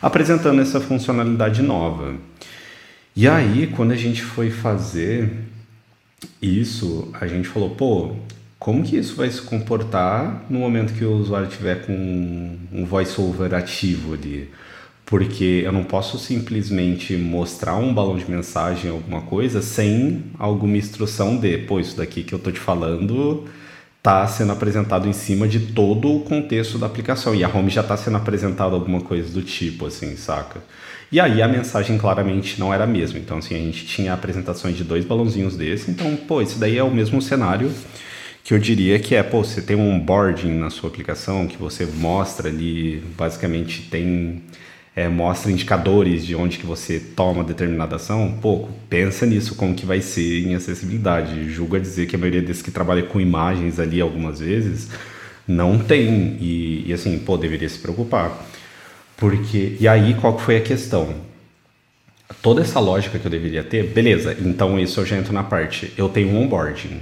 apresentando 0.00 0.60
essa 0.60 0.80
funcionalidade 0.80 1.62
nova. 1.62 2.14
E 3.14 3.28
aí, 3.28 3.66
quando 3.66 3.92
a 3.92 3.96
gente 3.96 4.22
foi 4.22 4.50
fazer 4.50 5.30
isso, 6.40 7.10
a 7.20 7.26
gente 7.26 7.48
falou, 7.48 7.70
pô, 7.70 8.16
como 8.58 8.82
que 8.82 8.96
isso 8.96 9.16
vai 9.16 9.28
se 9.28 9.42
comportar 9.42 10.44
no 10.48 10.60
momento 10.60 10.94
que 10.94 11.04
o 11.04 11.16
usuário 11.16 11.48
tiver 11.48 11.84
com 11.84 12.56
um 12.72 12.84
voiceover 12.86 13.54
ativo 13.54 14.14
ali? 14.14 14.48
Porque 15.12 15.60
eu 15.62 15.70
não 15.70 15.84
posso 15.84 16.18
simplesmente 16.18 17.14
mostrar 17.18 17.76
um 17.76 17.92
balão 17.92 18.16
de 18.16 18.30
mensagem, 18.30 18.90
alguma 18.90 19.20
coisa, 19.20 19.60
sem 19.60 20.24
alguma 20.38 20.78
instrução 20.78 21.36
de, 21.36 21.58
pô, 21.58 21.78
isso 21.78 21.98
daqui 21.98 22.22
que 22.22 22.32
eu 22.32 22.38
tô 22.38 22.50
te 22.50 22.58
falando 22.58 23.44
tá 24.02 24.26
sendo 24.26 24.52
apresentado 24.52 25.06
em 25.06 25.12
cima 25.12 25.46
de 25.46 25.60
todo 25.60 26.10
o 26.10 26.20
contexto 26.20 26.78
da 26.78 26.86
aplicação. 26.86 27.34
E 27.34 27.44
a 27.44 27.48
home 27.54 27.68
já 27.68 27.82
tá 27.82 27.94
sendo 27.94 28.16
apresentada 28.16 28.74
alguma 28.74 29.02
coisa 29.02 29.30
do 29.30 29.42
tipo, 29.42 29.84
assim, 29.84 30.16
saca? 30.16 30.62
E 31.12 31.20
aí 31.20 31.42
a 31.42 31.46
mensagem 31.46 31.98
claramente 31.98 32.58
não 32.58 32.72
era 32.72 32.84
a 32.84 32.86
mesma. 32.86 33.18
Então, 33.18 33.36
assim, 33.36 33.54
a 33.54 33.58
gente 33.58 33.84
tinha 33.84 34.14
apresentações 34.14 34.78
de 34.78 34.82
dois 34.82 35.04
balãozinhos 35.04 35.54
desse. 35.54 35.90
Então, 35.90 36.16
pô, 36.16 36.40
esse 36.40 36.58
daí 36.58 36.78
é 36.78 36.82
o 36.82 36.90
mesmo 36.90 37.20
cenário 37.20 37.70
que 38.42 38.54
eu 38.54 38.58
diria 38.58 38.98
que 38.98 39.14
é, 39.14 39.22
pô, 39.22 39.44
você 39.44 39.60
tem 39.60 39.76
um 39.76 39.90
onboarding 39.90 40.54
na 40.54 40.70
sua 40.70 40.88
aplicação 40.88 41.46
que 41.46 41.58
você 41.58 41.84
mostra 41.84 42.48
ali, 42.48 43.04
basicamente 43.14 43.82
tem 43.90 44.42
é, 44.94 45.08
mostra 45.08 45.50
indicadores 45.50 46.24
de 46.24 46.36
onde 46.36 46.58
que 46.58 46.66
você 46.66 47.00
toma 47.00 47.42
determinada 47.42 47.96
ação, 47.96 48.38
pouco. 48.42 48.70
Pensa 48.90 49.24
nisso, 49.24 49.54
como 49.54 49.74
que 49.74 49.86
vai 49.86 50.00
ser 50.02 50.46
em 50.46 50.54
acessibilidade. 50.54 51.50
Julgo 51.50 51.76
a 51.76 51.78
dizer 51.78 52.06
que 52.06 52.14
a 52.14 52.18
maioria 52.18 52.42
desses 52.42 52.62
que 52.62 52.70
trabalha 52.70 53.02
com 53.02 53.20
imagens 53.20 53.80
ali 53.80 54.00
algumas 54.00 54.40
vezes 54.40 54.90
não 55.48 55.78
tem. 55.78 56.36
E, 56.40 56.84
e 56.86 56.92
assim, 56.92 57.18
pô, 57.18 57.38
deveria 57.38 57.68
se 57.68 57.78
preocupar. 57.78 58.46
Porque, 59.16 59.76
e 59.80 59.88
aí 59.88 60.14
qual 60.14 60.36
que 60.36 60.42
foi 60.42 60.56
a 60.56 60.60
questão? 60.60 61.14
Toda 62.42 62.60
essa 62.60 62.80
lógica 62.80 63.18
que 63.18 63.26
eu 63.26 63.30
deveria 63.30 63.62
ter, 63.62 63.86
beleza, 63.86 64.36
então 64.40 64.78
isso 64.78 65.00
eu 65.00 65.06
já 65.06 65.16
entro 65.16 65.32
na 65.32 65.42
parte, 65.42 65.92
eu 65.96 66.08
tenho 66.08 66.30
um 66.30 66.42
onboarding. 66.42 67.00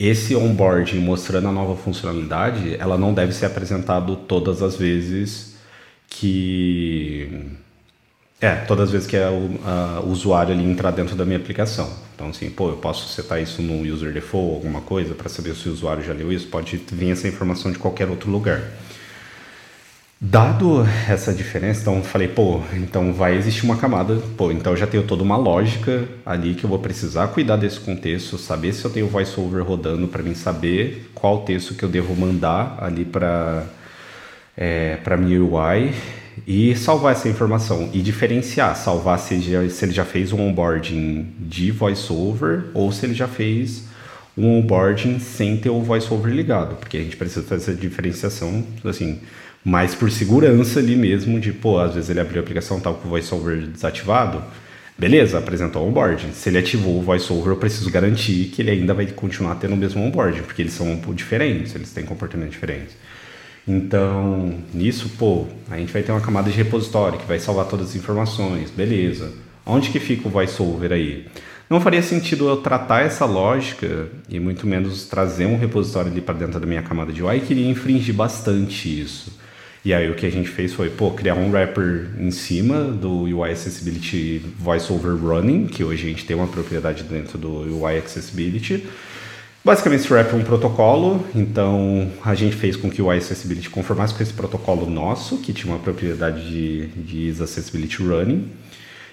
Esse 0.00 0.34
onboarding 0.34 0.98
mostrando 0.98 1.48
a 1.48 1.52
nova 1.52 1.76
funcionalidade, 1.76 2.74
ela 2.78 2.98
não 2.98 3.14
deve 3.14 3.32
ser 3.32 3.46
apresentado 3.46 4.16
todas 4.16 4.62
as 4.62 4.76
vezes 4.76 5.55
que 6.08 7.56
é, 8.40 8.54
todas 8.54 8.84
as 8.84 8.90
vezes 8.90 9.06
que 9.06 9.16
é 9.16 9.28
o, 9.28 9.58
a, 9.64 10.00
usuário 10.00 10.52
ali 10.52 10.64
entrar 10.64 10.90
dentro 10.90 11.16
da 11.16 11.24
minha 11.24 11.38
aplicação. 11.38 11.90
Então, 12.14 12.28
assim, 12.28 12.50
pô, 12.50 12.68
eu 12.70 12.76
posso 12.76 13.08
setar 13.08 13.40
isso 13.40 13.62
no 13.62 13.82
user 13.92 14.12
default, 14.12 14.54
alguma 14.54 14.80
coisa, 14.80 15.14
para 15.14 15.28
saber 15.28 15.54
se 15.54 15.68
o 15.68 15.72
usuário 15.72 16.02
já 16.02 16.12
leu 16.12 16.32
isso. 16.32 16.46
Pode 16.48 16.76
vir 16.92 17.10
essa 17.10 17.28
informação 17.28 17.70
de 17.70 17.78
qualquer 17.78 18.08
outro 18.08 18.30
lugar. 18.30 18.62
Dado 20.18 20.82
essa 21.06 21.30
diferença, 21.30 21.82
então 21.82 22.02
falei, 22.02 22.26
pô, 22.26 22.62
então 22.72 23.12
vai 23.12 23.36
existir 23.36 23.64
uma 23.66 23.76
camada, 23.76 24.16
pô, 24.34 24.50
então 24.50 24.72
eu 24.72 24.76
já 24.76 24.86
tenho 24.86 25.02
toda 25.02 25.22
uma 25.22 25.36
lógica 25.36 26.08
ali 26.24 26.54
que 26.54 26.64
eu 26.64 26.70
vou 26.70 26.78
precisar 26.78 27.28
cuidar 27.28 27.56
desse 27.56 27.78
contexto, 27.78 28.38
saber 28.38 28.72
se 28.72 28.82
eu 28.82 28.90
tenho 28.90 29.08
voiceover 29.08 29.62
rodando 29.62 30.08
para 30.08 30.22
mim 30.22 30.34
saber 30.34 31.10
qual 31.14 31.42
texto 31.42 31.74
que 31.74 31.84
eu 31.84 31.88
devo 31.90 32.16
mandar 32.16 32.78
ali 32.80 33.04
para 33.04 33.66
é, 34.56 34.96
para 34.96 35.16
minha 35.16 35.42
UI 35.42 35.92
e 36.46 36.74
salvar 36.76 37.12
essa 37.12 37.28
informação 37.28 37.90
e 37.92 38.00
diferenciar, 38.00 38.76
salvar 38.76 39.18
se, 39.18 39.40
já, 39.40 39.68
se 39.68 39.84
ele 39.84 39.92
já 39.92 40.04
fez 40.04 40.32
um 40.32 40.40
onboarding 40.40 41.26
de 41.38 41.70
voiceover 41.70 42.64
ou 42.74 42.90
se 42.92 43.06
ele 43.06 43.14
já 43.14 43.28
fez 43.28 43.84
um 44.36 44.58
onboarding 44.58 45.18
sem 45.18 45.56
ter 45.56 45.70
o 45.70 45.80
voiceover 45.80 46.32
ligado, 46.32 46.76
porque 46.76 46.98
a 46.98 47.02
gente 47.02 47.16
precisa 47.16 47.42
fazer 47.46 47.72
essa 47.72 47.80
diferenciação, 47.80 48.64
assim, 48.84 49.20
mais 49.64 49.94
por 49.94 50.10
segurança 50.10 50.78
ali 50.78 50.94
mesmo, 50.94 51.40
de, 51.40 51.52
pô, 51.52 51.78
às 51.78 51.94
vezes 51.94 52.10
ele 52.10 52.20
abriu 52.20 52.40
a 52.40 52.42
aplicação 52.42 52.78
tal 52.78 52.94
com 52.94 53.08
o 53.08 53.10
voiceover 53.10 53.66
desativado, 53.66 54.42
beleza, 54.98 55.38
apresentou 55.38 55.82
o 55.82 55.88
onboarding. 55.88 56.32
Se 56.32 56.50
ele 56.50 56.58
ativou 56.58 56.98
o 56.98 57.02
voiceover, 57.02 57.52
eu 57.52 57.56
preciso 57.56 57.90
garantir 57.90 58.50
que 58.54 58.60
ele 58.60 58.70
ainda 58.70 58.92
vai 58.92 59.06
continuar 59.06 59.54
tendo 59.54 59.72
o 59.72 59.76
mesmo 59.76 60.02
onboarding, 60.02 60.42
porque 60.42 60.60
eles 60.60 60.74
são 60.74 61.00
diferentes, 61.14 61.74
eles 61.74 61.90
têm 61.92 62.04
comportamentos 62.04 62.52
diferentes. 62.52 62.94
Então, 63.66 64.54
nisso, 64.72 65.10
pô, 65.18 65.46
a 65.68 65.76
gente 65.76 65.92
vai 65.92 66.02
ter 66.02 66.12
uma 66.12 66.20
camada 66.20 66.50
de 66.50 66.56
repositório 66.56 67.18
que 67.18 67.26
vai 67.26 67.38
salvar 67.38 67.66
todas 67.66 67.90
as 67.90 67.96
informações, 67.96 68.70
beleza. 68.70 69.32
Onde 69.64 69.90
que 69.90 69.98
fica 69.98 70.28
o 70.28 70.30
voiceover 70.30 70.92
aí? 70.92 71.26
Não 71.68 71.80
faria 71.80 72.00
sentido 72.00 72.48
eu 72.48 72.58
tratar 72.58 73.02
essa 73.02 73.24
lógica 73.24 74.08
e 74.28 74.38
muito 74.38 74.64
menos 74.68 75.06
trazer 75.06 75.46
um 75.46 75.58
repositório 75.58 76.12
ali 76.12 76.20
para 76.20 76.34
dentro 76.34 76.60
da 76.60 76.66
minha 76.66 76.82
camada 76.82 77.12
de 77.12 77.24
UI 77.24 77.38
e 77.38 77.40
queria 77.40 77.68
infringir 77.68 78.14
bastante 78.14 79.00
isso. 79.00 79.36
E 79.84 79.92
aí 79.92 80.08
o 80.08 80.14
que 80.14 80.26
a 80.26 80.30
gente 80.30 80.48
fez 80.48 80.72
foi, 80.72 80.90
pô, 80.90 81.10
criar 81.10 81.34
um 81.34 81.50
wrapper 81.50 82.10
em 82.20 82.30
cima 82.30 82.84
do 82.84 83.22
UI 83.22 83.50
Accessibility 83.50 84.42
VoiceOver 84.58 85.16
Running, 85.16 85.66
que 85.66 85.82
hoje 85.82 86.06
a 86.06 86.08
gente 86.08 86.24
tem 86.24 86.36
uma 86.36 86.46
propriedade 86.46 87.02
dentro 87.02 87.36
do 87.36 87.48
UI 87.80 87.98
Accessibility, 87.98 88.86
Basicamente, 89.66 90.02
esse 90.02 90.12
wrap 90.12 90.32
é 90.32 90.36
um 90.36 90.44
protocolo, 90.44 91.26
então 91.34 92.08
a 92.24 92.36
gente 92.36 92.54
fez 92.54 92.76
com 92.76 92.88
que 92.88 93.02
o 93.02 93.12
iAccessibility 93.12 93.68
conformasse 93.68 94.14
com 94.14 94.22
esse 94.22 94.32
protocolo 94.32 94.88
nosso, 94.88 95.38
que 95.38 95.52
tinha 95.52 95.72
uma 95.72 95.80
propriedade 95.80 96.48
de, 96.48 96.86
de 96.86 97.42
Accessibility 97.42 98.00
Running. 98.00 98.48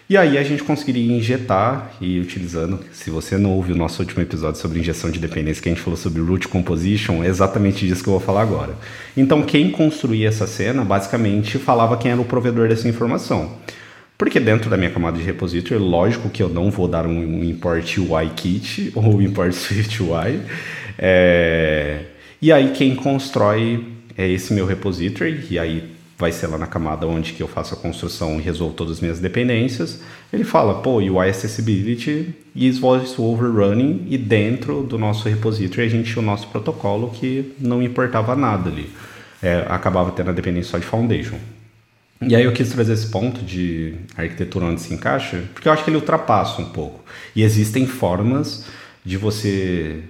E 0.07 0.15
aí 0.15 0.37
a 0.37 0.43
gente 0.43 0.61
conseguiria 0.61 1.11
injetar 1.11 1.93
e 1.99 2.19
utilizando, 2.19 2.81
se 2.91 3.09
você 3.09 3.35
não 3.35 3.53
ouviu 3.53 3.73
o 3.73 3.77
nosso 3.79 4.03
último 4.03 4.21
episódio 4.21 4.61
sobre 4.61 4.79
injeção 4.79 5.09
de 5.09 5.17
dependência, 5.17 5.59
que 5.59 5.69
a 5.69 5.73
gente 5.73 5.81
falou 5.81 5.97
sobre 5.97 6.21
root 6.21 6.47
composition, 6.47 7.23
é 7.23 7.27
exatamente 7.29 7.87
disso 7.87 8.03
que 8.03 8.09
eu 8.09 8.13
vou 8.13 8.21
falar 8.21 8.43
agora. 8.43 8.75
Então 9.17 9.41
quem 9.41 9.71
construía 9.71 10.27
essa 10.27 10.45
cena 10.45 10.85
basicamente 10.85 11.57
falava 11.57 11.97
quem 11.97 12.11
era 12.11 12.21
o 12.21 12.25
provedor 12.25 12.67
dessa 12.67 12.87
informação. 12.87 13.57
Porque 14.17 14.39
dentro 14.39 14.69
da 14.69 14.77
minha 14.77 14.91
camada 14.91 15.17
de 15.17 15.23
repository, 15.23 15.79
lógico 15.79 16.29
que 16.29 16.41
eu 16.41 16.49
não 16.49 16.69
vou 16.69 16.87
dar 16.87 17.05
um 17.05 17.43
import 17.43 17.97
UI 17.97 18.29
kit 18.35 18.91
ou 18.95 19.21
import 19.21 19.51
Swift 19.53 20.01
UI. 20.01 20.39
É... 20.97 22.05
E 22.41 22.51
aí 22.51 22.71
quem 22.71 22.95
constrói 22.95 23.85
é 24.17 24.27
esse 24.27 24.53
meu 24.53 24.65
repository, 24.65 25.47
e 25.49 25.57
aí 25.57 25.93
vai 26.17 26.31
ser 26.31 26.47
lá 26.47 26.57
na 26.57 26.67
camada 26.67 27.07
onde 27.07 27.33
que 27.33 27.41
eu 27.41 27.47
faço 27.47 27.73
a 27.73 27.77
construção 27.77 28.39
e 28.39 28.41
resolvo 28.41 28.73
todas 28.73 28.93
as 28.93 29.01
minhas 29.01 29.19
dependências. 29.19 29.99
Ele 30.31 30.43
fala, 30.43 30.75
pô, 30.75 30.97
UI 30.97 31.29
Accessibility 31.29 32.33
is 32.55 32.77
voice 32.77 33.19
over 33.19 33.49
running 33.49 34.05
e 34.09 34.17
dentro 34.17 34.83
do 34.83 34.97
nosso 34.97 35.27
repository 35.27 35.87
a 35.87 35.89
gente 35.89 36.11
tinha 36.11 36.21
o 36.21 36.25
nosso 36.25 36.47
protocolo 36.47 37.09
que 37.09 37.53
não 37.59 37.81
importava 37.81 38.35
nada 38.35 38.69
ali. 38.69 38.89
É, 39.41 39.65
acabava 39.67 40.11
tendo 40.11 40.29
a 40.29 40.33
dependência 40.33 40.71
só 40.71 40.77
de 40.77 40.85
Foundation. 40.85 41.37
E 42.27 42.35
aí 42.35 42.43
eu 42.43 42.51
quis 42.53 42.69
trazer 42.69 42.93
esse 42.93 43.07
ponto 43.07 43.41
de 43.41 43.95
arquitetura 44.15 44.65
onde 44.65 44.81
se 44.81 44.93
encaixa, 44.93 45.43
porque 45.53 45.67
eu 45.67 45.71
acho 45.71 45.83
que 45.83 45.89
ele 45.89 45.97
ultrapassa 45.97 46.61
um 46.61 46.69
pouco. 46.69 47.03
E 47.35 47.43
existem 47.43 47.85
formas 47.87 48.65
de 49.03 49.17
você 49.17 50.03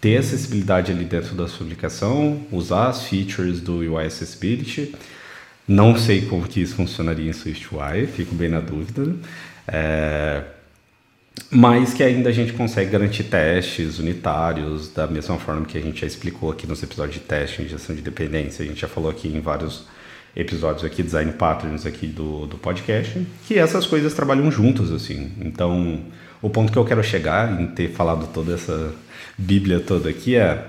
ter 0.00 0.18
acessibilidade 0.18 0.92
ali 0.92 1.04
dentro 1.04 1.34
da 1.34 1.48
sua 1.48 1.66
aplicação, 1.66 2.40
usar 2.52 2.88
as 2.88 3.04
features 3.04 3.60
do 3.60 3.78
UI 3.78 4.06
Accessibility. 4.06 4.94
Não 5.66 5.96
sei 5.98 6.22
como 6.22 6.46
que 6.46 6.60
isso 6.60 6.76
funcionaria 6.76 7.28
em 7.28 7.32
SwiftUI, 7.32 8.06
fico 8.06 8.34
bem 8.34 8.48
na 8.48 8.60
dúvida. 8.60 9.14
É, 9.66 10.42
mas 11.50 11.94
que 11.94 12.02
ainda 12.02 12.30
a 12.30 12.32
gente 12.32 12.52
consegue 12.52 12.90
garantir 12.90 13.24
testes 13.24 13.98
unitários 13.98 14.92
da 14.92 15.06
mesma 15.06 15.38
forma 15.38 15.64
que 15.64 15.78
a 15.78 15.80
gente 15.80 16.00
já 16.00 16.06
explicou 16.06 16.50
aqui 16.50 16.66
nos 16.66 16.82
episódios 16.82 17.14
de 17.14 17.20
teste, 17.20 17.62
injeção 17.62 17.94
de 17.94 18.02
dependência, 18.02 18.64
a 18.64 18.68
gente 18.68 18.80
já 18.80 18.88
falou 18.88 19.10
aqui 19.10 19.28
em 19.28 19.40
vários 19.40 19.86
episódios 20.36 20.84
aqui, 20.84 21.02
design 21.02 21.32
patterns 21.32 21.84
aqui 21.86 22.06
do, 22.06 22.46
do 22.46 22.56
podcast, 22.56 23.26
que 23.46 23.58
essas 23.58 23.86
coisas 23.86 24.14
trabalham 24.14 24.50
juntas, 24.50 24.92
assim. 24.92 25.32
Então, 25.40 26.02
o 26.40 26.48
ponto 26.48 26.72
que 26.72 26.78
eu 26.78 26.84
quero 26.84 27.02
chegar 27.02 27.60
em 27.60 27.66
ter 27.66 27.90
falado 27.90 28.28
toda 28.32 28.54
essa 28.54 28.94
bíblia 29.36 29.80
toda 29.80 30.08
aqui 30.08 30.36
é 30.36 30.64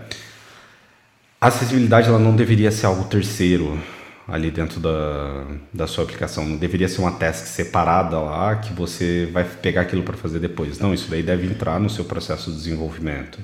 a 1.41 1.47
acessibilidade 1.47 2.10
ela 2.10 2.20
não 2.20 2.36
deveria 2.36 2.72
ser 2.72 2.86
algo 2.86 3.05
terceiro 3.05 3.82
ali 4.28 4.51
dentro 4.51 4.80
da, 4.80 5.45
da 5.74 5.88
sua 5.88 6.03
aplicação. 6.03 6.45
Não 6.45 6.57
deveria 6.57 6.88
ser 6.88 7.01
uma 7.01 7.12
task 7.12 7.45
separada 7.45 8.20
lá 8.20 8.55
que 8.57 8.74
você 8.74 9.30
vai 9.32 9.43
pegar 9.43 9.82
aquilo 9.82 10.03
para 10.03 10.18
fazer 10.18 10.39
depois. 10.39 10.80
Não, 10.80 10.93
isso 10.93 11.10
daí 11.10 11.24
deve 11.24 11.47
entrar 11.47 11.80
no 11.80 11.89
seu 11.89 12.05
processo 12.05 12.51
de 12.51 12.57
desenvolvimento. 12.57 13.39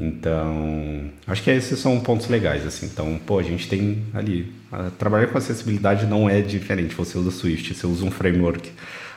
Então, 0.00 1.10
acho 1.26 1.42
que 1.42 1.50
esses 1.50 1.78
são 1.78 1.98
pontos 2.00 2.28
legais, 2.28 2.64
assim. 2.66 2.86
Então, 2.86 3.18
pô, 3.26 3.38
a 3.38 3.42
gente 3.42 3.68
tem 3.68 4.04
ali... 4.14 4.52
trabalhar 4.98 5.26
com 5.26 5.38
acessibilidade 5.38 6.06
não 6.06 6.30
é 6.30 6.40
diferente. 6.40 6.94
Você 6.94 7.18
usa 7.18 7.30
Swift, 7.30 7.74
você 7.74 7.86
usa 7.86 8.04
um 8.04 8.10
framework 8.10 8.70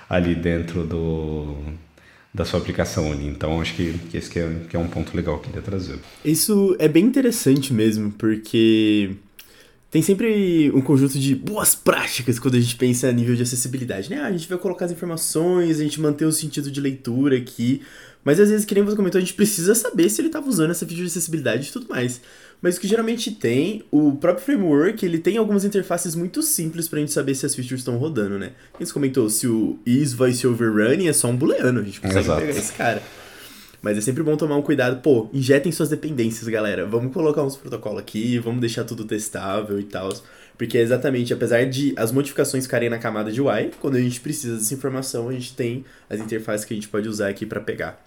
ali 0.10 0.34
dentro 0.34 0.84
do, 0.84 1.56
da 2.34 2.44
sua 2.44 2.60
aplicação 2.60 3.12
ali. 3.12 3.28
Então, 3.28 3.62
acho 3.62 3.76
que, 3.76 3.94
que 4.10 4.18
esse 4.18 4.30
que 4.30 4.40
é, 4.40 4.50
que 4.70 4.76
é 4.76 4.80
um 4.80 4.88
ponto 4.88 5.16
legal 5.16 5.38
que 5.38 5.48
eu 5.48 5.54
queria 5.54 5.62
trazer. 5.62 6.00
Isso 6.26 6.76
é 6.80 6.88
bem 6.88 7.06
interessante 7.06 7.74
mesmo, 7.74 8.12
porque 8.12 9.12
tem 9.92 10.02
sempre 10.02 10.72
um 10.74 10.80
conjunto 10.80 11.20
de 11.20 11.36
boas 11.36 11.76
práticas 11.76 12.40
quando 12.40 12.56
a 12.56 12.60
gente 12.60 12.78
pensa 12.78 13.10
a 13.10 13.12
nível 13.12 13.36
de 13.36 13.44
acessibilidade, 13.44 14.10
né? 14.10 14.22
Ah, 14.22 14.28
a 14.28 14.32
gente 14.32 14.48
vai 14.48 14.58
colocar 14.58 14.86
as 14.86 14.92
informações, 14.92 15.82
a 15.82 15.84
gente 15.84 16.00
mantém 16.00 16.26
o 16.26 16.32
sentido 16.32 16.72
de 16.72 16.80
leitura 16.80 17.36
aqui, 17.36 17.82
mas 18.24 18.40
às 18.40 18.50
vezes, 18.50 18.66
que 18.66 18.74
nem 18.74 18.84
você 18.84 18.96
comentou, 18.96 19.20
a 19.20 19.22
gente 19.22 19.34
precisa 19.34 19.76
saber 19.76 20.10
se 20.10 20.22
ele 20.22 20.30
estava 20.30 20.48
usando 20.48 20.72
essa 20.72 20.86
feature 20.86 21.02
de 21.02 21.12
acessibilidade 21.12 21.68
e 21.68 21.72
tudo 21.72 21.88
mais. 21.90 22.22
Mas 22.62 22.78
o 22.78 22.80
que 22.80 22.88
geralmente 22.88 23.32
tem, 23.32 23.84
o 23.92 24.14
próprio 24.14 24.46
framework, 24.46 25.04
ele 25.04 25.18
tem 25.18 25.38
algumas 25.38 25.66
interfaces 25.66 26.14
muito 26.16 26.44
simples 26.44 26.88
pra 26.88 27.00
gente 27.00 27.12
saber 27.12 27.34
se 27.36 27.46
as 27.46 27.54
features 27.54 27.82
estão 27.82 27.98
rodando, 27.98 28.38
né? 28.38 28.52
Você 28.80 28.94
comentou, 28.94 29.30
se 29.30 29.48
o 29.48 29.80
is 29.86 30.14
voice 30.14 30.46
over 30.46 30.72
running 30.72 31.08
é 31.08 31.14
só 31.14 31.28
um 31.28 31.36
booleano, 31.36 31.82
a 31.82 31.84
gente 31.84 32.00
consegue 32.00 32.20
Exato. 32.20 32.42
pegar 32.42 32.60
esse 32.60 32.74
cara. 32.74 33.04
Mas 33.82 33.98
é 33.98 34.02
sempre 34.02 34.22
bom 34.22 34.38
tomar 34.38 34.56
um 34.56 34.62
cuidado, 34.62 35.02
pô, 35.02 35.28
injetem 35.34 35.72
suas 35.72 35.90
dependências, 35.90 36.48
galera. 36.48 36.86
Vamos 36.86 37.12
colocar 37.14 37.44
uns 37.44 37.58
protocolos 37.58 38.00
aqui, 38.00 38.38
vamos 38.38 38.62
deixar 38.62 38.84
tudo 38.84 39.06
testável 39.06 39.80
e 39.80 39.84
tal. 39.84 40.10
Porque 40.58 40.78
é 40.78 40.82
exatamente, 40.82 41.34
apesar 41.34 41.66
de 41.66 41.94
as 41.98 42.12
modificações 42.12 42.66
ficarem 42.66 42.90
na 42.90 43.00
camada 43.00 43.32
de 43.32 43.42
UI, 43.42 43.72
quando 43.80 43.96
a 43.96 44.02
gente 44.02 44.20
precisa 44.20 44.58
dessa 44.58 44.74
informação, 44.74 45.30
a 45.30 45.34
gente 45.34 45.56
tem 45.56 45.84
as 46.10 46.20
interfaces 46.20 46.64
que 46.64 46.74
a 46.74 46.78
gente 46.78 46.88
pode 46.88 47.10
usar 47.10 47.30
aqui 47.30 47.46
para 47.46 47.60
pegar 47.60 48.00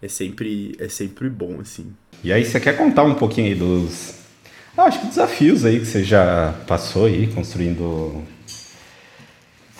é 0.00 0.08
sempre, 0.08 0.76
é 0.78 0.88
sempre 0.88 1.28
bom, 1.28 1.60
assim. 1.60 1.92
E 2.22 2.32
aí, 2.32 2.44
você 2.44 2.60
quer 2.60 2.76
contar 2.76 3.02
um 3.04 3.14
pouquinho 3.14 3.48
aí 3.48 3.54
dos. 3.54 4.14
Ah, 4.76 4.84
acho 4.84 5.00
que 5.00 5.06
desafios 5.08 5.64
aí 5.64 5.80
que 5.80 5.86
você 5.86 6.04
já 6.04 6.54
passou 6.66 7.06
aí, 7.06 7.26
construindo 7.28 8.22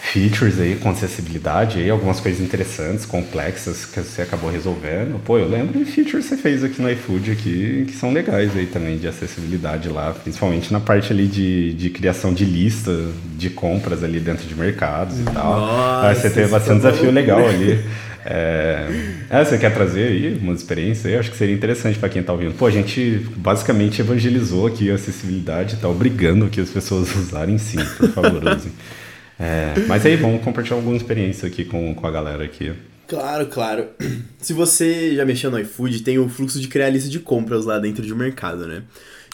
features 0.09 0.59
aí 0.59 0.77
com 0.77 0.91
acessibilidade 0.91 1.79
aí, 1.79 1.91
algumas 1.91 2.19
coisas 2.19 2.41
interessantes, 2.41 3.05
complexas 3.05 3.85
que 3.85 4.01
você 4.01 4.23
acabou 4.23 4.51
resolvendo. 4.51 5.21
Pô, 5.23 5.39
eu 5.39 5.49
lembro 5.49 5.79
de 5.79 5.91
features 5.91 6.25
que 6.25 6.35
você 6.35 6.37
fez 6.37 6.65
aqui 6.65 6.81
no 6.81 6.91
iFood 6.91 7.31
aqui, 7.31 7.85
que 7.87 7.95
são 7.95 8.13
legais 8.13 8.57
aí 8.57 8.67
também 8.67 8.97
de 8.97 9.07
acessibilidade 9.07 9.89
lá, 9.89 10.13
principalmente 10.13 10.73
na 10.73 10.81
parte 10.81 11.13
ali 11.13 11.27
de, 11.27 11.75
de 11.75 11.91
criação 11.91 12.33
de 12.33 12.45
lista 12.45 12.93
de 13.37 13.51
compras 13.51 14.03
ali 14.03 14.19
dentro 14.19 14.47
de 14.47 14.55
mercados 14.55 15.21
e 15.21 15.25
tal. 15.25 15.61
Nossa, 15.61 16.15
você 16.15 16.31
teve 16.31 16.49
bastante 16.49 16.79
desafio 16.79 17.11
legal 17.11 17.47
ali. 17.47 17.85
É, 18.31 18.87
é, 19.31 19.43
você 19.43 19.57
quer 19.57 19.73
trazer 19.73 20.09
aí 20.09 20.39
uma 20.43 20.53
experiência? 20.53 21.09
Eu 21.09 21.21
acho 21.21 21.31
que 21.31 21.37
seria 21.37 21.55
interessante 21.55 21.99
para 21.99 22.11
quem 22.11 22.21
está 22.21 22.31
ouvindo. 22.31 22.53
Pô, 22.53 22.67
a 22.67 22.71
gente 22.71 23.27
basicamente 23.37 24.03
evangelizou 24.03 24.67
aqui 24.67 24.91
a 24.91 24.97
acessibilidade, 24.97 25.77
está 25.77 25.89
obrigando 25.89 26.47
que 26.49 26.61
as 26.61 26.69
pessoas 26.69 27.15
usarem 27.17 27.57
sim, 27.57 27.79
por 27.97 28.11
favor, 28.11 28.43
usem. 28.45 28.71
É, 29.39 29.74
mas 29.86 30.05
aí, 30.05 30.16
vamos 30.16 30.43
compartilhar 30.43 30.76
alguma 30.76 30.97
experiência 30.97 31.47
aqui 31.47 31.64
com, 31.64 31.95
com 31.95 32.07
a 32.07 32.11
galera 32.11 32.45
aqui. 32.45 32.72
Claro, 33.07 33.47
claro. 33.47 33.89
Se 34.39 34.53
você 34.53 35.14
já 35.14 35.24
mexeu 35.24 35.51
no 35.51 35.59
iFood, 35.61 36.03
tem 36.03 36.18
o 36.18 36.28
fluxo 36.28 36.61
de 36.61 36.68
criar 36.68 36.91
lista 36.91 37.09
de 37.09 37.20
compras 37.20 37.64
lá 37.64 37.78
dentro 37.78 38.05
de 38.05 38.12
um 38.12 38.16
mercado, 38.16 38.66
né? 38.66 38.82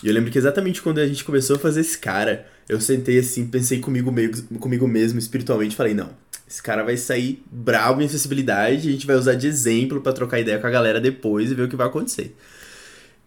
E 0.02 0.08
eu 0.08 0.14
lembro 0.14 0.30
que 0.30 0.38
exatamente 0.38 0.82
quando 0.82 0.98
a 0.98 1.06
gente 1.06 1.24
começou 1.24 1.56
a 1.56 1.58
fazer 1.58 1.80
esse 1.80 1.96
cara, 1.96 2.46
eu 2.68 2.80
sentei 2.80 3.18
assim, 3.18 3.46
pensei 3.46 3.80
comigo, 3.80 4.12
meio, 4.12 4.30
comigo 4.58 4.86
mesmo 4.86 5.18
espiritualmente, 5.18 5.74
falei, 5.74 5.94
não, 5.94 6.10
esse 6.48 6.62
cara 6.62 6.84
vai 6.84 6.96
sair 6.96 7.42
bravo 7.50 8.02
em 8.02 8.04
acessibilidade, 8.04 8.88
a 8.88 8.92
gente 8.92 9.06
vai 9.06 9.16
usar 9.16 9.34
de 9.34 9.46
exemplo 9.46 10.00
para 10.00 10.12
trocar 10.12 10.38
ideia 10.38 10.58
com 10.58 10.66
a 10.66 10.70
galera 10.70 11.00
depois 11.00 11.50
e 11.50 11.54
ver 11.54 11.62
o 11.62 11.68
que 11.68 11.76
vai 11.76 11.86
acontecer. 11.86 12.36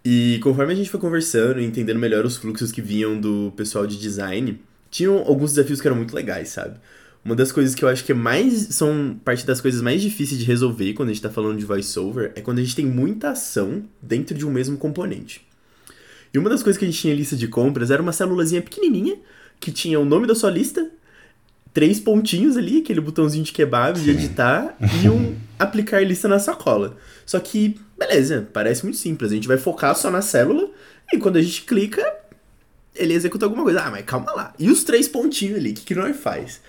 E 0.05 0.39
conforme 0.41 0.71
a 0.71 0.75
gente 0.75 0.89
foi 0.89 0.99
conversando 0.99 1.59
e 1.59 1.65
entendendo 1.65 1.99
melhor 1.99 2.25
os 2.25 2.37
fluxos 2.37 2.71
que 2.71 2.81
vinham 2.81 3.19
do 3.19 3.51
pessoal 3.57 3.85
de 3.85 3.99
design, 3.99 4.59
tinham 4.89 5.17
alguns 5.19 5.53
desafios 5.53 5.81
que 5.81 5.87
eram 5.87 5.97
muito 5.97 6.15
legais, 6.15 6.49
sabe? 6.49 6.77
Uma 7.23 7.35
das 7.35 7.51
coisas 7.51 7.75
que 7.75 7.83
eu 7.83 7.89
acho 7.89 8.03
que 8.03 8.11
é 8.11 8.15
mais. 8.15 8.53
são 8.75 9.19
parte 9.23 9.45
das 9.45 9.59
coisas 9.59 9.81
mais 9.81 10.01
difíceis 10.01 10.39
de 10.39 10.45
resolver 10.45 10.93
quando 10.93 11.09
a 11.09 11.13
gente 11.13 11.21
tá 11.21 11.29
falando 11.29 11.57
de 11.57 11.65
voiceover 11.65 12.31
é 12.35 12.41
quando 12.41 12.59
a 12.59 12.61
gente 12.61 12.75
tem 12.75 12.85
muita 12.85 13.31
ação 13.31 13.83
dentro 14.01 14.37
de 14.37 14.45
um 14.45 14.51
mesmo 14.51 14.77
componente. 14.77 15.45
E 16.33 16.37
uma 16.37 16.49
das 16.49 16.63
coisas 16.63 16.77
que 16.77 16.85
a 16.85 16.87
gente 16.87 16.99
tinha 16.99 17.13
em 17.13 17.17
lista 17.17 17.35
de 17.35 17.47
compras 17.47 17.91
era 17.91 18.01
uma 18.01 18.13
célulazinha 18.13 18.61
pequenininha 18.61 19.17
que 19.59 19.71
tinha 19.71 19.99
o 19.99 20.05
nome 20.05 20.27
da 20.27 20.35
sua 20.35 20.51
lista 20.51 20.89
três 21.77 21.99
pontinhos 21.99 22.57
ali, 22.57 22.79
aquele 22.79 22.99
botãozinho 22.99 23.43
de 23.43 23.51
kebab, 23.51 23.99
de 23.99 24.09
editar, 24.09 24.75
e 24.99 25.07
um 25.07 25.35
aplicar 25.59 26.03
lista 26.03 26.27
na 26.27 26.39
sacola. 26.39 26.97
Só 27.23 27.39
que, 27.39 27.79
beleza, 27.95 28.49
parece 28.51 28.83
muito 28.83 28.97
simples. 28.97 29.31
A 29.31 29.35
gente 29.35 29.47
vai 29.47 29.57
focar 29.57 29.95
só 29.95 30.09
na 30.09 30.23
célula, 30.23 30.71
e 31.13 31.19
quando 31.19 31.37
a 31.37 31.41
gente 31.41 31.61
clica, 31.61 32.03
ele 32.97 33.13
executa 33.13 33.45
alguma 33.45 33.63
coisa. 33.63 33.81
Ah, 33.81 33.91
mas 33.91 34.05
calma 34.05 34.31
lá. 34.33 34.53
E 34.57 34.69
os 34.69 34.83
três 34.83 35.07
pontinhos 35.07 35.57
ali, 35.57 35.71
o 35.71 35.73
que, 35.73 35.85
que 35.85 35.95
nós 35.95 36.15
faz? 36.17 36.61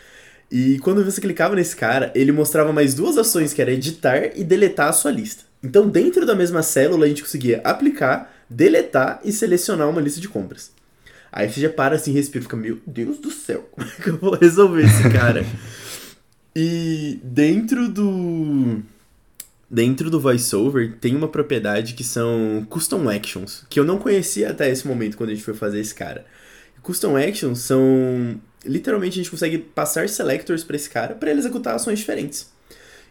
E 0.50 0.78
quando 0.78 1.04
você 1.04 1.20
clicava 1.20 1.54
nesse 1.54 1.76
cara, 1.76 2.10
ele 2.14 2.32
mostrava 2.32 2.72
mais 2.72 2.94
duas 2.94 3.18
ações, 3.18 3.52
que 3.52 3.60
era 3.60 3.70
editar 3.70 4.30
e 4.34 4.42
deletar 4.42 4.88
a 4.88 4.92
sua 4.92 5.10
lista. 5.10 5.44
Então, 5.62 5.88
dentro 5.88 6.24
da 6.24 6.34
mesma 6.34 6.62
célula, 6.62 7.04
a 7.04 7.08
gente 7.08 7.22
conseguia 7.22 7.60
aplicar, 7.64 8.32
deletar 8.48 9.20
e 9.24 9.32
selecionar 9.32 9.88
uma 9.88 10.00
lista 10.00 10.20
de 10.20 10.28
compras. 10.28 10.70
Aí 11.30 11.50
você 11.50 11.60
já 11.60 11.68
para 11.68 11.96
assim, 11.96 12.12
respira, 12.12 12.42
fica, 12.42 12.56
meu 12.56 12.78
Deus 12.86 13.18
do 13.18 13.30
céu, 13.30 13.68
como 13.72 13.86
é 13.86 14.02
que 14.02 14.08
eu 14.08 14.16
vou 14.16 14.34
resolver 14.34 14.84
esse 14.84 15.10
cara? 15.10 15.44
e 16.56 17.20
dentro 17.22 17.88
do. 17.88 18.82
Dentro 19.70 20.10
do 20.10 20.18
VoiceOver 20.18 20.96
tem 20.98 21.14
uma 21.14 21.28
propriedade 21.28 21.92
que 21.92 22.02
são 22.02 22.66
Custom 22.70 23.08
Actions, 23.08 23.64
que 23.68 23.78
eu 23.78 23.84
não 23.84 23.98
conhecia 23.98 24.50
até 24.50 24.70
esse 24.70 24.86
momento 24.88 25.16
quando 25.16 25.30
a 25.30 25.34
gente 25.34 25.44
foi 25.44 25.52
fazer 25.52 25.78
esse 25.78 25.94
cara. 25.94 26.24
Custom 26.82 27.16
Actions 27.16 27.58
são. 27.58 28.40
Literalmente 28.64 29.14
a 29.14 29.22
gente 29.22 29.30
consegue 29.30 29.58
passar 29.58 30.08
selectors 30.08 30.64
para 30.64 30.76
esse 30.76 30.88
cara 30.88 31.14
para 31.14 31.30
ele 31.30 31.40
executar 31.40 31.74
ações 31.74 31.98
diferentes. 31.98 32.50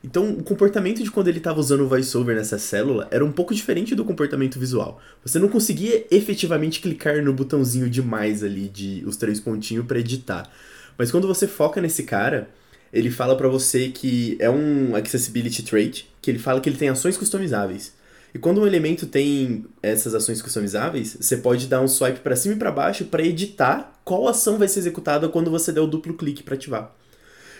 Então, 0.03 0.31
o 0.31 0.43
comportamento 0.43 1.03
de 1.03 1.11
quando 1.11 1.27
ele 1.27 1.39
estava 1.39 1.59
usando 1.59 1.81
o 1.81 1.87
voiceover 1.87 2.35
nessa 2.35 2.57
célula 2.57 3.07
era 3.11 3.25
um 3.25 3.31
pouco 3.31 3.53
diferente 3.53 3.95
do 3.95 4.05
comportamento 4.05 4.59
visual. 4.59 5.01
Você 5.23 5.39
não 5.39 5.47
conseguia 5.47 6.05
efetivamente 6.09 6.79
clicar 6.79 7.23
no 7.23 7.33
botãozinho 7.33 7.89
demais 7.89 8.43
ali 8.43 8.67
de 8.67 9.03
os 9.05 9.17
três 9.17 9.39
pontinhos 9.39 9.85
para 9.85 9.99
editar. 9.99 10.49
Mas 10.97 11.11
quando 11.11 11.27
você 11.27 11.47
foca 11.47 11.81
nesse 11.81 12.03
cara, 12.03 12.49
ele 12.91 13.11
fala 13.11 13.35
para 13.35 13.47
você 13.47 13.89
que 13.89 14.37
é 14.39 14.49
um 14.49 14.95
accessibility 14.95 15.63
trait, 15.63 16.07
que 16.21 16.31
ele 16.31 16.39
fala 16.39 16.61
que 16.61 16.69
ele 16.69 16.77
tem 16.77 16.89
ações 16.89 17.17
customizáveis. 17.17 17.93
E 18.33 18.39
quando 18.39 18.61
um 18.61 18.67
elemento 18.67 19.07
tem 19.07 19.65
essas 19.81 20.13
ações 20.13 20.41
customizáveis, 20.41 21.17
você 21.19 21.37
pode 21.37 21.67
dar 21.67 21.81
um 21.81 21.87
swipe 21.87 22.19
para 22.19 22.35
cima 22.35 22.55
e 22.55 22.57
para 22.57 22.71
baixo 22.71 23.05
para 23.05 23.23
editar 23.23 23.99
qual 24.03 24.27
ação 24.27 24.57
vai 24.57 24.67
ser 24.67 24.79
executada 24.79 25.29
quando 25.29 25.49
você 25.49 25.71
der 25.71 25.81
o 25.81 25.87
duplo 25.87 26.13
clique 26.13 26.43
para 26.43 26.55
ativar. 26.55 26.93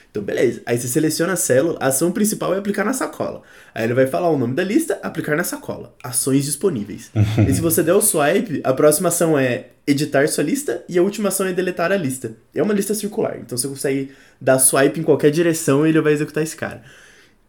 Então, 0.10 0.24
beleza. 0.24 0.62
Aí 0.66 0.78
você 0.78 0.88
seleciona 0.88 1.34
a 1.34 1.36
célula, 1.36 1.78
a 1.80 1.88
ação 1.88 2.12
principal 2.12 2.53
é 2.53 2.58
aplicar 2.58 2.84
na 2.84 2.93
sacola. 2.93 3.41
Aí 3.74 3.84
ele 3.84 3.93
vai 3.93 4.08
falar 4.08 4.30
o 4.30 4.38
nome 4.38 4.53
da 4.53 4.64
lista, 4.64 4.99
aplicar 5.03 5.36
na 5.36 5.43
sacola. 5.43 5.95
Ações 6.03 6.45
disponíveis. 6.45 7.12
e 7.47 7.53
se 7.53 7.62
você 7.62 7.84
der 7.84 7.93
o 7.93 8.01
swipe, 8.01 8.62
a 8.64 8.74
próxima 8.74 9.10
ação 9.10 9.38
é 9.38 9.68
editar 9.86 10.28
sua 10.28 10.43
lista 10.43 10.84
e 10.89 10.97
a 10.97 11.03
última 11.03 11.30
ação 11.30 11.45
é 11.47 11.53
deletar 11.53 11.91
a 11.91 11.97
lista. 11.97 12.36
É 12.53 12.62
uma 12.62 12.74
lista 12.74 12.93
circular, 12.93 13.38
então 13.39 13.58
você 13.58 13.68
consegue 13.68 14.12
dar 14.39 14.60
swipe 14.60 14.99
em 14.99 15.03
qualquer 15.03 15.32
direção 15.32 15.86
e 15.86 15.89
ele 15.89 16.01
vai 16.01 16.14
executar 16.14 16.43
esse 16.43 16.55
cara. 16.55 16.84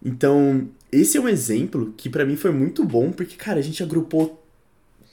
Então, 0.05 0.69
esse 0.93 1.17
é 1.17 1.21
um 1.21 1.29
exemplo 1.29 1.93
que 1.97 2.09
para 2.09 2.25
mim 2.25 2.37
foi 2.37 2.53
muito 2.53 2.85
bom, 2.85 3.11
porque, 3.11 3.35
cara, 3.35 3.59
a 3.59 3.63
gente 3.63 3.83
agrupou 3.83 4.45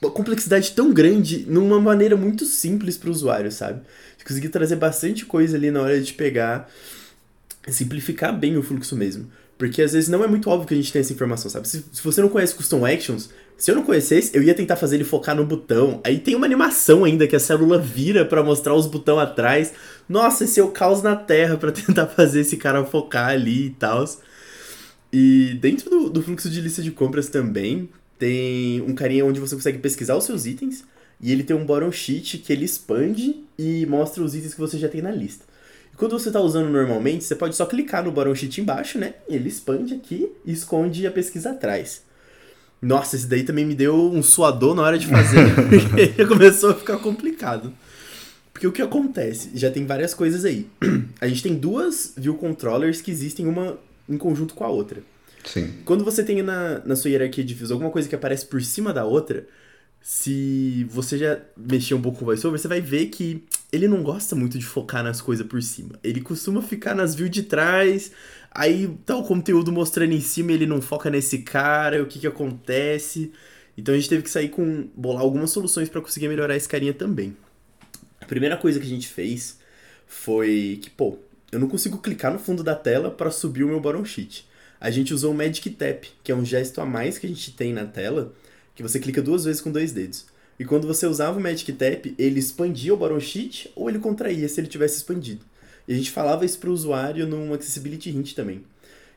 uma 0.01 0.11
complexidade 0.11 0.73
tão 0.73 0.93
grande 0.93 1.45
numa 1.47 1.79
maneira 1.79 2.15
muito 2.15 2.45
simples 2.45 2.97
para 2.97 3.09
o 3.09 3.11
usuário, 3.11 3.51
sabe? 3.51 3.81
Consegui 4.25 4.49
trazer 4.49 4.75
bastante 4.75 5.25
coisa 5.25 5.55
ali 5.55 5.69
na 5.69 5.81
hora 5.81 6.01
de 6.01 6.11
pegar 6.13 6.69
simplificar 7.71 8.37
bem 8.37 8.57
o 8.57 8.63
fluxo 8.63 8.95
mesmo. 8.95 9.27
Porque 9.57 9.81
às 9.81 9.93
vezes 9.93 10.09
não 10.09 10.23
é 10.23 10.27
muito 10.27 10.49
óbvio 10.49 10.67
que 10.67 10.73
a 10.73 10.77
gente 10.77 10.91
tem 10.91 10.99
essa 10.99 11.13
informação, 11.13 11.49
sabe? 11.49 11.67
Se, 11.67 11.85
se 11.91 12.03
você 12.03 12.21
não 12.21 12.27
conhece 12.27 12.53
Custom 12.55 12.85
Actions, 12.85 13.29
se 13.57 13.71
eu 13.71 13.75
não 13.75 13.83
conhecesse, 13.83 14.35
eu 14.35 14.43
ia 14.43 14.53
tentar 14.53 14.75
fazer 14.75 14.97
ele 14.97 15.05
focar 15.05 15.33
no 15.33 15.45
botão. 15.45 16.01
Aí 16.03 16.19
tem 16.19 16.35
uma 16.35 16.45
animação 16.45 17.05
ainda 17.05 17.25
que 17.25 17.35
a 17.35 17.39
célula 17.39 17.79
vira 17.79 18.25
para 18.25 18.43
mostrar 18.43 18.73
os 18.73 18.85
botões 18.85 19.19
atrás. 19.19 19.73
Nossa, 20.09 20.43
esse 20.43 20.59
é 20.59 20.63
o 20.63 20.71
caos 20.71 21.01
na 21.01 21.15
terra 21.15 21.55
para 21.55 21.71
tentar 21.73 22.07
fazer 22.07 22.41
esse 22.41 22.57
cara 22.57 22.83
focar 22.83 23.29
ali 23.29 23.67
e 23.67 23.69
tal. 23.69 24.03
E 25.11 25.57
dentro 25.61 25.89
do, 25.89 26.09
do 26.09 26.21
fluxo 26.21 26.49
de 26.49 26.59
lista 26.59 26.81
de 26.81 26.91
compras 26.91 27.29
também, 27.29 27.89
tem 28.19 28.81
um 28.81 28.93
carinha 28.93 29.25
onde 29.25 29.39
você 29.39 29.55
consegue 29.55 29.77
pesquisar 29.77 30.17
os 30.17 30.25
seus 30.25 30.45
itens. 30.45 30.83
E 31.21 31.31
ele 31.31 31.43
tem 31.43 31.55
um 31.55 31.65
bottom 31.65 31.91
sheet 31.91 32.39
que 32.39 32.51
ele 32.51 32.65
expande 32.65 33.43
e 33.57 33.85
mostra 33.85 34.23
os 34.23 34.35
itens 34.35 34.53
que 34.53 34.59
você 34.59 34.77
já 34.77 34.89
tem 34.89 35.01
na 35.01 35.11
lista. 35.11 35.45
Quando 35.97 36.19
você 36.19 36.29
está 36.29 36.41
usando 36.41 36.69
normalmente, 36.69 37.23
você 37.23 37.35
pode 37.35 37.55
só 37.55 37.65
clicar 37.65 38.03
no 38.03 38.11
bottom 38.11 38.35
sheet 38.35 38.59
embaixo, 38.59 38.99
né? 38.99 39.13
Ele 39.27 39.47
expande 39.47 39.93
aqui 39.93 40.29
e 40.45 40.51
esconde 40.51 41.07
a 41.07 41.11
pesquisa 41.11 41.51
atrás. 41.51 42.03
Nossa, 42.81 43.15
esse 43.15 43.27
daí 43.27 43.43
também 43.43 43.65
me 43.65 43.73
deu 43.73 43.95
um 43.95 44.21
suador 44.21 44.75
na 44.75 44.83
hora 44.83 44.97
de 44.97 45.07
fazer, 45.07 45.39
porque 45.55 46.25
começou 46.27 46.71
a 46.71 46.75
ficar 46.75 46.97
complicado. 46.97 47.73
Porque 48.51 48.67
o 48.67 48.71
que 48.71 48.81
acontece? 48.81 49.51
Já 49.53 49.71
tem 49.71 49.85
várias 49.85 50.13
coisas 50.13 50.45
aí. 50.45 50.67
A 51.19 51.27
gente 51.27 51.43
tem 51.43 51.55
duas 51.55 52.13
view 52.15 52.35
controllers 52.35 53.01
que 53.01 53.11
existem 53.11 53.47
uma 53.47 53.77
em 54.07 54.17
conjunto 54.17 54.53
com 54.53 54.63
a 54.63 54.69
outra. 54.69 55.01
Sim. 55.43 55.73
Quando 55.83 56.03
você 56.03 56.23
tem 56.23 56.41
na, 56.41 56.79
na 56.85 56.95
sua 56.95 57.11
hierarquia 57.11 57.43
de 57.43 57.53
views 57.53 57.71
alguma 57.71 57.89
coisa 57.89 58.07
que 58.07 58.15
aparece 58.15 58.45
por 58.45 58.61
cima 58.61 58.93
da 58.93 59.05
outra, 59.05 59.45
se 60.07 60.83
você 60.83 61.17
já 61.17 61.41
mexer 61.57 61.95
um 61.95 62.01
pouco 62.01 62.19
com 62.19 62.25
o 62.25 62.27
VoiceOver, 62.27 62.59
você 62.59 62.67
vai 62.67 62.79
ver 62.79 63.07
que 63.07 63.43
ele 63.71 63.87
não 63.87 64.03
gosta 64.03 64.35
muito 64.35 64.55
de 64.59 64.63
focar 64.63 65.03
nas 65.03 65.19
coisas 65.19 65.47
por 65.47 65.59
cima. 65.63 65.99
Ele 66.03 66.21
costuma 66.21 66.61
ficar 66.61 66.93
nas 66.93 67.15
views 67.15 67.31
de 67.31 67.41
trás, 67.41 68.11
aí 68.51 68.87
tá 69.03 69.15
o 69.15 69.23
conteúdo 69.23 69.71
mostrando 69.71 70.13
em 70.13 70.21
cima 70.21 70.51
ele 70.51 70.67
não 70.67 70.79
foca 70.79 71.09
nesse 71.09 71.39
cara, 71.39 72.03
o 72.03 72.05
que 72.05 72.19
que 72.19 72.27
acontece. 72.27 73.31
Então 73.75 73.95
a 73.95 73.97
gente 73.97 74.07
teve 74.07 74.21
que 74.21 74.29
sair 74.29 74.49
com 74.49 74.87
bolar 74.95 75.23
algumas 75.23 75.49
soluções 75.49 75.89
para 75.89 76.01
conseguir 76.01 76.27
melhorar 76.27 76.55
esse 76.55 76.69
carinha 76.69 76.93
também. 76.93 77.35
A 78.21 78.25
primeira 78.25 78.57
coisa 78.57 78.79
que 78.79 78.85
a 78.85 78.89
gente 78.89 79.07
fez 79.07 79.57
foi 80.05 80.77
que, 80.83 80.91
pô, 80.91 81.17
eu 81.51 81.59
não 81.59 81.67
consigo 81.67 81.97
clicar 81.97 82.31
no 82.31 82.37
fundo 82.37 82.61
da 82.61 82.75
tela 82.75 83.09
para 83.09 83.31
subir 83.31 83.63
o 83.63 83.69
meu 83.69 83.79
bottom 83.79 84.05
sheet. 84.05 84.47
A 84.79 84.91
gente 84.91 85.15
usou 85.15 85.31
o 85.31 85.35
Magic 85.35 85.67
Tap, 85.71 86.03
que 86.23 86.31
é 86.31 86.35
um 86.35 86.45
gesto 86.45 86.79
a 86.79 86.85
mais 86.85 87.17
que 87.17 87.25
a 87.25 87.29
gente 87.29 87.53
tem 87.53 87.73
na 87.73 87.85
tela, 87.85 88.35
que 88.75 88.83
você 88.83 88.99
clica 88.99 89.21
duas 89.21 89.45
vezes 89.45 89.61
com 89.61 89.71
dois 89.71 89.91
dedos. 89.91 90.25
E 90.59 90.65
quando 90.65 90.87
você 90.87 91.07
usava 91.07 91.37
o 91.37 91.41
Magic 91.41 91.71
Tap, 91.73 92.05
ele 92.17 92.39
expandia 92.39 92.93
o 92.93 92.97
bottom 92.97 93.19
sheet 93.19 93.71
ou 93.75 93.89
ele 93.89 93.99
contraía 93.99 94.47
se 94.47 94.59
ele 94.59 94.67
tivesse 94.67 94.97
expandido. 94.97 95.43
E 95.87 95.93
a 95.93 95.97
gente 95.97 96.11
falava 96.11 96.45
isso 96.45 96.59
para 96.59 96.69
o 96.69 96.73
usuário 96.73 97.27
num 97.27 97.53
Accessibility 97.53 98.09
Hint 98.09 98.33
também. 98.33 98.63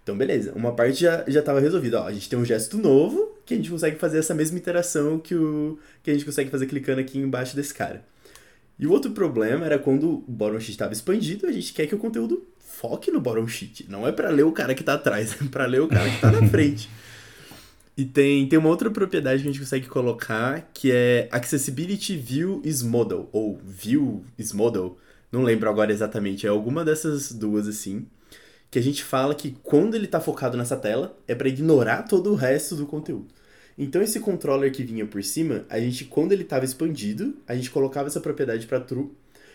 Então, 0.03 0.17
beleza, 0.17 0.53
uma 0.55 0.73
parte 0.73 1.01
já 1.01 1.25
estava 1.27 1.61
resolvida. 1.61 2.01
Ó, 2.01 2.07
a 2.07 2.13
gente 2.13 2.29
tem 2.29 2.39
um 2.39 2.45
gesto 2.45 2.79
novo 2.79 3.37
que 3.45 3.55
a 3.55 3.57
gente 3.57 3.71
consegue 3.71 3.99
fazer 3.99 4.19
essa 4.19 4.35
mesma 4.35 4.59
interação 4.59 5.19
que, 5.19 5.35
o, 5.35 5.79
que 6.03 6.11
a 6.11 6.15
gente 6.15 6.25
consegue 6.25 6.51
fazer 6.51 6.67
clicando 6.67 7.01
aqui 7.01 7.19
embaixo 7.19 7.55
desse 7.55 7.75
cara. 7.75 8.05
E 8.79 8.87
o 8.87 8.93
outro 8.93 9.11
problema 9.11 9.67
era 9.67 9.79
quando 9.79 10.09
o 10.11 10.25
bottom 10.27 10.61
sheet 10.61 10.73
estava 10.73 10.93
expandido, 10.93 11.47
a 11.47 11.53
gente 11.53 11.73
quer 11.73 11.87
que 11.87 11.95
o 11.95 11.99
conteúdo 11.99 12.47
foque 12.59 13.11
no 13.11 13.21
bottom 13.21 13.47
sheet. 13.47 13.87
Não 13.89 14.07
é 14.07 14.13
para 14.13 14.31
ler 14.31 14.45
o 14.45 14.53
cara 14.53 14.75
que 14.75 14.83
está 14.83 14.95
atrás, 14.95 15.37
é 15.41 15.45
para 15.47 15.67
ler 15.67 15.83
o 15.83 15.89
cara 15.89 16.09
que 16.09 16.17
está 16.17 16.31
na 16.31 16.47
frente. 16.49 16.89
E 17.99 18.05
tem, 18.05 18.49
tem 18.49 18.57
uma 18.57 18.69
outra 18.69 18.89
propriedade 18.93 19.43
que 19.43 19.49
a 19.49 19.53
gente 19.53 19.61
consegue 19.61 19.89
colocar 19.89 20.71
que 20.73 20.93
é 20.93 21.29
Accessibility 21.33 22.17
View 22.17 22.63
is 22.65 22.81
Model, 22.81 23.29
ou 23.33 23.59
View 23.65 24.25
is 24.39 24.53
Model, 24.53 24.97
não 25.33 25.43
lembro 25.43 25.69
agora 25.69 25.91
exatamente, 25.91 26.47
é 26.47 26.49
alguma 26.49 26.85
dessas 26.85 27.33
duas 27.33 27.67
assim, 27.67 28.07
que 28.71 28.79
a 28.79 28.83
gente 28.83 29.03
fala 29.03 29.35
que 29.35 29.57
quando 29.65 29.97
ele 29.97 30.05
está 30.05 30.21
focado 30.21 30.57
nessa 30.57 30.77
tela 30.77 31.19
é 31.27 31.35
para 31.35 31.49
ignorar 31.49 32.05
todo 32.05 32.31
o 32.31 32.37
resto 32.37 32.77
do 32.77 32.87
conteúdo. 32.87 33.35
Então 33.77 34.01
esse 34.01 34.21
controller 34.21 34.71
que 34.71 34.85
vinha 34.85 35.05
por 35.05 35.25
cima, 35.25 35.67
a 35.69 35.81
gente 35.81 36.05
quando 36.05 36.31
ele 36.31 36.45
estava 36.45 36.65
expandido, 36.65 37.35
a 37.49 37.57
gente 37.57 37.69
colocava 37.69 38.07
essa 38.07 38.21
propriedade 38.21 38.69
para 38.69 38.79
true, 38.79 39.11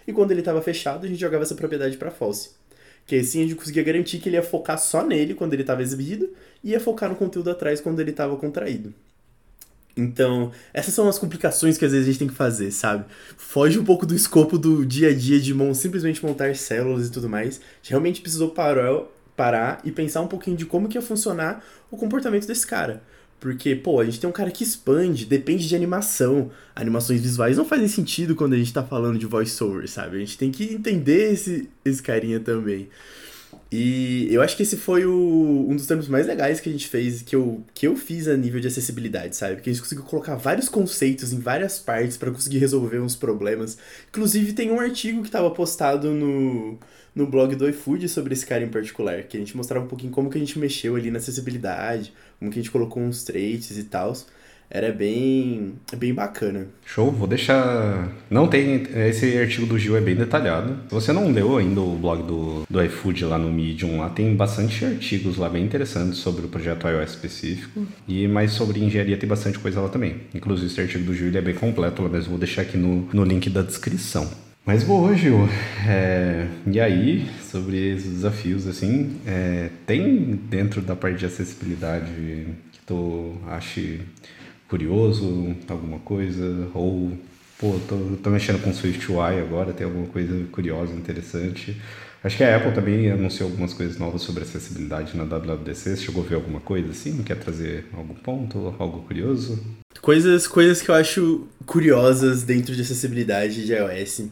e 0.06 0.12
quando 0.12 0.32
ele 0.32 0.41
estava 0.41 0.62
fechado, 0.62 1.06
a 1.06 1.08
gente 1.08 1.22
jogava 1.22 1.44
essa 1.44 1.56
propriedade 1.56 1.96
para 1.96 2.12
false. 2.12 2.50
Que 3.06 3.18
assim 3.18 3.39
a 3.39 3.43
gente 3.43 3.56
conseguia 3.56 3.84
garantir 3.84 4.20
que 4.20 4.30
ele 4.30 4.38
ia 4.38 4.43
focar 4.43 4.78
só 4.78 5.06
nele 5.06 5.34
quando 5.34 5.54
ele 5.54 5.64
estava 5.64 5.82
exibido 5.82 6.30
e 6.64 6.72
ia 6.72 6.80
focar 6.80 7.10
no 7.10 7.16
conteúdo 7.16 7.49
atrás 7.49 7.82
quando 7.82 7.99
ele 7.99 8.12
estava 8.12 8.36
contraído. 8.38 8.93
Então, 9.95 10.51
essas 10.74 10.93
são 10.93 11.08
as 11.08 11.20
complicações 11.20 11.78
que 11.78 11.86
às 11.86 11.91
vezes 11.91 12.08
a 12.08 12.12
gente 12.12 12.20
tem 12.20 12.28
que 12.28 12.34
fazer, 12.34 12.72
sabe? 12.72 13.06
Foge 13.38 13.78
um 13.78 13.86
pouco 13.86 14.06
do 14.06 14.16
escopo 14.16 14.58
do 14.58 14.86
dia 14.86 15.10
a 15.10 15.14
dia 15.14 15.39
de 15.39 15.54
simplesmente 15.76 16.26
montar 16.26 16.56
células 16.56 17.08
e 17.08 17.12
tudo 17.12 17.30
mais. 17.30 17.58
A 17.58 17.76
gente 17.78 17.89
realmente 17.91 18.22
precisou 18.22 18.49
parar, 18.49 19.04
parar 19.36 19.82
e 19.84 19.91
pensar 19.91 20.22
um 20.22 20.28
pouquinho 20.28 20.58
de 20.58 20.66
como 20.66 20.88
que 20.88 20.97
ia 20.97 21.01
funcionar 21.01 21.64
o 21.91 21.97
comportamento 21.97 22.47
desse 22.47 22.66
cara. 22.66 23.04
Porque, 23.44 23.76
pô, 23.76 24.00
a 24.00 24.06
gente 24.06 24.22
tem 24.22 24.30
um 24.30 24.32
cara 24.32 24.50
que 24.50 24.64
expande, 24.64 25.26
depende 25.26 25.68
de 25.68 25.76
animação. 25.76 26.50
Animações 26.74 27.20
visuais 27.20 27.58
não 27.58 27.66
fazem 27.66 27.89
sentido 27.89 28.36
quando 28.36 28.54
a 28.54 28.58
gente 28.58 28.72
tá 28.72 28.82
falando 28.82 29.20
de 29.20 29.26
voiceover, 29.26 29.86
sabe? 29.89 30.16
A 30.16 30.20
gente 30.22 30.38
tem 30.38 30.50
que 30.50 30.74
entender 30.74 31.34
esse, 31.34 31.70
esse 31.84 32.02
carinha 32.02 32.39
também. 32.39 32.88
E 33.76 34.28
eu 34.32 34.44
acho 34.44 34.56
que 34.56 34.62
esse 34.62 34.78
foi 34.78 35.04
o, 35.04 35.66
um 35.68 35.76
dos 35.76 35.88
termos 35.88 36.08
mais 36.08 36.28
legais 36.28 36.60
que 36.60 36.70
a 36.70 36.72
gente 36.72 36.88
fez, 36.88 37.24
que 37.24 37.36
eu, 37.36 37.64
que 37.74 37.88
eu 37.88 37.96
fiz 37.96 38.28
a 38.28 38.38
nível 38.38 38.60
de 38.60 38.68
acessibilidade, 38.68 39.36
sabe? 39.36 39.56
Porque 39.56 39.72
a 39.72 39.74
gente 39.74 39.82
conseguiu 39.82 40.04
colocar 40.04 40.36
vários 40.36 40.70
conceitos 40.70 41.34
em 41.34 41.40
várias 41.40 41.80
partes 41.80 42.16
para 42.16 42.30
conseguir 42.30 42.60
resolver 42.60 43.00
uns 43.00 43.16
problemas. 43.16 43.76
Inclusive, 44.10 44.54
tem 44.54 44.70
um 44.70 44.80
artigo 44.80 45.22
que 45.22 45.28
estava 45.28 45.50
postado 45.50 46.12
no, 46.12 46.78
no 47.16 47.26
blog 47.26 47.56
do 47.56 47.68
iFood 47.68 48.08
sobre 48.10 48.34
esse 48.34 48.46
cara 48.46 48.64
em 48.64 48.70
particular, 48.70 49.24
que 49.24 49.38
a 49.38 49.40
gente 49.40 49.58
mostrava 49.58 49.84
um 49.84 49.88
pouquinho 49.88 50.12
como 50.12 50.30
que 50.30 50.38
a 50.38 50.40
gente 50.40 50.60
mexeu 50.60 50.96
ali 50.96 51.10
na 51.10 51.18
acessibilidade, 51.18 52.14
como 52.38 52.52
que 52.52 52.60
a 52.60 52.62
gente 52.62 52.72
colocou 52.72 53.02
uns 53.02 53.24
traits 53.24 53.76
e 53.76 53.86
tal. 53.86 54.16
Era 54.70 54.91
bem, 54.91 55.74
bem 55.97 56.14
bacana. 56.14 56.68
Show, 56.86 57.11
vou 57.11 57.28
deixar. 57.28 58.09
Não 58.30 58.47
tem. 58.47 58.88
Esse 59.07 59.38
artigo 59.38 59.68
do 59.68 59.78
Gil 59.78 59.95
é 59.95 60.01
bem 60.01 60.16
detalhado. 60.16 60.78
Se 60.88 60.93
você 60.93 61.14
não 61.14 61.32
leu 61.32 61.57
ainda 61.57 61.80
o 61.80 61.95
blog 61.95 62.24
do, 62.24 62.64
do 62.68 62.84
iFood 62.84 63.26
lá 63.26 63.38
no 63.38 63.51
Medium, 63.51 63.99
lá 63.99 64.09
tem 64.09 64.36
bastante 64.36 64.84
artigos 64.84 65.38
lá 65.38 65.47
bem 65.47 65.64
interessantes 65.64 66.18
sobre 66.18 66.45
o 66.45 66.49
projeto 66.49 66.88
iOS 66.88 67.11
específico. 67.11 67.86
E 68.07 68.28
mais 68.28 68.51
sobre 68.51 68.84
engenharia 68.84 69.16
tem 69.16 69.30
bastante 69.30 69.59
coisa 69.59 69.80
lá 69.80 69.89
também. 69.89 70.16
Inclusive, 70.34 70.68
esse 70.68 70.82
artigo 70.82 71.03
do 71.03 71.14
Gil 71.14 71.36
é 71.38 71.41
bem 71.41 71.53
completo 71.53 72.01
lá 72.01 72.09
mesmo. 72.09 72.32
Vou 72.32 72.39
deixar 72.39 72.64
aqui 72.64 72.78
no, 72.78 73.07
no 73.14 73.24
link 73.24 73.49
da 73.49 73.61
descrição. 73.61 74.30
Mas 74.66 74.82
boa, 74.82 75.14
Gil. 75.14 75.47
É, 75.86 76.47
e 76.66 76.80
aí, 76.80 77.28
sobre 77.51 77.95
esses 77.95 78.09
desafios, 78.09 78.66
assim, 78.66 79.18
é, 79.28 79.70
tem 79.86 80.39
dentro 80.49 80.82
da 80.82 80.95
parte 80.95 81.20
de 81.20 81.26
acessibilidade 81.26 82.07
que 82.72 82.80
tu 82.88 83.36
ache 83.45 83.99
curioso, 84.74 85.56
alguma 85.70 86.00
coisa? 86.00 86.68
Ou, 86.74 87.16
pô, 87.60 87.80
tô, 87.88 87.96
tô 88.24 88.30
mexendo 88.32 88.60
com 88.64 88.74
SwiftUI 88.74 89.40
agora, 89.40 89.72
tem 89.72 89.86
alguma 89.86 90.08
coisa 90.08 90.34
curiosa, 90.52 90.92
interessante? 90.94 91.80
Acho 92.24 92.38
que 92.38 92.44
a 92.44 92.58
Apple 92.58 92.72
também 92.72 93.12
anunciou 93.12 93.50
algumas 93.50 93.72
coisas 93.72 94.00
novas 94.00 94.24
sobre 94.24 94.42
acessibilidade 94.42 95.16
na 95.16 95.26
WWDC. 95.26 95.96
Você 95.96 95.98
chegou 95.98 96.24
a 96.24 96.28
ver 96.28 96.36
alguma 96.36 96.60
coisa 96.60 96.90
assim? 96.90 97.22
Quer 97.22 97.36
trazer 97.36 97.86
algum 97.94 98.16
ponto, 98.16 98.74
algo 98.80 99.04
curioso? 99.04 99.64
Coisas, 100.02 100.48
coisas 100.48 100.82
que 100.82 100.90
eu 100.90 100.96
acho 100.96 101.48
curiosas 101.68 102.42
dentro 102.42 102.74
de 102.76 102.82
acessibilidade 102.82 103.64
de 103.64 103.74
iOS. 103.74 104.24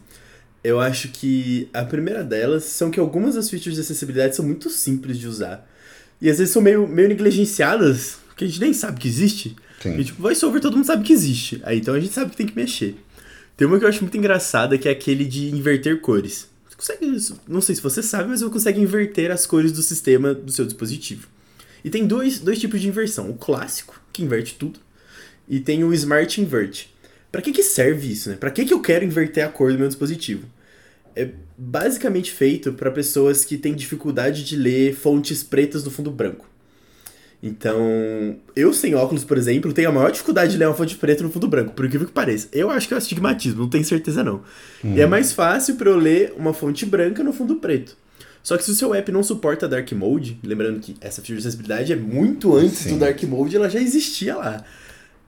Eu 0.63 0.79
acho 0.79 1.09
que 1.09 1.69
a 1.71 1.83
primeira 1.83 2.23
delas 2.23 2.63
são 2.63 2.89
que 2.89 2.99
algumas 2.99 3.35
das 3.35 3.47
features 3.47 3.75
de 3.75 3.81
acessibilidade 3.81 4.35
são 4.35 4.45
muito 4.45 4.71
simples 4.71 5.19
de 5.19 5.27
usar. 5.27 5.69
E 6.19 6.29
às 6.29 6.39
vezes 6.39 6.51
são 6.51 6.61
meio, 6.61 6.87
meio 6.87 7.09
negligenciadas, 7.09 8.17
que 8.35 8.45
a 8.45 8.47
gente 8.47 8.59
nem 8.59 8.73
sabe 8.73 8.99
que 8.99 9.07
existe. 9.07 9.55
Sim. 9.81 9.97
E 9.97 10.03
tipo, 10.03 10.21
voiceover 10.21 10.61
todo 10.61 10.75
mundo 10.75 10.85
sabe 10.85 11.03
que 11.03 11.13
existe. 11.13 11.59
Aí 11.63 11.79
então 11.79 11.93
a 11.93 11.99
gente 11.99 12.13
sabe 12.13 12.31
que 12.31 12.37
tem 12.37 12.45
que 12.45 12.55
mexer. 12.55 12.95
Tem 13.57 13.67
uma 13.67 13.77
que 13.77 13.85
eu 13.85 13.89
acho 13.89 14.01
muito 14.01 14.17
engraçada, 14.17 14.77
que 14.77 14.87
é 14.87 14.91
aquele 14.91 15.25
de 15.25 15.49
inverter 15.49 16.01
cores. 16.01 16.49
consegue, 16.75 17.05
não 17.47 17.61
sei 17.61 17.75
se 17.75 17.81
você 17.81 18.01
sabe, 18.01 18.29
mas 18.29 18.41
você 18.41 18.51
consegue 18.51 18.79
inverter 18.79 19.31
as 19.31 19.45
cores 19.45 19.71
do 19.71 19.81
sistema 19.81 20.33
do 20.33 20.51
seu 20.51 20.65
dispositivo. 20.65 21.27
E 21.83 21.89
tem 21.89 22.05
dois, 22.05 22.39
dois 22.39 22.59
tipos 22.59 22.81
de 22.81 22.87
inversão: 22.87 23.29
o 23.29 23.35
clássico, 23.35 24.01
que 24.13 24.23
inverte 24.23 24.55
tudo, 24.55 24.79
e 25.47 25.59
tem 25.59 25.83
o 25.83 25.93
Smart 25.93 26.39
Invert. 26.39 26.87
Para 27.31 27.41
que, 27.41 27.51
que 27.51 27.63
serve 27.63 28.11
isso, 28.11 28.29
né? 28.29 28.35
Para 28.35 28.51
que, 28.51 28.65
que 28.65 28.73
eu 28.73 28.81
quero 28.81 29.05
inverter 29.05 29.45
a 29.45 29.49
cor 29.49 29.71
do 29.71 29.79
meu 29.79 29.87
dispositivo? 29.87 30.45
É 31.15 31.29
basicamente 31.57 32.31
feito 32.31 32.73
para 32.73 32.91
pessoas 32.91 33.45
que 33.45 33.57
têm 33.57 33.73
dificuldade 33.73 34.43
de 34.43 34.55
ler 34.55 34.95
fontes 34.95 35.43
pretas 35.43 35.83
no 35.83 35.91
fundo 35.91 36.11
branco. 36.11 36.49
Então, 37.43 38.35
eu 38.55 38.71
sem 38.71 38.93
óculos, 38.93 39.23
por 39.23 39.35
exemplo, 39.35 39.73
tenho 39.73 39.89
a 39.89 39.91
maior 39.91 40.11
dificuldade 40.11 40.51
de 40.51 40.57
ler 40.59 40.67
uma 40.67 40.75
fonte 40.75 40.95
preta 40.95 41.23
no 41.23 41.31
fundo 41.31 41.47
branco, 41.47 41.73
por 41.73 41.85
incrível 41.85 42.05
que 42.05 42.13
pareça. 42.13 42.47
Eu 42.51 42.69
acho 42.69 42.87
que 42.87 42.93
é 42.93 42.97
astigmatismo, 42.97 43.61
não 43.61 43.69
tenho 43.69 43.83
certeza 43.83 44.23
não. 44.23 44.41
Hum. 44.83 44.93
E 44.95 45.01
é 45.01 45.07
mais 45.07 45.31
fácil 45.31 45.75
para 45.75 45.89
eu 45.89 45.97
ler 45.97 46.33
uma 46.37 46.53
fonte 46.53 46.85
branca 46.85 47.23
no 47.23 47.33
fundo 47.33 47.55
preto. 47.55 47.97
Só 48.43 48.57
que 48.57 48.63
se 48.63 48.71
o 48.71 48.75
seu 48.75 48.93
app 48.93 49.11
não 49.11 49.23
suporta 49.23 49.67
Dark 49.67 49.91
Mode, 49.91 50.39
lembrando 50.43 50.79
que 50.79 50.95
essa 51.01 51.21
feature 51.21 51.41
de 51.41 51.47
acessibilidade 51.47 51.93
é 51.93 51.95
muito 51.95 52.55
antes 52.55 52.79
Sim. 52.79 52.93
do 52.93 52.99
Dark 52.99 53.21
Mode, 53.23 53.55
ela 53.55 53.69
já 53.69 53.79
existia 53.79 54.35
lá. 54.35 54.63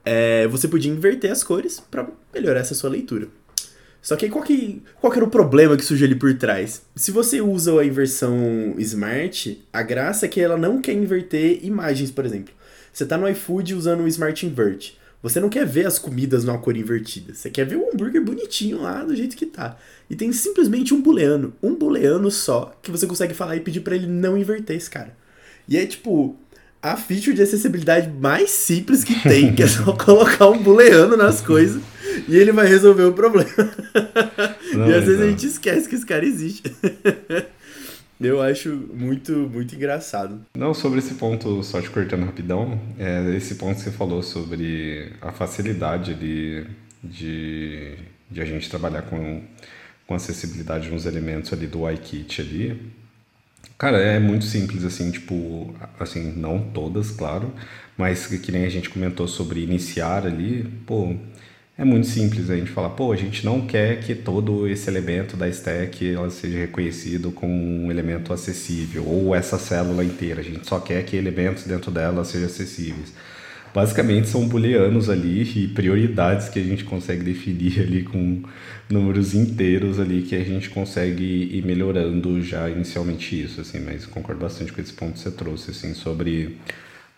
É, 0.04 0.46
você 0.48 0.68
podia 0.68 0.92
inverter 0.92 1.32
as 1.32 1.42
cores 1.42 1.80
para 1.90 2.06
melhorar 2.32 2.60
essa 2.60 2.74
sua 2.74 2.90
leitura. 2.90 3.28
Só 4.04 4.16
que 4.16 4.28
qual, 4.28 4.44
que 4.44 4.82
qual 5.00 5.10
que 5.10 5.18
era 5.18 5.24
o 5.24 5.30
problema 5.30 5.78
que 5.78 5.84
surge 5.84 6.04
ali 6.04 6.14
por 6.14 6.34
trás? 6.34 6.82
Se 6.94 7.10
você 7.10 7.40
usa 7.40 7.80
a 7.80 7.86
inversão 7.86 8.74
Smart, 8.76 9.66
a 9.72 9.82
graça 9.82 10.26
é 10.26 10.28
que 10.28 10.42
ela 10.42 10.58
não 10.58 10.82
quer 10.82 10.92
inverter 10.92 11.64
imagens, 11.64 12.10
por 12.10 12.26
exemplo. 12.26 12.52
Você 12.92 13.04
está 13.04 13.16
no 13.16 13.26
iFood 13.26 13.74
usando 13.74 14.02
o 14.02 14.08
Smart 14.08 14.44
Invert. 14.44 14.92
Você 15.22 15.40
não 15.40 15.48
quer 15.48 15.64
ver 15.64 15.86
as 15.86 15.98
comidas 15.98 16.44
numa 16.44 16.58
cor 16.58 16.76
invertida. 16.76 17.32
Você 17.32 17.48
quer 17.48 17.64
ver 17.64 17.76
o 17.76 17.88
hambúrguer 17.90 18.22
bonitinho 18.22 18.82
lá 18.82 19.02
do 19.02 19.16
jeito 19.16 19.34
que 19.34 19.46
tá. 19.46 19.78
E 20.10 20.14
tem 20.14 20.30
simplesmente 20.32 20.92
um 20.92 21.00
booleano. 21.00 21.54
Um 21.62 21.74
booleano 21.74 22.30
só 22.30 22.78
que 22.82 22.90
você 22.90 23.06
consegue 23.06 23.32
falar 23.32 23.56
e 23.56 23.60
pedir 23.60 23.80
para 23.80 23.96
ele 23.96 24.06
não 24.06 24.36
inverter 24.36 24.76
esse 24.76 24.90
cara. 24.90 25.16
E 25.66 25.78
é 25.78 25.86
tipo 25.86 26.36
a 26.82 26.94
feature 26.94 27.34
de 27.34 27.40
acessibilidade 27.40 28.10
mais 28.20 28.50
simples 28.50 29.02
que 29.02 29.18
tem, 29.22 29.54
que 29.54 29.62
é 29.62 29.66
só 29.66 29.92
colocar 29.96 30.50
um 30.50 30.62
booleano 30.62 31.16
nas 31.16 31.40
coisas 31.40 31.80
e 32.28 32.36
ele 32.36 32.52
vai 32.52 32.66
resolver 32.66 33.04
o 33.04 33.12
problema. 33.12 33.50
Não, 34.72 34.88
e 34.90 34.94
às 34.94 35.04
vezes 35.04 35.20
não. 35.20 35.26
a 35.26 35.30
gente 35.30 35.46
esquece 35.46 35.88
que 35.88 35.94
esse 35.94 36.06
cara 36.06 36.24
existe. 36.24 36.62
Eu 38.20 38.40
acho 38.40 38.70
muito, 38.94 39.32
muito 39.32 39.74
engraçado. 39.74 40.40
Não, 40.56 40.72
sobre 40.72 41.00
esse 41.00 41.14
ponto, 41.14 41.62
só 41.62 41.82
te 41.82 41.90
cortando 41.90 42.24
rapidão, 42.24 42.80
é, 42.98 43.34
esse 43.36 43.56
ponto 43.56 43.76
que 43.76 43.82
você 43.82 43.90
falou 43.90 44.22
sobre 44.22 45.12
a 45.20 45.32
facilidade 45.32 46.12
ali 46.12 46.64
de, 47.02 47.96
de 48.30 48.40
a 48.40 48.44
gente 48.44 48.70
trabalhar 48.70 49.02
com, 49.02 49.42
com 50.06 50.14
acessibilidade 50.14 50.90
nos 50.90 51.06
elementos 51.06 51.52
ali 51.52 51.66
do 51.66 51.90
iKit 51.90 52.40
ali. 52.40 52.92
Cara, 53.76 53.98
é 53.98 54.20
muito 54.20 54.44
simples, 54.44 54.84
assim, 54.84 55.10
tipo, 55.10 55.74
assim, 55.98 56.32
não 56.36 56.60
todas, 56.60 57.10
claro, 57.10 57.52
mas 57.98 58.26
que, 58.26 58.38
que 58.38 58.52
nem 58.52 58.64
a 58.64 58.68
gente 58.68 58.88
comentou 58.88 59.26
sobre 59.26 59.60
iniciar 59.60 60.24
ali, 60.24 60.64
pô, 60.86 61.16
é 61.76 61.84
muito 61.84 62.06
simples 62.06 62.50
a 62.50 62.56
gente 62.56 62.70
falar, 62.70 62.90
pô, 62.90 63.12
a 63.12 63.16
gente 63.16 63.44
não 63.44 63.66
quer 63.66 64.00
que 64.00 64.14
todo 64.14 64.68
esse 64.68 64.88
elemento 64.88 65.36
da 65.36 65.48
stack 65.48 66.14
ela 66.14 66.30
seja 66.30 66.58
reconhecido 66.58 67.32
como 67.32 67.52
um 67.52 67.90
elemento 67.90 68.32
acessível, 68.32 69.04
ou 69.06 69.34
essa 69.34 69.58
célula 69.58 70.04
inteira, 70.04 70.40
a 70.40 70.44
gente 70.44 70.66
só 70.68 70.78
quer 70.78 71.04
que 71.04 71.16
elementos 71.16 71.64
dentro 71.64 71.90
dela 71.90 72.24
sejam 72.24 72.46
acessíveis. 72.46 73.12
Basicamente 73.74 74.28
são 74.28 74.46
booleanos 74.46 75.10
ali 75.10 75.42
e 75.42 75.66
prioridades 75.66 76.48
que 76.48 76.60
a 76.60 76.62
gente 76.62 76.84
consegue 76.84 77.24
definir 77.24 77.80
ali 77.80 78.04
com 78.04 78.44
números 78.88 79.34
inteiros 79.34 79.98
ali 79.98 80.22
que 80.22 80.36
a 80.36 80.44
gente 80.44 80.70
consegue 80.70 81.24
ir 81.24 81.64
melhorando 81.64 82.40
já 82.40 82.70
inicialmente 82.70 83.42
isso, 83.42 83.60
assim, 83.60 83.80
mas 83.80 84.06
concordo 84.06 84.40
bastante 84.40 84.72
com 84.72 84.80
esse 84.80 84.92
ponto 84.92 85.14
que 85.14 85.18
você 85.18 85.30
trouxe, 85.32 85.72
assim, 85.72 85.92
sobre 85.92 86.56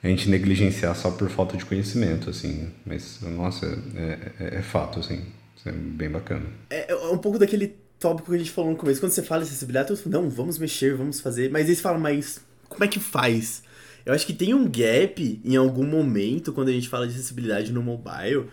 a 0.03 0.09
gente 0.09 0.29
negligenciar 0.29 0.95
só 0.95 1.11
por 1.11 1.29
falta 1.29 1.57
de 1.57 1.65
conhecimento, 1.65 2.31
assim. 2.31 2.71
Mas, 2.85 3.21
nossa, 3.23 3.67
é, 3.95 4.33
é, 4.39 4.59
é 4.59 4.63
fato, 4.63 5.01
assim. 5.01 5.25
Isso 5.57 5.69
é 5.69 5.73
bem 5.73 6.11
bacana. 6.11 6.47
É, 6.71 6.93
é 6.93 7.09
um 7.09 7.19
pouco 7.19 7.39
daquele 7.39 7.75
tópico 7.99 8.31
que 8.31 8.37
a 8.37 8.39
gente 8.39 8.51
falou 8.51 8.71
no 8.71 8.77
começo. 8.77 9.01
Quando 9.01 9.13
você 9.13 9.23
fala 9.23 9.43
acessibilidade, 9.43 9.89
todo 9.89 9.99
mundo 10.05 10.23
não, 10.23 10.31
vamos 10.31 10.59
mexer, 10.59 10.95
vamos 10.95 11.21
fazer. 11.21 11.51
Mas 11.51 11.67
eles 11.67 11.81
falam, 11.81 12.01
mas 12.01 12.41
como 12.69 12.85
é 12.85 12.89
que 12.89 13.01
faz? 13.01 13.63
Eu 14.05 14.15
acho 14.15 14.27
que 14.27 14.33
tem 14.33 14.55
um 14.55 14.65
gap 14.65 15.41
em 15.45 15.57
algum 15.57 15.85
momento, 15.85 16.53
quando 16.53 16.69
a 16.69 16.73
gente 16.73 16.89
fala 16.89 17.07
de 17.07 17.15
acessibilidade 17.15 17.73
no 17.73 17.83
mobile, 17.83 18.47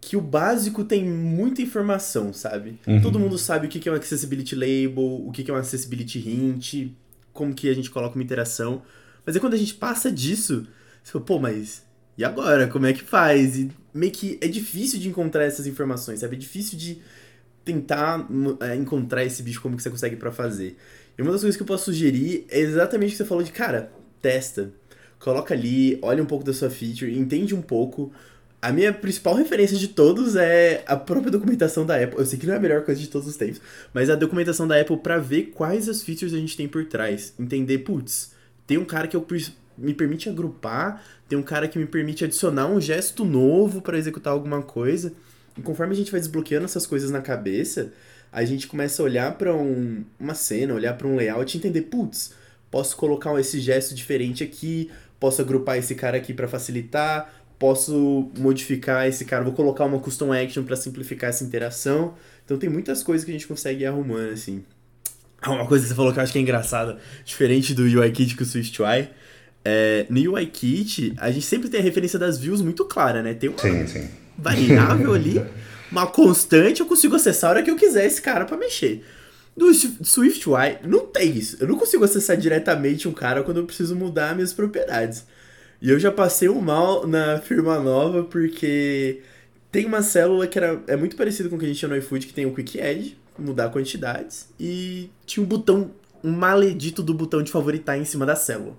que 0.00 0.16
o 0.16 0.20
básico 0.20 0.84
tem 0.84 1.04
muita 1.04 1.62
informação, 1.62 2.32
sabe? 2.32 2.78
Uhum. 2.86 3.00
Todo 3.00 3.18
mundo 3.18 3.38
sabe 3.38 3.66
o 3.66 3.70
que 3.70 3.88
é 3.88 3.92
um 3.92 3.94
accessibility 3.94 4.54
label, 4.54 5.26
o 5.26 5.32
que 5.32 5.50
é 5.50 5.54
um 5.54 5.56
accessibility 5.56 6.18
hint, 6.18 6.92
como 7.32 7.54
que 7.54 7.68
a 7.68 7.74
gente 7.74 7.90
coloca 7.90 8.14
uma 8.14 8.22
interação. 8.22 8.82
Mas 9.24 9.34
é 9.34 9.40
quando 9.40 9.54
a 9.54 9.58
gente 9.58 9.74
passa 9.74 10.10
disso, 10.10 10.66
você 11.10 11.20
pô, 11.20 11.38
mas 11.38 11.82
e 12.18 12.24
agora? 12.24 12.66
Como 12.66 12.84
é 12.84 12.92
que 12.92 13.02
faz? 13.02 13.56
E 13.56 13.70
meio 13.94 14.12
que 14.12 14.38
é 14.40 14.48
difícil 14.48 14.98
de 14.98 15.08
encontrar 15.08 15.44
essas 15.44 15.66
informações, 15.66 16.20
sabe? 16.20 16.36
É 16.36 16.38
difícil 16.38 16.76
de 16.76 17.00
tentar 17.64 18.26
é, 18.60 18.74
encontrar 18.74 19.24
esse 19.24 19.42
bicho 19.42 19.60
como 19.60 19.76
que 19.76 19.82
você 19.82 19.88
consegue 19.88 20.16
para 20.16 20.32
fazer. 20.32 20.76
E 21.16 21.22
uma 21.22 21.30
das 21.30 21.40
coisas 21.40 21.56
que 21.56 21.62
eu 21.62 21.66
posso 21.66 21.86
sugerir 21.86 22.44
é 22.48 22.58
exatamente 22.58 23.10
o 23.10 23.12
que 23.12 23.16
você 23.18 23.24
falou 23.24 23.42
de, 23.42 23.52
cara, 23.52 23.92
testa. 24.20 24.70
Coloca 25.18 25.54
ali, 25.54 25.98
olha 26.02 26.22
um 26.22 26.26
pouco 26.26 26.44
da 26.44 26.52
sua 26.52 26.70
feature, 26.70 27.16
entende 27.16 27.54
um 27.54 27.62
pouco. 27.62 28.12
A 28.60 28.72
minha 28.72 28.92
principal 28.92 29.34
referência 29.34 29.76
de 29.76 29.88
todos 29.88 30.34
é 30.34 30.82
a 30.86 30.96
própria 30.96 31.30
documentação 31.30 31.86
da 31.86 32.02
Apple. 32.02 32.18
Eu 32.18 32.26
sei 32.26 32.38
que 32.38 32.46
não 32.46 32.54
é 32.54 32.56
a 32.56 32.60
melhor 32.60 32.84
coisa 32.84 33.00
de 33.00 33.08
todos 33.08 33.28
os 33.28 33.36
tempos, 33.36 33.60
mas 33.94 34.10
a 34.10 34.16
documentação 34.16 34.66
da 34.66 34.80
Apple 34.80 34.96
para 34.98 35.18
ver 35.18 35.52
quais 35.54 35.88
as 35.88 36.02
features 36.02 36.34
a 36.34 36.38
gente 36.38 36.56
tem 36.56 36.66
por 36.66 36.84
trás. 36.86 37.32
Entender, 37.38 37.78
putz, 37.78 38.32
tem 38.66 38.76
um 38.76 38.84
cara 38.84 39.06
que 39.06 39.16
eu 39.16 39.22
me 39.78 39.94
permite 39.94 40.28
agrupar, 40.28 41.02
tem 41.28 41.38
um 41.38 41.42
cara 41.42 41.68
que 41.68 41.78
me 41.78 41.86
permite 41.86 42.24
adicionar 42.24 42.66
um 42.66 42.80
gesto 42.80 43.24
novo 43.24 43.80
para 43.80 43.96
executar 43.96 44.32
alguma 44.32 44.62
coisa. 44.62 45.12
E 45.56 45.62
conforme 45.62 45.92
a 45.92 45.96
gente 45.96 46.10
vai 46.10 46.20
desbloqueando 46.20 46.64
essas 46.64 46.86
coisas 46.86 47.10
na 47.10 47.20
cabeça, 47.20 47.92
a 48.32 48.44
gente 48.44 48.66
começa 48.66 49.02
a 49.02 49.04
olhar 49.04 49.38
para 49.38 49.54
um, 49.54 50.04
uma 50.18 50.34
cena, 50.34 50.74
olhar 50.74 50.94
para 50.94 51.06
um 51.06 51.16
layout 51.16 51.54
e 51.54 51.58
entender, 51.58 51.82
putz, 51.82 52.32
posso 52.70 52.96
colocar 52.96 53.38
esse 53.40 53.60
gesto 53.60 53.94
diferente 53.94 54.44
aqui, 54.44 54.90
posso 55.18 55.40
agrupar 55.40 55.78
esse 55.78 55.94
cara 55.94 56.16
aqui 56.16 56.34
para 56.34 56.46
facilitar, 56.46 57.32
posso 57.58 58.30
modificar 58.38 59.06
esse 59.08 59.24
cara, 59.24 59.42
vou 59.42 59.52
colocar 59.52 59.84
uma 59.84 59.98
custom 59.98 60.32
action 60.32 60.62
para 60.62 60.76
simplificar 60.76 61.30
essa 61.30 61.44
interação. 61.44 62.14
Então 62.44 62.56
tem 62.56 62.68
muitas 62.68 63.02
coisas 63.02 63.24
que 63.24 63.30
a 63.30 63.34
gente 63.34 63.46
consegue 63.46 63.82
ir 63.82 63.86
arrumando 63.86 64.32
assim. 64.32 64.64
Uma 65.46 65.66
coisa 65.66 65.84
que 65.84 65.90
você 65.90 65.94
falou 65.94 66.12
que 66.12 66.18
eu 66.18 66.22
acho 66.22 66.32
que 66.32 66.38
é 66.38 66.42
engraçada, 66.42 66.98
diferente 67.24 67.72
do 67.72 67.82
UIKit 67.82 68.36
com 68.36 68.42
o 68.42 68.46
SwiftUI, 68.46 69.08
é, 69.70 70.06
no 70.08 70.32
UIKit, 70.32 71.12
a 71.18 71.30
gente 71.30 71.44
sempre 71.44 71.68
tem 71.68 71.78
a 71.78 71.82
referência 71.82 72.18
das 72.18 72.38
views 72.38 72.62
muito 72.62 72.86
clara, 72.86 73.22
né? 73.22 73.34
Tem 73.34 73.50
uma 73.50 73.58
sim, 73.58 73.86
sim. 73.86 74.08
variável 74.38 75.12
ali, 75.12 75.44
uma 75.92 76.06
constante, 76.06 76.80
eu 76.80 76.86
consigo 76.86 77.14
acessar 77.14 77.50
a 77.50 77.54
hora 77.54 77.62
que 77.62 77.70
eu 77.70 77.76
quiser 77.76 78.06
esse 78.06 78.22
cara 78.22 78.46
para 78.46 78.56
mexer. 78.56 79.04
No 79.54 79.70
SwiftUI, 79.70 80.78
não 80.84 81.06
tem 81.06 81.36
isso. 81.36 81.58
Eu 81.60 81.68
não 81.68 81.76
consigo 81.76 82.02
acessar 82.02 82.36
diretamente 82.36 83.06
um 83.06 83.12
cara 83.12 83.42
quando 83.42 83.58
eu 83.58 83.66
preciso 83.66 83.94
mudar 83.94 84.34
minhas 84.34 84.54
propriedades. 84.54 85.26
E 85.82 85.90
eu 85.90 85.98
já 85.98 86.10
passei 86.10 86.48
um 86.48 86.60
mal 86.60 87.06
na 87.06 87.38
firma 87.38 87.78
nova 87.78 88.24
porque 88.24 89.20
tem 89.70 89.84
uma 89.84 90.00
célula 90.00 90.46
que 90.46 90.56
era, 90.56 90.80
é 90.86 90.96
muito 90.96 91.14
parecida 91.14 91.48
com 91.48 91.56
o 91.56 91.58
que 91.58 91.66
a 91.66 91.68
gente 91.68 91.78
tinha 91.78 91.88
no 91.88 91.96
iFood, 91.96 92.26
que 92.26 92.32
tem 92.32 92.46
o 92.46 92.54
Quick 92.54 92.80
Add, 92.80 93.18
mudar 93.38 93.68
quantidades, 93.70 94.48
e 94.58 95.10
tinha 95.26 95.44
um 95.44 95.46
botão, 95.46 95.90
um 96.24 96.30
maledito 96.30 97.02
do 97.02 97.12
botão 97.12 97.42
de 97.42 97.50
favoritar 97.50 97.98
em 97.98 98.04
cima 98.04 98.24
da 98.24 98.34
célula. 98.34 98.76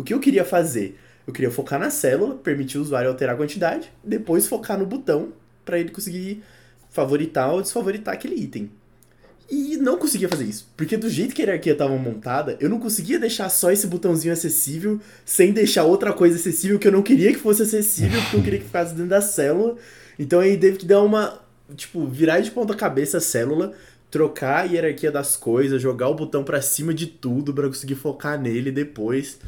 O 0.00 0.02
que 0.02 0.14
eu 0.14 0.18
queria 0.18 0.46
fazer? 0.46 0.98
Eu 1.26 1.32
queria 1.32 1.50
focar 1.50 1.78
na 1.78 1.90
célula, 1.90 2.34
permitir 2.34 2.78
o 2.78 2.80
usuário 2.80 3.10
alterar 3.10 3.34
a 3.34 3.38
quantidade, 3.38 3.92
depois 4.02 4.48
focar 4.48 4.78
no 4.78 4.86
botão 4.86 5.34
para 5.62 5.78
ele 5.78 5.90
conseguir 5.90 6.42
favoritar 6.88 7.52
ou 7.52 7.60
desfavoritar 7.60 8.14
aquele 8.14 8.34
item. 8.34 8.70
E 9.50 9.76
não 9.76 9.98
conseguia 9.98 10.26
fazer 10.26 10.44
isso, 10.44 10.72
porque 10.74 10.96
do 10.96 11.10
jeito 11.10 11.34
que 11.34 11.42
a 11.42 11.44
hierarquia 11.44 11.74
estava 11.74 11.94
montada, 11.98 12.56
eu 12.60 12.70
não 12.70 12.80
conseguia 12.80 13.18
deixar 13.18 13.50
só 13.50 13.70
esse 13.70 13.86
botãozinho 13.86 14.32
acessível 14.32 14.98
sem 15.22 15.52
deixar 15.52 15.84
outra 15.84 16.14
coisa 16.14 16.36
acessível 16.36 16.78
que 16.78 16.88
eu 16.88 16.92
não 16.92 17.02
queria 17.02 17.30
que 17.30 17.38
fosse 17.38 17.60
acessível, 17.60 18.22
porque 18.22 18.36
eu 18.36 18.42
queria 18.42 18.58
que 18.58 18.64
ficasse 18.64 18.94
dentro 18.94 19.10
da 19.10 19.20
célula. 19.20 19.76
Então 20.18 20.40
aí 20.40 20.56
teve 20.56 20.78
que 20.78 20.86
dar 20.86 21.02
uma, 21.02 21.42
tipo, 21.76 22.06
virar 22.06 22.40
de 22.40 22.50
ponta 22.50 22.74
cabeça 22.74 23.18
a 23.18 23.20
célula, 23.20 23.74
trocar 24.10 24.62
a 24.62 24.64
hierarquia 24.64 25.12
das 25.12 25.36
coisas, 25.36 25.82
jogar 25.82 26.08
o 26.08 26.14
botão 26.14 26.42
para 26.42 26.62
cima 26.62 26.94
de 26.94 27.06
tudo 27.06 27.52
para 27.52 27.68
conseguir 27.68 27.96
focar 27.96 28.40
nele 28.40 28.72
depois. 28.72 29.38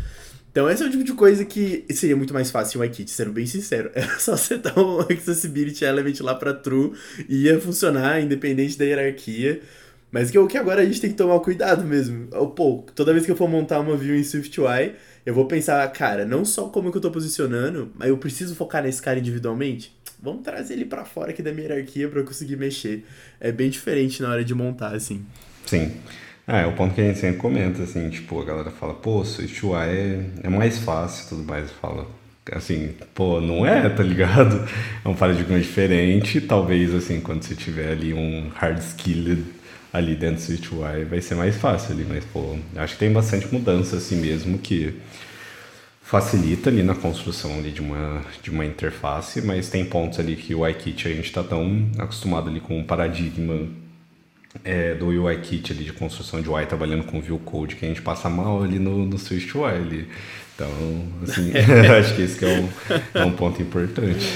Então 0.52 0.68
esse 0.70 0.82
é 0.82 0.86
o 0.86 0.90
tipo 0.90 1.02
de 1.02 1.14
coisa 1.14 1.46
que 1.46 1.84
seria 1.90 2.14
muito 2.14 2.34
mais 2.34 2.50
fácil 2.50 2.78
em 2.78 2.82
WiKit, 2.82 3.10
sendo 3.10 3.32
bem 3.32 3.46
sincero. 3.46 3.90
Era 3.94 4.16
só 4.20 4.36
setar 4.36 4.78
um 4.78 5.00
Accessibility 5.00 5.84
Element 5.84 6.20
lá 6.20 6.34
para 6.34 6.52
true 6.52 6.92
e 7.26 7.44
ia 7.44 7.58
funcionar 7.58 8.20
independente 8.20 8.78
da 8.78 8.84
hierarquia. 8.84 9.62
Mas 10.10 10.30
que 10.30 10.36
é 10.36 10.40
o 10.40 10.46
que 10.46 10.58
agora 10.58 10.82
a 10.82 10.84
gente 10.84 11.00
tem 11.00 11.08
que 11.08 11.16
tomar 11.16 11.40
cuidado 11.40 11.82
mesmo. 11.84 12.26
Pô, 12.54 12.84
toda 12.94 13.14
vez 13.14 13.24
que 13.24 13.32
eu 13.32 13.36
for 13.36 13.48
montar 13.48 13.80
uma 13.80 13.96
view 13.96 14.14
em 14.14 14.22
SwiftUI, 14.22 14.94
eu 15.24 15.32
vou 15.32 15.46
pensar, 15.46 15.90
cara, 15.90 16.26
não 16.26 16.44
só 16.44 16.68
como 16.68 16.90
que 16.90 16.98
eu 16.98 17.00
tô 17.00 17.10
posicionando, 17.10 17.90
mas 17.94 18.10
eu 18.10 18.18
preciso 18.18 18.54
focar 18.54 18.82
nesse 18.82 19.00
cara 19.00 19.18
individualmente. 19.18 19.96
Vamos 20.22 20.42
trazer 20.42 20.74
ele 20.74 20.84
para 20.84 21.06
fora 21.06 21.30
aqui 21.30 21.42
da 21.42 21.50
minha 21.50 21.66
hierarquia 21.66 22.10
para 22.10 22.20
eu 22.20 22.26
conseguir 22.26 22.56
mexer. 22.56 23.06
É 23.40 23.50
bem 23.50 23.70
diferente 23.70 24.20
na 24.20 24.28
hora 24.28 24.44
de 24.44 24.54
montar, 24.54 24.94
assim. 24.94 25.24
Sim. 25.64 25.92
É, 26.52 26.64
é 26.64 26.66
o 26.66 26.72
ponto 26.72 26.94
que 26.94 27.00
a 27.00 27.04
gente 27.04 27.18
sempre 27.18 27.38
comenta, 27.38 27.82
assim, 27.82 28.10
tipo, 28.10 28.38
a 28.38 28.44
galera 28.44 28.70
fala, 28.70 28.92
pô, 28.92 29.24
SwiftUI 29.24 29.88
é, 29.88 30.20
é 30.42 30.48
mais 30.50 30.76
fácil 30.78 31.24
e 31.24 31.28
tudo 31.30 31.44
mais. 31.44 31.70
Fala, 31.70 32.06
assim, 32.52 32.94
pô, 33.14 33.40
não 33.40 33.64
é, 33.66 33.88
tá 33.88 34.02
ligado? 34.02 34.68
É 35.02 35.08
um 35.08 35.14
paradigma 35.14 35.58
diferente. 35.58 36.42
Talvez, 36.42 36.94
assim, 36.94 37.20
quando 37.20 37.42
você 37.42 37.54
tiver 37.54 37.92
ali 37.92 38.12
um 38.12 38.50
hard 38.54 38.78
skilled 38.80 39.42
ali 39.92 40.14
dentro 40.14 40.36
do 40.36 40.42
SwiftUI, 40.42 41.04
vai 41.04 41.22
ser 41.22 41.36
mais 41.36 41.56
fácil 41.56 41.94
ali. 41.94 42.04
Mas, 42.06 42.22
pô, 42.26 42.56
acho 42.76 42.92
que 42.94 43.00
tem 43.00 43.10
bastante 43.10 43.50
mudança, 43.50 43.96
assim 43.96 44.16
mesmo, 44.16 44.58
que 44.58 44.94
facilita 46.02 46.68
ali 46.68 46.82
na 46.82 46.94
construção 46.94 47.54
ali 47.54 47.70
de 47.70 47.80
uma, 47.80 48.20
de 48.42 48.50
uma 48.50 48.66
interface, 48.66 49.40
mas 49.40 49.70
tem 49.70 49.86
pontos 49.86 50.20
ali 50.20 50.36
que 50.36 50.54
o 50.54 50.60
UIKit 50.60 51.08
a 51.08 51.10
gente 51.10 51.24
está 51.24 51.42
tão 51.42 51.88
acostumado 51.98 52.50
ali 52.50 52.60
com 52.60 52.78
o 52.78 52.84
paradigma 52.84 53.66
é, 54.64 54.94
do 54.94 55.06
UIKit 55.06 55.72
ali 55.72 55.84
de 55.84 55.92
construção 55.92 56.40
de 56.42 56.48
UI 56.48 56.66
trabalhando 56.66 57.04
com 57.04 57.20
view 57.20 57.38
code 57.38 57.76
que 57.76 57.84
a 57.84 57.88
gente 57.88 58.02
passa 58.02 58.28
mal 58.28 58.62
ali 58.62 58.78
no, 58.78 59.06
no 59.06 59.18
Swift 59.18 59.56
UI 59.56 59.70
ali. 59.70 60.08
Então, 60.54 60.68
assim, 61.22 61.52
acho 61.98 62.14
que 62.14 62.22
esse 62.22 62.38
que 62.38 62.44
é, 62.44 62.60
um, 62.60 62.68
é 63.14 63.24
um 63.24 63.32
ponto 63.32 63.60
importante. 63.62 64.26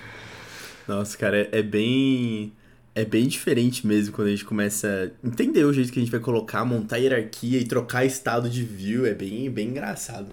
Nossa, 0.88 1.16
cara, 1.18 1.38
é, 1.38 1.58
é 1.58 1.62
bem 1.62 2.52
é 2.94 3.04
bem 3.04 3.26
diferente 3.28 3.86
mesmo 3.86 4.14
quando 4.14 4.28
a 4.28 4.30
gente 4.30 4.44
começa 4.44 5.12
a 5.22 5.26
entender 5.26 5.64
o 5.64 5.72
jeito 5.72 5.92
que 5.92 5.98
a 5.98 6.02
gente 6.02 6.10
vai 6.10 6.20
colocar, 6.20 6.64
montar 6.64 6.96
hierarquia 6.96 7.58
e 7.58 7.64
trocar 7.64 8.06
estado 8.06 8.48
de 8.48 8.64
view, 8.64 9.04
é 9.04 9.12
bem, 9.12 9.50
bem 9.50 9.68
engraçado. 9.68 10.28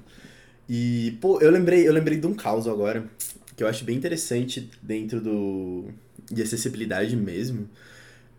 E, 0.69 1.17
pô, 1.19 1.41
eu 1.41 1.51
lembrei, 1.51 1.85
eu 1.85 1.91
lembrei 1.91 2.17
de 2.17 2.25
um 2.25 2.33
caso 2.33 2.71
agora, 2.71 3.03
que 3.57 3.63
eu 3.63 3.67
acho 3.67 3.83
bem 3.83 3.97
interessante 3.97 4.69
dentro 4.81 5.19
do 5.19 5.89
de 6.31 6.41
acessibilidade 6.41 7.17
mesmo. 7.17 7.67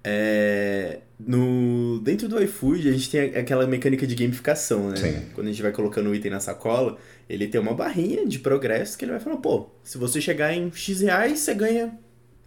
É, 0.06 1.00
no, 1.18 1.98
dentro 2.00 2.28
do 2.28 2.42
iFood, 2.42 2.88
a 2.88 2.92
gente 2.92 3.10
tem 3.10 3.20
aquela 3.34 3.66
mecânica 3.66 4.06
de 4.06 4.14
gamificação, 4.14 4.90
né? 4.90 4.96
Sim. 4.96 5.22
Quando 5.34 5.46
a 5.46 5.50
gente 5.50 5.62
vai 5.62 5.72
colocando 5.72 6.10
o 6.10 6.14
item 6.14 6.30
na 6.30 6.40
sacola, 6.40 6.98
ele 7.28 7.48
tem 7.48 7.60
uma 7.60 7.72
barrinha 7.72 8.26
de 8.26 8.38
progresso 8.38 8.98
que 8.98 9.04
ele 9.04 9.12
vai 9.12 9.20
falando, 9.20 9.40
pô, 9.40 9.70
se 9.82 9.96
você 9.96 10.20
chegar 10.20 10.52
em 10.52 10.70
X 10.70 11.00
reais, 11.00 11.40
você 11.40 11.54
ganha 11.54 11.98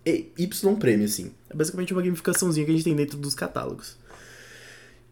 Y 0.05 0.75
prêmio, 0.75 1.05
assim. 1.05 1.31
É 1.49 1.55
basicamente 1.55 1.91
uma 1.93 2.01
gamificaçãozinha 2.01 2.65
que 2.65 2.71
a 2.71 2.75
gente 2.75 2.83
tem 2.83 2.95
dentro 2.95 3.17
dos 3.17 3.33
catálogos. 3.33 3.97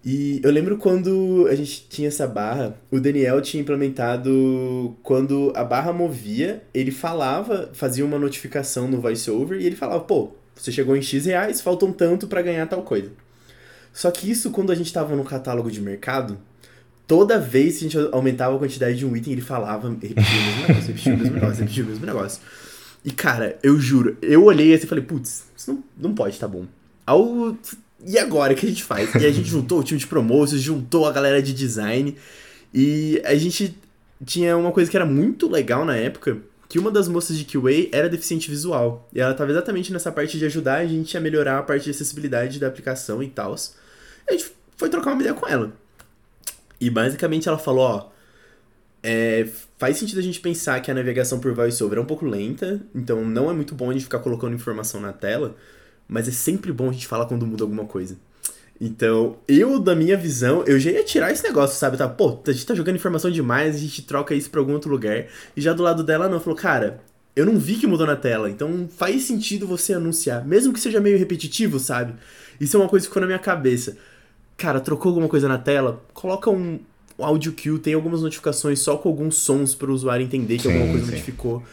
E 0.04 0.40
eu 0.44 0.52
lembro 0.52 0.78
quando 0.78 1.48
a 1.50 1.56
gente 1.56 1.88
tinha 1.90 2.10
essa 2.10 2.28
barra, 2.28 2.80
o 2.92 3.00
Daniel 3.00 3.42
tinha 3.42 3.60
implementado 3.60 4.96
quando 5.02 5.52
a 5.56 5.64
barra 5.64 5.92
movia, 5.92 6.62
ele 6.72 6.92
falava, 6.92 7.72
fazia 7.74 8.06
uma 8.06 8.20
notificação 8.20 8.88
no 8.88 9.02
voiceover 9.02 9.60
e 9.60 9.66
ele 9.66 9.76
falava, 9.76 10.02
pô, 10.04 10.34
você 10.56 10.72
chegou 10.72 10.96
em 10.96 11.02
X 11.02 11.26
reais, 11.26 11.62
faltam 11.62 11.92
tanto 11.92 12.28
para 12.28 12.42
ganhar 12.42 12.66
tal 12.68 12.82
coisa. 12.84 13.12
Só 13.94 14.12
que 14.12 14.30
isso 14.30 14.52
quando 14.52 14.72
a 14.72 14.76
gente 14.76 14.92
tava 14.92 15.16
no 15.16 15.24
catálogo 15.24 15.72
de 15.72 15.82
mercado, 15.82 16.38
toda 17.08 17.40
vez 17.40 17.78
que 17.78 17.86
a 17.86 17.90
gente 17.90 18.10
aumentava 18.14 18.56
a 18.56 18.60
quantidade 18.60 18.98
de 18.98 19.06
um 19.06 19.16
item, 19.16 19.34
ele 19.34 19.42
falava, 19.42 19.90
repetia 19.90 20.24
o 20.24 20.46
mesmo 20.46 20.68
negócio, 20.68 20.88
repetia 20.88 21.14
o 21.14 21.18
mesmo 21.18 21.34
negócio, 21.36 21.60
repetia 21.60 21.84
o 21.84 21.88
mesmo 21.88 22.06
negócio. 22.06 22.42
E 23.04 23.12
cara, 23.12 23.58
eu 23.62 23.80
juro, 23.80 24.18
eu 24.22 24.44
olhei 24.44 24.74
assim 24.74 24.86
e 24.86 24.90
falei, 24.90 25.04
putz, 25.04 25.46
isso 25.56 25.72
não, 25.72 25.84
não 25.98 26.16
pode 26.16 26.40
tá 26.40 26.48
bom. 26.48 26.66
Ao 27.06 27.56
e 28.06 28.18
agora 28.20 28.54
o 28.54 28.56
que 28.56 28.66
a 28.66 28.70
gente 28.70 28.84
faz? 28.84 29.14
E 29.16 29.26
a 29.26 29.32
gente 29.32 29.48
juntou 29.48 29.80
o 29.80 29.84
time 29.84 30.00
de 30.00 30.08
promotions, 30.08 30.62
juntou 30.62 31.08
a 31.08 31.12
galera 31.12 31.42
de 31.42 31.54
design 31.54 32.16
e 32.74 33.22
a 33.24 33.36
gente 33.36 33.78
tinha 34.24 34.58
uma 34.58 34.72
coisa 34.72 34.90
que 34.90 34.98
era 34.98 35.06
muito 35.06 35.50
legal 35.50 35.86
na 35.86 35.96
época, 35.96 36.38
que 36.68 36.80
uma 36.80 36.92
das 36.92 37.08
moças 37.08 37.38
de 37.38 37.46
QA 37.46 37.90
era 37.92 38.10
deficiente 38.10 38.50
visual. 38.50 39.08
E 39.14 39.20
ela 39.20 39.32
estava 39.32 39.52
exatamente 39.52 39.94
nessa 39.94 40.12
parte 40.12 40.38
de 40.38 40.46
ajudar 40.46 40.78
a 40.78 40.86
gente 40.86 41.16
a 41.18 41.22
melhorar 41.22 41.60
a 41.60 41.64
parte 41.64 41.86
de 41.86 41.92
acessibilidade 41.92 42.60
da 42.60 42.68
aplicação 42.68 43.22
e 43.22 43.28
tal. 43.28 43.56
A 44.28 44.32
gente 44.32 44.52
foi 44.76 44.90
trocar 44.90 45.12
uma 45.12 45.22
ideia 45.22 45.36
com 45.36 45.48
ela. 45.48 45.72
E 46.80 46.90
basicamente 46.90 47.48
ela 47.48 47.58
falou, 47.58 47.84
ó, 47.84 48.10
é, 49.02 49.48
faz 49.78 49.98
sentido 49.98 50.18
a 50.18 50.24
gente 50.24 50.40
pensar 50.40 50.80
que 50.82 50.90
a 50.90 50.94
navegação 50.94 51.40
por 51.40 51.54
VoiceOver 51.54 52.00
é 52.00 52.02
um 52.02 52.06
pouco 52.06 52.26
lenta, 52.26 52.82
então 52.94 53.24
não 53.24 53.50
é 53.50 53.54
muito 53.54 53.76
bom 53.76 53.90
a 53.90 53.94
gente 53.94 54.04
ficar 54.04 54.20
colocando 54.20 54.56
informação 54.56 55.00
na 55.00 55.14
tela, 55.14 55.56
mas 56.08 56.28
é 56.28 56.32
sempre 56.32 56.72
bom 56.72 56.90
a 56.90 56.92
gente 56.92 57.08
falar 57.08 57.26
quando 57.28 57.46
muda 57.46 57.64
alguma 57.64 57.86
coisa. 57.86 58.18
Então, 58.80 59.38
eu, 59.48 59.80
da 59.80 59.96
minha 59.96 60.18
visão, 60.18 60.64
eu 60.66 60.78
já 60.80 60.92
ia 60.92 61.04
tirar 61.04 61.32
esse 61.32 61.44
negócio, 61.44 61.78
sabe? 61.78 61.98
Tá, 61.98 62.10
pô, 62.10 62.40
a 62.46 62.52
gente 62.52 62.66
tá 62.66 62.76
jogando 62.76 62.96
informação 62.96 63.32
demais, 63.32 63.76
a 63.76 63.80
gente 63.80 64.02
troca 64.02 64.36
isso 64.36 64.50
pra 64.50 64.60
algum 64.60 64.74
outro 64.74 64.92
lugar. 64.92 65.26
E 65.56 65.62
já 65.62 65.72
do 65.72 65.82
lado 65.82 66.04
dela, 66.04 66.28
não, 66.28 66.40
falou, 66.40 66.58
cara, 66.58 67.00
eu 67.36 67.46
não 67.46 67.58
vi 67.58 67.76
que 67.76 67.88
mudou 67.88 68.06
na 68.06 68.16
tela, 68.16 68.50
então 68.50 68.88
faz 68.98 69.24
sentido 69.24 69.66
você 69.66 69.94
anunciar, 69.94 70.46
mesmo 70.46 70.74
que 70.74 70.80
seja 70.80 71.00
meio 71.00 71.18
repetitivo, 71.18 71.80
sabe? 71.80 72.14
Isso 72.60 72.76
é 72.76 72.80
uma 72.80 72.90
coisa 72.90 73.06
que 73.06 73.10
ficou 73.10 73.22
na 73.22 73.28
minha 73.28 73.40
cabeça. 73.40 73.98
Cara, 74.58 74.80
trocou 74.80 75.10
alguma 75.10 75.28
coisa 75.28 75.48
na 75.48 75.58
tela? 75.58 76.02
Coloca 76.14 76.50
um, 76.50 76.80
um 77.18 77.26
audio 77.26 77.54
queue, 77.54 77.80
tem 77.80 77.94
algumas 77.94 78.22
notificações 78.22 78.80
só 78.80 78.98
com 78.98 79.10
alguns 79.10 79.38
sons 79.38 79.76
para 79.76 79.90
o 79.90 79.94
usuário 79.94 80.24
entender 80.24 80.58
que 80.58 80.64
sim, 80.64 80.72
alguma 80.72 80.92
coisa 80.92 81.06
sim. 81.06 81.12
modificou 81.12 81.64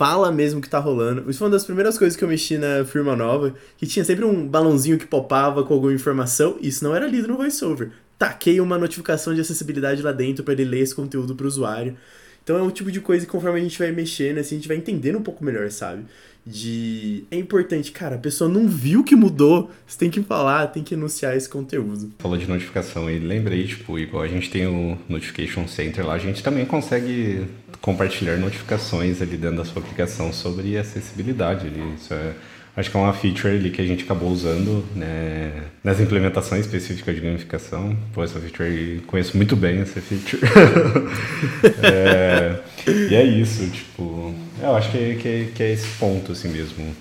fala 0.00 0.32
mesmo 0.32 0.62
que 0.62 0.68
tá 0.70 0.78
rolando. 0.78 1.28
Isso 1.28 1.40
foi 1.40 1.48
uma 1.48 1.52
das 1.52 1.66
primeiras 1.66 1.98
coisas 1.98 2.16
que 2.16 2.24
eu 2.24 2.28
mexi 2.28 2.56
na 2.56 2.86
firma 2.86 3.14
nova, 3.14 3.52
que 3.76 3.86
tinha 3.86 4.02
sempre 4.02 4.24
um 4.24 4.48
balãozinho 4.48 4.96
que 4.96 5.04
popava 5.06 5.62
com 5.62 5.74
alguma 5.74 5.92
informação, 5.92 6.56
e 6.58 6.68
isso 6.68 6.82
não 6.82 6.96
era 6.96 7.06
lido 7.06 7.28
no 7.28 7.36
VoiceOver. 7.36 7.90
Taquei 8.18 8.62
uma 8.62 8.78
notificação 8.78 9.34
de 9.34 9.42
acessibilidade 9.42 10.00
lá 10.00 10.10
dentro 10.10 10.42
para 10.42 10.54
ele 10.54 10.64
ler 10.64 10.80
esse 10.80 10.94
conteúdo 10.94 11.34
para 11.34 11.44
o 11.44 11.48
usuário. 11.48 11.98
Então 12.42 12.56
é 12.58 12.62
um 12.62 12.70
tipo 12.70 12.90
de 12.90 13.00
coisa 13.00 13.24
que 13.24 13.30
conforme 13.30 13.60
a 13.60 13.62
gente 13.62 13.78
vai 13.78 13.92
mexendo, 13.92 14.38
assim, 14.38 14.56
a 14.56 14.58
gente 14.58 14.68
vai 14.68 14.76
entendendo 14.76 15.18
um 15.18 15.22
pouco 15.22 15.44
melhor, 15.44 15.70
sabe? 15.70 16.04
De. 16.44 17.24
É 17.30 17.36
importante, 17.36 17.92
cara, 17.92 18.16
a 18.16 18.18
pessoa 18.18 18.48
não 18.50 18.66
viu 18.66 19.04
que 19.04 19.14
mudou, 19.14 19.70
você 19.86 19.98
tem 19.98 20.10
que 20.10 20.22
falar, 20.22 20.68
tem 20.68 20.82
que 20.82 20.94
anunciar 20.94 21.36
esse 21.36 21.48
conteúdo. 21.48 22.10
Falou 22.18 22.36
de 22.36 22.48
notificação 22.48 23.10
e 23.10 23.18
lembrei, 23.18 23.66
tipo, 23.66 23.98
igual 23.98 24.22
a 24.22 24.28
gente 24.28 24.50
tem 24.50 24.66
o 24.66 24.98
Notification 25.08 25.68
Center 25.68 26.06
lá, 26.06 26.14
a 26.14 26.18
gente 26.18 26.42
também 26.42 26.64
consegue 26.64 27.46
compartilhar 27.80 28.36
notificações 28.36 29.20
ali 29.20 29.36
dentro 29.36 29.58
da 29.58 29.64
sua 29.64 29.82
aplicação 29.82 30.32
sobre 30.32 30.76
acessibilidade. 30.76 31.66
Ali. 31.66 31.94
Isso 31.94 32.12
é, 32.14 32.34
acho 32.76 32.90
que 32.90 32.96
é 32.96 33.00
uma 33.00 33.12
feature 33.12 33.54
ali 33.54 33.70
que 33.70 33.80
a 33.80 33.86
gente 33.86 34.04
acabou 34.04 34.30
usando 34.30 34.84
né, 34.94 35.52
nas 35.82 36.00
implementações 36.00 36.66
específicas 36.66 37.14
de 37.14 37.20
gamificação. 37.20 37.96
Pô, 38.12 38.22
essa 38.22 38.38
feature 38.40 39.02
conheço 39.06 39.36
muito 39.36 39.56
bem 39.56 39.80
essa 39.80 40.00
feature. 40.00 40.42
é, 41.82 42.58
e 42.86 43.14
é 43.14 43.24
isso, 43.24 43.68
tipo, 43.70 44.34
eu 44.62 44.74
acho 44.74 44.90
que, 44.90 45.16
que, 45.16 45.52
que 45.54 45.62
é 45.62 45.72
esse 45.72 45.88
ponto 45.98 46.32
assim 46.32 46.48
mesmo, 46.48 46.94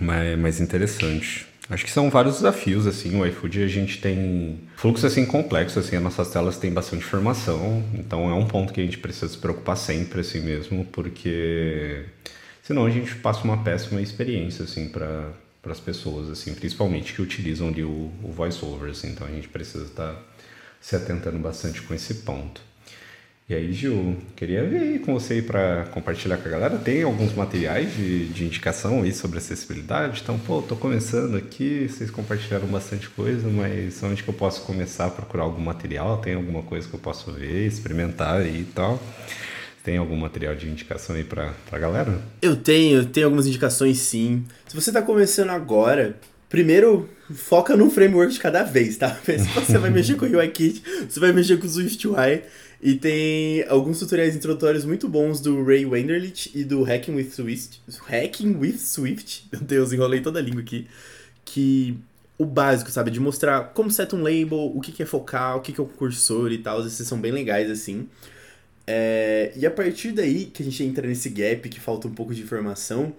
mais, 0.00 0.38
mais 0.38 0.60
interessante. 0.60 1.46
Acho 1.70 1.84
que 1.84 1.90
são 1.90 2.10
vários 2.10 2.36
desafios, 2.36 2.84
assim, 2.84 3.20
o 3.20 3.24
iFood 3.24 3.62
a 3.62 3.68
gente 3.68 4.00
tem 4.00 4.58
fluxo, 4.76 5.06
assim, 5.06 5.24
complexo, 5.24 5.78
assim, 5.78 5.94
as 5.94 6.02
nossas 6.02 6.28
telas 6.28 6.58
têm 6.58 6.72
bastante 6.72 7.04
informação, 7.04 7.84
então 7.94 8.28
é 8.28 8.34
um 8.34 8.44
ponto 8.44 8.72
que 8.72 8.80
a 8.80 8.84
gente 8.84 8.98
precisa 8.98 9.28
se 9.28 9.38
preocupar 9.38 9.76
sempre, 9.76 10.20
assim 10.20 10.40
mesmo, 10.40 10.84
porque 10.86 12.02
senão 12.70 12.86
a 12.86 12.90
gente 12.90 13.16
passa 13.16 13.42
uma 13.42 13.64
péssima 13.64 14.00
experiência, 14.00 14.62
assim, 14.62 14.88
para 14.88 15.32
as 15.64 15.80
pessoas, 15.80 16.30
assim, 16.30 16.54
principalmente 16.54 17.12
que 17.12 17.20
utilizam 17.20 17.66
ali 17.66 17.82
o, 17.82 18.12
o 18.22 18.30
voiceover, 18.30 18.90
assim, 18.90 19.08
então 19.08 19.26
a 19.26 19.30
gente 19.30 19.48
precisa 19.48 19.86
estar 19.86 20.12
tá 20.12 20.22
se 20.80 20.94
atentando 20.94 21.36
bastante 21.40 21.82
com 21.82 21.92
esse 21.92 22.14
ponto. 22.14 22.60
E 23.48 23.54
aí, 23.56 23.72
Gil, 23.72 24.16
queria 24.36 24.62
ver 24.62 25.00
com 25.00 25.14
você 25.14 25.42
para 25.42 25.86
compartilhar 25.86 26.36
com 26.36 26.46
a 26.46 26.52
galera. 26.52 26.78
Tem 26.78 27.02
alguns 27.02 27.34
materiais 27.34 27.92
de, 27.92 28.28
de 28.28 28.44
indicação 28.44 29.02
aí 29.02 29.12
sobre 29.12 29.38
acessibilidade. 29.38 30.20
Então, 30.22 30.38
pô, 30.38 30.62
tô 30.62 30.76
começando 30.76 31.36
aqui, 31.36 31.88
vocês 31.88 32.08
compartilharam 32.08 32.68
bastante 32.68 33.08
coisa, 33.08 33.48
mas 33.48 34.00
onde 34.04 34.22
que 34.22 34.28
eu 34.28 34.34
posso 34.34 34.62
começar 34.62 35.06
a 35.06 35.10
procurar 35.10 35.42
algum 35.42 35.60
material? 35.60 36.18
Tem 36.18 36.34
alguma 36.34 36.62
coisa 36.62 36.86
que 36.86 36.94
eu 36.94 37.00
posso 37.00 37.32
ver, 37.32 37.66
experimentar 37.66 38.36
aí 38.36 38.60
e 38.60 38.72
tal? 38.72 39.02
Tem 39.82 39.96
algum 39.96 40.16
material 40.16 40.54
de 40.54 40.68
indicação 40.68 41.16
aí 41.16 41.24
pra, 41.24 41.54
pra 41.68 41.78
galera? 41.78 42.20
Eu 42.42 42.56
tenho, 42.56 42.98
eu 42.98 43.06
tenho 43.06 43.26
algumas 43.26 43.46
indicações 43.46 43.98
sim. 43.98 44.44
Se 44.68 44.74
você 44.74 44.92
tá 44.92 45.00
começando 45.00 45.50
agora, 45.50 46.18
primeiro 46.48 47.08
foca 47.34 47.76
num 47.76 47.90
framework 47.90 48.32
de 48.32 48.40
cada 48.40 48.62
vez, 48.62 48.96
tá? 48.96 49.18
Se 49.24 49.38
você 49.54 49.78
vai 49.78 49.90
mexer 49.90 50.16
com 50.16 50.26
o 50.26 50.36
UIKit, 50.36 50.82
você 51.08 51.18
vai 51.20 51.32
mexer 51.32 51.58
com 51.58 51.66
o 51.66 51.70
SwiftUI, 51.70 52.42
e 52.82 52.94
tem 52.94 53.62
alguns 53.68 53.98
tutoriais 53.98 54.34
introdutórios 54.34 54.86
muito 54.86 55.06
bons 55.06 55.38
do 55.38 55.62
Ray 55.62 55.84
Wenderlich 55.84 56.50
e 56.54 56.64
do 56.64 56.82
Hacking 56.82 57.14
with 57.14 57.30
Swift. 57.30 57.82
Hacking 58.08 58.56
with 58.56 58.78
Swift. 58.78 59.46
Meu 59.52 59.60
Deus, 59.60 59.92
enrolei 59.92 60.20
toda 60.20 60.38
a 60.38 60.42
língua 60.42 60.62
aqui. 60.62 60.86
Que 61.44 61.98
o 62.38 62.46
básico, 62.46 62.90
sabe? 62.90 63.10
De 63.10 63.20
mostrar 63.20 63.74
como 63.74 63.90
seta 63.90 64.16
um 64.16 64.22
label, 64.22 64.72
o 64.74 64.80
que, 64.80 64.92
que 64.92 65.02
é 65.02 65.06
focal, 65.06 65.58
o 65.58 65.60
que, 65.60 65.74
que 65.74 65.80
é 65.80 65.84
o 65.84 65.86
cursor 65.86 66.52
e 66.52 66.58
tal. 66.58 66.84
Esses 66.86 67.06
são 67.06 67.20
bem 67.20 67.32
legais, 67.32 67.70
assim. 67.70 68.08
É... 68.92 69.52
E 69.54 69.64
a 69.64 69.70
partir 69.70 70.10
daí 70.10 70.46
que 70.46 70.62
a 70.62 70.64
gente 70.64 70.82
entra 70.82 71.06
nesse 71.06 71.28
gap 71.28 71.68
que 71.68 71.78
falta 71.78 72.08
um 72.08 72.14
pouco 72.14 72.34
de 72.34 72.42
informação, 72.42 73.14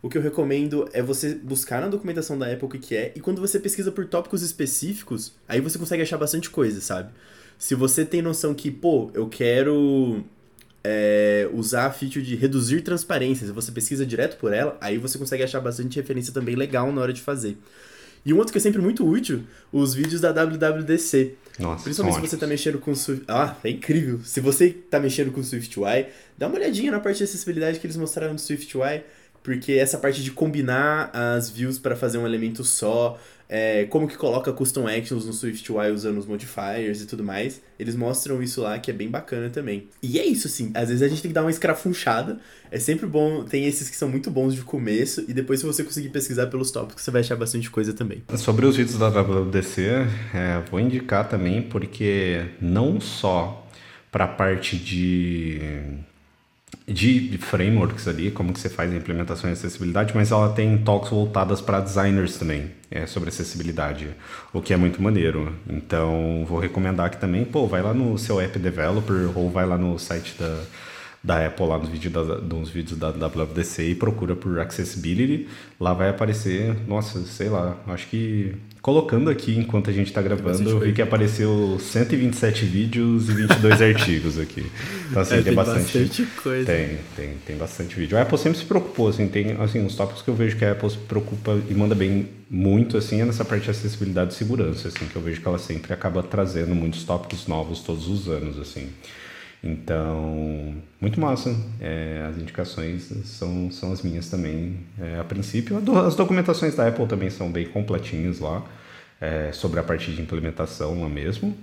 o 0.00 0.08
que 0.08 0.16
eu 0.16 0.22
recomendo 0.22 0.88
é 0.92 1.02
você 1.02 1.34
buscar 1.34 1.80
na 1.80 1.88
documentação 1.88 2.38
da 2.38 2.46
Apple 2.52 2.66
o 2.66 2.68
que, 2.68 2.94
é, 2.94 3.12
e 3.16 3.20
quando 3.20 3.40
você 3.40 3.58
pesquisa 3.58 3.90
por 3.90 4.06
tópicos 4.06 4.40
específicos, 4.40 5.32
aí 5.48 5.60
você 5.60 5.78
consegue 5.78 6.02
achar 6.02 6.16
bastante 6.16 6.48
coisa, 6.48 6.80
sabe? 6.80 7.10
Se 7.58 7.74
você 7.74 8.04
tem 8.04 8.22
noção 8.22 8.54
que, 8.54 8.70
pô, 8.70 9.10
eu 9.14 9.28
quero 9.28 10.22
é, 10.84 11.48
usar 11.52 11.86
a 11.86 11.90
feature 11.90 12.24
de 12.24 12.36
reduzir 12.36 12.82
transparência, 12.82 13.46
se 13.46 13.52
você 13.52 13.72
pesquisa 13.72 14.06
direto 14.06 14.36
por 14.36 14.52
ela, 14.52 14.76
aí 14.80 14.96
você 14.96 15.18
consegue 15.18 15.42
achar 15.42 15.60
bastante 15.60 15.96
referência 15.96 16.32
também 16.32 16.54
legal 16.54 16.92
na 16.92 17.00
hora 17.00 17.12
de 17.12 17.20
fazer. 17.20 17.58
E 18.24 18.32
um 18.32 18.38
outro 18.38 18.52
que 18.52 18.58
é 18.58 18.60
sempre 18.60 18.80
muito 18.80 19.04
útil, 19.04 19.42
os 19.72 19.94
vídeos 19.94 20.20
da 20.20 20.30
WWDC. 20.30 21.34
Nossa, 21.58 21.84
Principalmente 21.84 22.20
se 22.20 22.28
você 22.28 22.36
tá 22.36 22.46
mexendo 22.46 22.78
com 22.78 22.94
Swift. 22.94 23.24
Ah, 23.28 23.56
é 23.64 23.70
incrível. 23.70 24.20
Se 24.24 24.40
você 24.40 24.70
tá 24.70 25.00
mexendo 25.00 25.32
com 25.32 25.42
SwiftUI, 25.42 26.06
dá 26.36 26.48
uma 26.48 26.56
olhadinha 26.56 26.92
na 26.92 27.00
parte 27.00 27.18
de 27.18 27.24
acessibilidade 27.24 27.78
que 27.80 27.86
eles 27.86 27.96
mostraram 27.96 28.32
no 28.32 28.38
SwiftUI, 28.38 29.02
porque 29.46 29.74
essa 29.74 29.96
parte 29.96 30.24
de 30.24 30.32
combinar 30.32 31.08
as 31.14 31.48
views 31.48 31.78
para 31.78 31.94
fazer 31.94 32.18
um 32.18 32.26
elemento 32.26 32.64
só, 32.64 33.16
é, 33.48 33.84
como 33.84 34.08
que 34.08 34.16
coloca 34.16 34.52
custom 34.52 34.88
actions 34.88 35.24
no 35.24 35.32
SwiftUI 35.32 35.92
usando 35.92 36.18
os 36.18 36.26
modifiers 36.26 37.00
e 37.00 37.06
tudo 37.06 37.22
mais, 37.22 37.62
eles 37.78 37.94
mostram 37.94 38.42
isso 38.42 38.62
lá 38.62 38.76
que 38.80 38.90
é 38.90 38.92
bem 38.92 39.08
bacana 39.08 39.48
também. 39.48 39.86
E 40.02 40.18
é 40.18 40.26
isso, 40.26 40.48
sim. 40.48 40.72
Às 40.74 40.88
vezes 40.88 41.00
a 41.00 41.06
gente 41.06 41.22
tem 41.22 41.30
que 41.30 41.32
dar 41.32 41.42
uma 41.42 41.50
escrafunchada. 41.52 42.40
É 42.72 42.80
sempre 42.80 43.06
bom, 43.06 43.44
tem 43.44 43.66
esses 43.66 43.88
que 43.88 43.94
são 43.94 44.08
muito 44.08 44.32
bons 44.32 44.52
de 44.52 44.62
começo, 44.62 45.24
e 45.28 45.32
depois, 45.32 45.60
se 45.60 45.66
você 45.66 45.84
conseguir 45.84 46.08
pesquisar 46.08 46.48
pelos 46.48 46.72
tópicos, 46.72 47.04
você 47.04 47.12
vai 47.12 47.20
achar 47.20 47.36
bastante 47.36 47.70
coisa 47.70 47.92
também. 47.92 48.24
Sobre 48.34 48.66
os 48.66 48.76
vídeos 48.76 48.98
da 48.98 49.10
WWDC, 49.10 50.08
é, 50.34 50.60
vou 50.68 50.80
indicar 50.80 51.28
também, 51.28 51.62
porque 51.62 52.46
não 52.60 53.00
só 53.00 53.64
para 54.10 54.24
a 54.24 54.28
parte 54.28 54.76
de 54.76 55.60
de 56.86 57.36
frameworks 57.38 58.06
ali, 58.06 58.30
como 58.30 58.52
que 58.52 58.60
você 58.60 58.68
faz 58.68 58.92
a 58.92 58.96
implementação 58.96 59.50
e 59.50 59.52
acessibilidade, 59.52 60.12
mas 60.14 60.30
ela 60.30 60.52
tem 60.52 60.78
talks 60.78 61.10
voltadas 61.10 61.60
para 61.60 61.80
designers 61.80 62.38
também, 62.38 62.70
é, 62.90 63.06
sobre 63.06 63.28
acessibilidade, 63.28 64.08
o 64.52 64.62
que 64.62 64.72
é 64.72 64.76
muito 64.76 65.02
maneiro. 65.02 65.52
Então, 65.68 66.44
vou 66.48 66.60
recomendar 66.60 67.06
aqui 67.06 67.16
também, 67.16 67.44
pô, 67.44 67.66
vai 67.66 67.82
lá 67.82 67.92
no 67.92 68.16
seu 68.16 68.40
app 68.40 68.56
developer 68.58 69.36
ou 69.36 69.50
vai 69.50 69.66
lá 69.66 69.76
no 69.76 69.98
site 69.98 70.36
da, 70.38 70.62
da 71.24 71.46
Apple, 71.46 71.66
lá 71.66 71.76
nos 71.76 71.88
vídeos 71.88 72.12
da, 72.12 72.22
nos 72.22 72.70
vídeos 72.70 72.96
da 72.96 73.10
WWDC 73.10 73.90
e 73.90 73.94
procura 73.96 74.36
por 74.36 74.60
accessibility, 74.60 75.48
lá 75.80 75.92
vai 75.92 76.10
aparecer, 76.10 76.76
nossa, 76.86 77.20
sei 77.24 77.48
lá, 77.48 77.76
acho 77.88 78.06
que 78.06 78.54
colocando 78.80 79.28
aqui 79.30 79.56
enquanto 79.56 79.90
a 79.90 79.92
gente 79.92 80.08
está 80.08 80.22
gravando, 80.22 80.68
eu 80.68 80.78
vi 80.78 80.92
que 80.92 81.02
apareceu 81.02 81.78
127 81.80 82.64
vídeos 82.64 83.28
e 83.28 83.32
22 83.32 83.82
artigos 83.82 84.38
aqui. 84.38 84.64
Então, 85.10 85.22
assim, 85.22 85.34
é, 85.34 85.36
tem, 85.36 85.44
tem 85.44 85.54
bastante, 85.54 85.98
bastante, 85.98 86.26
coisa. 86.42 86.66
Tem, 86.66 86.98
tem, 87.16 87.36
tem 87.46 87.56
bastante 87.56 87.96
vídeo. 87.96 88.16
A 88.16 88.22
Apple 88.22 88.38
sempre 88.38 88.58
se 88.58 88.64
preocupou, 88.64 89.08
assim, 89.08 89.28
tem 89.28 89.52
assim, 89.60 89.84
os 89.84 89.94
tópicos 89.94 90.22
que 90.22 90.28
eu 90.28 90.34
vejo 90.34 90.56
que 90.56 90.64
a 90.64 90.72
Apple 90.72 90.90
se 90.90 90.98
preocupa 90.98 91.58
e 91.68 91.74
manda 91.74 91.94
bem 91.94 92.28
muito, 92.48 92.96
assim, 92.96 93.20
é 93.20 93.24
nessa 93.24 93.44
parte 93.44 93.64
de 93.64 93.70
acessibilidade 93.70 94.32
e 94.32 94.36
segurança, 94.36 94.88
assim, 94.88 95.06
que 95.06 95.16
eu 95.16 95.22
vejo 95.22 95.40
que 95.40 95.48
ela 95.48 95.58
sempre 95.58 95.92
acaba 95.92 96.22
trazendo 96.22 96.74
muitos 96.74 97.02
tópicos 97.04 97.46
novos 97.46 97.80
todos 97.80 98.08
os 98.08 98.28
anos, 98.28 98.58
assim. 98.58 98.88
Então, 99.66 100.74
muito 101.00 101.20
massa. 101.20 101.54
É, 101.80 102.24
as 102.28 102.38
indicações 102.38 103.12
são, 103.24 103.70
são 103.70 103.92
as 103.92 104.02
minhas 104.02 104.28
também. 104.28 104.78
É, 105.00 105.18
a 105.18 105.24
princípio, 105.24 105.76
as 106.06 106.14
documentações 106.14 106.74
da 106.76 106.86
Apple 106.86 107.06
também 107.06 107.30
são 107.30 107.50
bem 107.50 107.66
completinhas 107.66 108.38
lá, 108.38 108.64
é, 109.20 109.50
sobre 109.52 109.80
a 109.80 109.82
parte 109.82 110.12
de 110.12 110.22
implementação 110.22 111.00
lá 111.02 111.08
mesmo. 111.08 111.56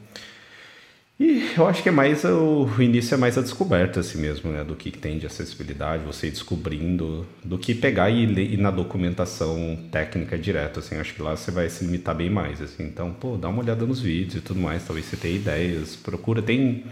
E 1.19 1.53
eu 1.55 1.67
acho 1.67 1.83
que 1.83 1.89
é 1.89 1.91
mais 1.91 2.23
o, 2.25 2.65
o 2.65 2.81
início 2.81 3.13
é 3.13 3.17
mais 3.17 3.37
a 3.37 3.41
descoberta 3.41 3.99
assim 3.99 4.19
mesmo, 4.19 4.51
né, 4.51 4.63
do 4.63 4.75
que 4.75 4.89
tem 4.91 5.19
de 5.19 5.27
acessibilidade, 5.27 6.03
você 6.03 6.27
descobrindo, 6.29 7.25
do 7.43 7.57
que 7.57 7.75
pegar 7.75 8.09
e 8.09 8.23
ir 8.23 8.57
na 8.57 8.71
documentação 8.71 9.77
técnica 9.91 10.37
direto, 10.37 10.79
assim, 10.79 10.95
acho 10.95 11.13
que 11.13 11.21
lá 11.21 11.37
você 11.37 11.51
vai 11.51 11.69
se 11.69 11.85
limitar 11.85 12.15
bem 12.15 12.31
mais, 12.31 12.61
assim. 12.61 12.83
Então, 12.83 13.13
pô, 13.13 13.37
dá 13.37 13.47
uma 13.47 13.61
olhada 13.61 13.85
nos 13.85 14.01
vídeos 14.01 14.37
e 14.37 14.41
tudo 14.41 14.59
mais, 14.59 14.83
talvez 14.83 15.05
você 15.05 15.15
tenha 15.15 15.35
ideias, 15.35 15.95
procura, 15.95 16.41
tem 16.41 16.83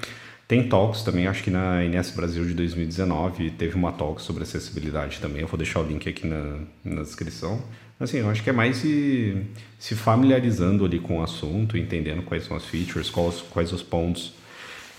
tem 0.52 0.68
talks 0.68 1.02
também, 1.02 1.28
acho 1.28 1.42
que 1.42 1.50
na 1.50 1.82
INS 1.86 2.12
Brasil 2.12 2.44
de 2.44 2.54
2019 2.54 3.52
teve 3.52 3.74
uma 3.74 3.94
talk 3.94 4.22
sobre 4.22 4.44
acessibilidade 4.44 5.22
também. 5.22 5.44
Eu 5.44 5.48
vou 5.48 5.58
deixar 5.58 5.80
o 5.80 5.84
link 5.88 6.10
aqui 6.10 6.28
na, 6.28 6.58
na 6.84 7.04
descrição. 7.04 7.64
Assim, 7.98 8.18
eu 8.18 8.30
acho 8.30 8.44
que 8.44 8.50
é 8.50 8.54
mais 8.54 8.76
se, 8.76 9.46
se 9.80 9.96
familiarizando 9.96 10.84
ali 10.84 11.00
com 11.00 11.20
o 11.20 11.24
assunto, 11.24 11.78
entendendo 11.78 12.22
quais 12.24 12.44
são 12.44 12.58
as 12.58 12.66
features, 12.66 13.10
quais, 13.10 13.40
quais 13.50 13.72
os 13.72 13.82
pontos 13.82 14.34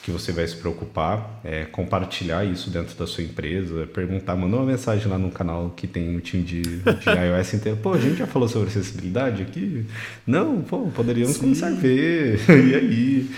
que 0.03 0.11
você 0.11 0.33
vai 0.33 0.47
se 0.47 0.57
preocupar, 0.57 1.43
é, 1.45 1.67
compartilhar 1.67 2.47
isso 2.47 2.71
dentro 2.71 2.97
da 2.97 3.07
sua 3.07 3.23
empresa, 3.23 3.87
perguntar, 3.89 4.35
mandar 4.35 4.57
uma 4.57 4.67
mensagem 4.67 5.07
lá 5.07 5.19
no 5.19 5.31
canal 5.31 5.75
que 5.77 5.87
tem 5.87 6.17
o 6.17 6.21
time 6.23 6.43
de, 6.43 6.63
de 6.63 6.81
iOS 6.81 7.53
inteiro. 7.53 7.77
Pô, 7.83 7.93
a 7.93 7.99
gente 7.99 8.17
já 8.17 8.27
falou 8.27 8.49
sobre 8.49 8.69
acessibilidade 8.69 9.43
aqui? 9.43 9.85
Não, 10.27 10.63
pô, 10.63 10.87
poderíamos 10.95 11.35
Sim. 11.35 11.41
começar 11.43 11.67
a 11.67 11.73
ver. 11.73 12.41
e 12.49 12.75
aí? 12.75 13.31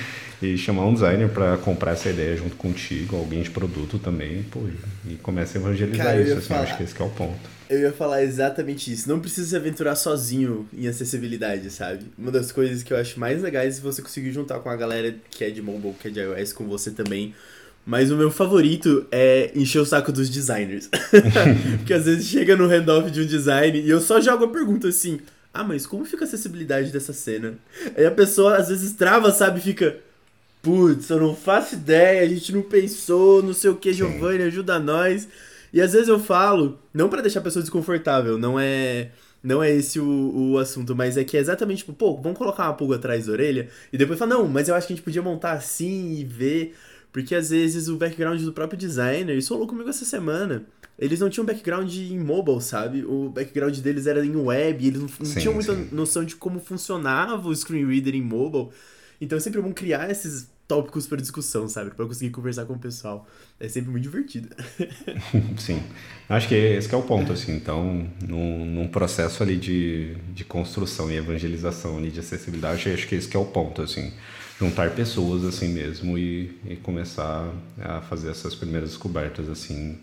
E 0.43 0.57
chamar 0.59 0.87
um 0.87 0.95
designer 0.95 1.29
para 1.29 1.57
comprar 1.57 1.93
essa 1.93 2.11
ideia 2.11 2.37
junto 2.37 2.57
contigo, 2.57 3.17
alguém 3.17 3.43
de 3.43 3.51
produto 3.51 3.99
também, 3.99 4.43
pô, 4.45 4.61
e 5.09 5.15
começa 5.17 5.59
a 5.59 5.61
evangelizar 5.61 6.07
Cara, 6.07 6.21
isso, 6.21 6.33
assim, 6.33 6.49
falar, 6.49 6.63
acho 6.63 6.77
que 6.77 6.83
esse 6.83 6.95
que 6.95 7.03
é 7.03 7.05
o 7.05 7.11
ponto. 7.11 7.55
Eu 7.69 7.81
ia 7.81 7.93
falar 7.93 8.23
exatamente 8.23 8.93
isso. 8.93 9.09
Não 9.09 9.21
precisa 9.21 9.49
se 9.49 9.57
aventurar 9.57 9.97
sozinho 9.97 10.69
em 10.73 10.87
acessibilidade, 10.87 11.71
sabe? 11.71 12.05
Uma 12.19 12.31
das 12.31 12.53
coisas 12.53 12.83
que 12.83 12.93
eu 12.93 12.97
acho 12.97 13.19
mais 13.19 13.43
legais 13.43 13.79
é 13.79 13.81
você 13.81 14.03
conseguir 14.03 14.33
juntar 14.33 14.59
com 14.61 14.69
a 14.69 14.77
galera 14.77 15.15
que 15.31 15.45
é 15.45 15.51
de 15.51 15.63
mobile, 15.63 15.95
que 15.99 16.09
é 16.09 16.11
de 16.11 16.21
iOS, 16.21 16.53
com 16.53 16.67
você 16.67 16.91
também. 16.91 17.35
Mas 17.87 18.11
o 18.11 18.17
meu 18.17 18.31
favorito 18.31 19.07
é 19.11 19.51
encher 19.55 19.79
o 19.79 19.87
saco 19.87 20.11
dos 20.11 20.31
designers. 20.31 20.89
Porque 21.79 21.93
às 21.93 22.05
vezes 22.05 22.27
chega 22.27 22.57
no 22.57 22.67
handoff 22.67 23.11
de 23.11 23.21
um 23.21 23.27
design 23.27 23.79
e 23.79 23.89
eu 23.89 24.01
só 24.01 24.21
jogo 24.21 24.45
a 24.45 24.49
pergunta 24.49 24.89
assim: 24.89 25.21
Ah, 25.53 25.65
mas 25.65 25.87
como 25.87 26.05
fica 26.05 26.25
a 26.25 26.27
acessibilidade 26.27 26.91
dessa 26.91 27.13
cena? 27.13 27.55
Aí 27.97 28.07
a 28.07 28.11
pessoa 28.11 28.57
às 28.57 28.69
vezes 28.69 28.93
trava, 28.93 29.31
sabe? 29.33 29.61
Fica 29.61 29.97
putz, 30.65 31.11
eu 31.11 31.21
não 31.21 31.37
faço 31.37 31.75
ideia, 31.75 32.23
a 32.23 32.27
gente 32.27 32.51
não 32.53 32.63
pensou, 32.63 33.43
não 33.43 33.53
sei 33.53 33.71
o 33.71 33.77
que, 33.77 33.93
Giovanni, 33.93 34.43
ajuda 34.45 34.79
nós. 34.79 35.29
E 35.73 35.81
às 35.81 35.93
vezes 35.93 36.09
eu 36.09 36.19
falo, 36.19 36.79
não 36.93 37.09
para 37.09 37.21
deixar 37.21 37.41
a 37.41 37.43
pessoa 37.43 37.63
desconfortável, 37.63 38.39
não 38.39 38.59
é 38.59 39.11
não 39.43 39.63
é 39.63 39.71
esse 39.71 40.01
o, 40.01 40.53
o 40.53 40.59
assunto, 40.59 40.97
mas 40.97 41.19
é 41.19 41.25
que 41.25 41.37
é 41.37 41.41
exatamente 41.41 41.79
tipo, 41.79 41.93
pô, 41.93 42.17
vamos 42.17 42.39
colocar 42.39 42.65
uma 42.65 42.73
pulga 42.73 42.97
atrás 42.97 43.27
da 43.27 43.33
orelha 43.33 43.69
e 43.93 43.99
depois 43.99 44.19
falar, 44.19 44.35
não, 44.37 44.49
mas 44.49 44.69
eu 44.69 44.75
acho 44.75 44.87
que 44.87 44.95
a 44.95 44.97
gente 44.97 45.05
podia 45.05 45.21
montar 45.21 45.53
assim 45.53 46.15
e 46.15 46.25
ver, 46.25 46.75
porque 47.13 47.35
às 47.35 47.51
vezes 47.51 47.89
o 47.89 47.97
background 47.97 48.41
do 48.41 48.55
próprio 48.55 48.79
designer, 48.79 49.37
isso 49.37 49.51
falou 49.51 49.67
comigo 49.67 49.91
essa 49.91 50.07
semana. 50.07 50.65
Eles 50.99 51.21
não 51.21 51.29
tinham 51.29 51.45
background 51.45 51.93
em 51.93 52.19
mobile, 52.19 52.61
sabe? 52.63 53.05
O 53.05 53.29
background 53.29 53.77
deles 53.79 54.07
era 54.07 54.25
em 54.25 54.35
web, 54.35 54.87
eles 54.87 55.01
não, 55.01 55.09
não 55.19 55.27
sim, 55.27 55.41
tinham 55.41 55.53
muita 55.53 55.75
sim. 55.75 55.89
noção 55.93 56.25
de 56.25 56.37
como 56.37 56.61
funcionava 56.61 57.49
o 57.49 57.55
screen 57.55 57.85
reader 57.85 58.15
em 58.15 58.23
mobile. 58.23 58.69
Então 59.21 59.37
é 59.37 59.41
sempre 59.41 59.61
bom 59.61 59.73
criar 59.73 60.11
esses 60.11 60.49
tópicos 60.67 61.07
para 61.07 61.21
discussão, 61.21 61.69
sabe? 61.69 61.91
Para 61.91 62.07
conseguir 62.07 62.31
conversar 62.31 62.65
com 62.65 62.75
o 62.75 62.79
pessoal. 62.79 63.27
É 63.61 63.69
sempre 63.69 63.91
muito 63.91 64.03
divertido. 64.03 64.49
Sim. 65.59 65.83
Acho 66.29 66.49
que 66.49 66.55
esse 66.55 66.93
é 66.93 66.97
o 66.97 67.03
ponto, 67.03 67.33
assim. 67.33 67.55
Então, 67.55 68.09
num, 68.27 68.65
num, 68.65 68.89
processo 68.89 69.43
ali 69.43 69.57
de, 69.57 70.17
de 70.33 70.45
construção 70.45 71.11
e 71.11 71.17
evangelização 71.17 71.99
ali 71.99 72.11
de 72.11 72.21
acessibilidade, 72.21 72.91
acho 72.91 73.07
que 73.07 73.15
esse 73.15 73.35
é 73.35 73.39
o 73.39 73.45
ponto, 73.45 73.83
assim. 73.83 74.13
Juntar 74.59 74.91
pessoas 74.91 75.45
assim 75.45 75.69
mesmo 75.69 76.17
e, 76.17 76.59
e 76.65 76.77
começar 76.77 77.53
a 77.81 78.01
fazer 78.03 78.31
essas 78.31 78.55
primeiras 78.55 78.91
descobertas, 78.91 79.49
assim, 79.49 79.99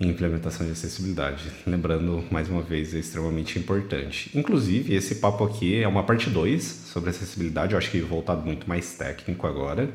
em 0.00 0.08
implementação 0.08 0.64
de 0.64 0.72
acessibilidade. 0.72 1.44
Lembrando, 1.66 2.24
mais 2.30 2.48
uma 2.48 2.62
vez, 2.62 2.94
é 2.94 2.98
extremamente 2.98 3.58
importante. 3.58 4.30
Inclusive, 4.34 4.94
esse 4.94 5.16
papo 5.16 5.44
aqui 5.44 5.82
é 5.82 5.88
uma 5.88 6.04
parte 6.04 6.30
2 6.30 6.62
sobre 6.62 7.10
acessibilidade, 7.10 7.72
eu 7.72 7.78
acho 7.78 7.90
que 7.90 8.00
voltado 8.00 8.42
muito 8.46 8.68
mais 8.68 8.94
técnico 8.94 9.46
agora. 9.46 9.88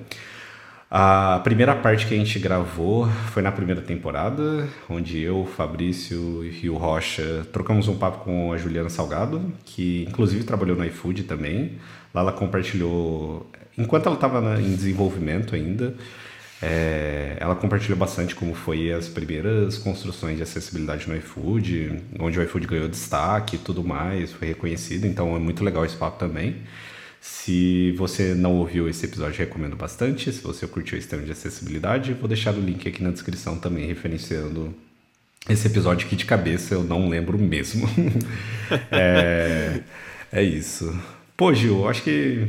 A 0.95 1.39
primeira 1.43 1.73
parte 1.73 2.05
que 2.05 2.13
a 2.13 2.17
gente 2.17 2.37
gravou 2.37 3.07
foi 3.31 3.41
na 3.41 3.51
primeira 3.51 3.81
temporada, 3.81 4.69
onde 4.87 5.19
eu, 5.19 5.43
Fabrício 5.57 6.45
e 6.45 6.69
o 6.69 6.75
Rocha 6.75 7.47
trocamos 7.51 7.87
um 7.87 7.97
papo 7.97 8.23
com 8.23 8.53
a 8.53 8.57
Juliana 8.57 8.89
Salgado, 8.89 9.41
que 9.65 10.05
inclusive 10.07 10.43
trabalhou 10.43 10.77
no 10.77 10.85
iFood 10.85 11.23
também. 11.23 11.79
Lá 12.13 12.21
ela 12.21 12.31
compartilhou, 12.31 13.49
enquanto 13.75 14.05
ela 14.05 14.13
estava 14.13 14.61
em 14.61 14.75
desenvolvimento 14.75 15.55
ainda, 15.55 15.95
é, 16.65 17.35
ela 17.41 17.55
compartilhou 17.55 17.97
bastante 17.97 18.33
como 18.33 18.55
foi 18.55 18.89
as 18.89 19.09
primeiras 19.09 19.77
construções 19.77 20.37
de 20.37 20.43
acessibilidade 20.43 21.09
no 21.09 21.15
iFood, 21.17 21.99
onde 22.17 22.39
o 22.39 22.43
iFood 22.43 22.65
ganhou 22.65 22.87
destaque 22.87 23.57
e 23.57 23.59
tudo 23.59 23.83
mais, 23.83 24.31
foi 24.31 24.47
reconhecido, 24.47 25.05
então 25.05 25.35
é 25.35 25.39
muito 25.39 25.61
legal 25.61 25.83
esse 25.83 25.97
papo 25.97 26.17
também. 26.17 26.55
Se 27.19 27.91
você 27.97 28.33
não 28.33 28.53
ouviu 28.53 28.87
esse 28.87 29.05
episódio, 29.05 29.39
recomendo 29.39 29.75
bastante. 29.75 30.31
Se 30.31 30.41
você 30.41 30.65
curtiu 30.65 30.97
esse 30.97 31.07
tema 31.07 31.23
de 31.23 31.31
acessibilidade, 31.33 32.13
vou 32.13 32.29
deixar 32.29 32.53
o 32.53 32.61
link 32.61 32.87
aqui 32.87 33.03
na 33.03 33.11
descrição 33.11 33.57
também, 33.57 33.85
referenciando 33.85 34.73
esse 35.49 35.67
episódio 35.67 36.07
aqui 36.07 36.15
de 36.15 36.25
cabeça, 36.25 36.73
eu 36.73 36.83
não 36.83 37.09
lembro 37.09 37.37
mesmo. 37.37 37.89
é, 38.89 39.81
é 40.31 40.41
isso. 40.41 40.97
Pô, 41.35 41.53
Gil, 41.53 41.89
acho 41.89 42.03
que 42.03 42.47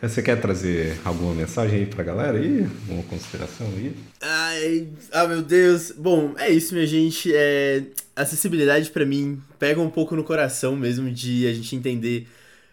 você 0.00 0.22
quer 0.22 0.40
trazer 0.40 0.98
alguma 1.04 1.34
mensagem 1.34 1.80
aí 1.80 1.86
pra 1.86 2.02
galera 2.02 2.38
aí? 2.38 2.62
Alguma 2.62 3.02
consideração 3.04 3.66
aí? 3.76 3.94
Ai, 4.20 4.88
ah, 5.12 5.26
meu 5.26 5.42
Deus. 5.42 5.90
Bom, 5.90 6.34
é 6.38 6.50
isso, 6.50 6.74
minha 6.74 6.86
gente. 6.86 7.34
É, 7.34 7.82
acessibilidade 8.16 8.90
para 8.90 9.04
mim 9.04 9.42
pega 9.58 9.80
um 9.80 9.90
pouco 9.90 10.16
no 10.16 10.24
coração 10.24 10.76
mesmo 10.76 11.10
de 11.10 11.46
a 11.46 11.52
gente 11.52 11.76
entender. 11.76 12.26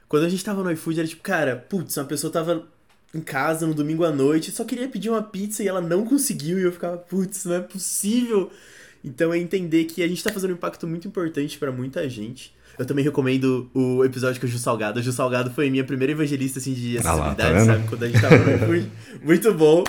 Quando 0.07 0.25
a 0.25 0.29
gente 0.29 0.43
tava 0.43 0.63
no 0.63 0.71
iFood, 0.71 0.99
era 0.99 1.07
tipo, 1.07 1.21
cara, 1.21 1.55
putz, 1.55 1.97
uma 1.97 2.05
pessoa 2.05 2.31
tava 2.31 2.67
em 3.13 3.21
casa 3.21 3.67
no 3.67 3.73
domingo 3.73 4.05
à 4.05 4.11
noite, 4.11 4.51
só 4.51 4.63
queria 4.63 4.87
pedir 4.87 5.09
uma 5.09 5.21
pizza 5.21 5.63
e 5.63 5.67
ela 5.67 5.81
não 5.81 6.05
conseguiu, 6.05 6.59
e 6.59 6.63
eu 6.63 6.71
ficava, 6.71 6.97
putz, 6.97 7.45
não 7.45 7.55
é 7.55 7.61
possível. 7.61 8.49
Então 9.03 9.33
é 9.33 9.37
entender 9.37 9.85
que 9.85 10.03
a 10.03 10.07
gente 10.07 10.23
tá 10.23 10.31
fazendo 10.31 10.51
um 10.51 10.55
impacto 10.55 10.87
muito 10.87 11.07
importante 11.07 11.57
para 11.57 11.71
muita 11.71 12.07
gente. 12.07 12.53
Eu 12.81 12.85
também 12.87 13.05
recomendo 13.05 13.69
o 13.75 14.03
episódio 14.03 14.41
com 14.41 14.47
o 14.47 14.49
Ju 14.49 14.57
Salgado. 14.57 14.99
O 14.99 15.03
Ju 15.03 15.11
Salgado 15.11 15.51
foi 15.51 15.69
minha 15.69 15.83
primeira 15.83 16.13
evangelista 16.13 16.57
assim, 16.57 16.73
de 16.73 16.97
acessibilidade, 16.97 17.41
ah 17.41 17.53
lá, 17.53 17.59
tá 17.59 17.65
sabe? 17.65 17.87
Quando 17.87 18.03
a 18.03 18.07
gente 18.07 18.19
tava 18.19 18.37
no 18.37 18.49
iFood. 18.55 18.91
Muito 19.21 19.53
bom. 19.53 19.83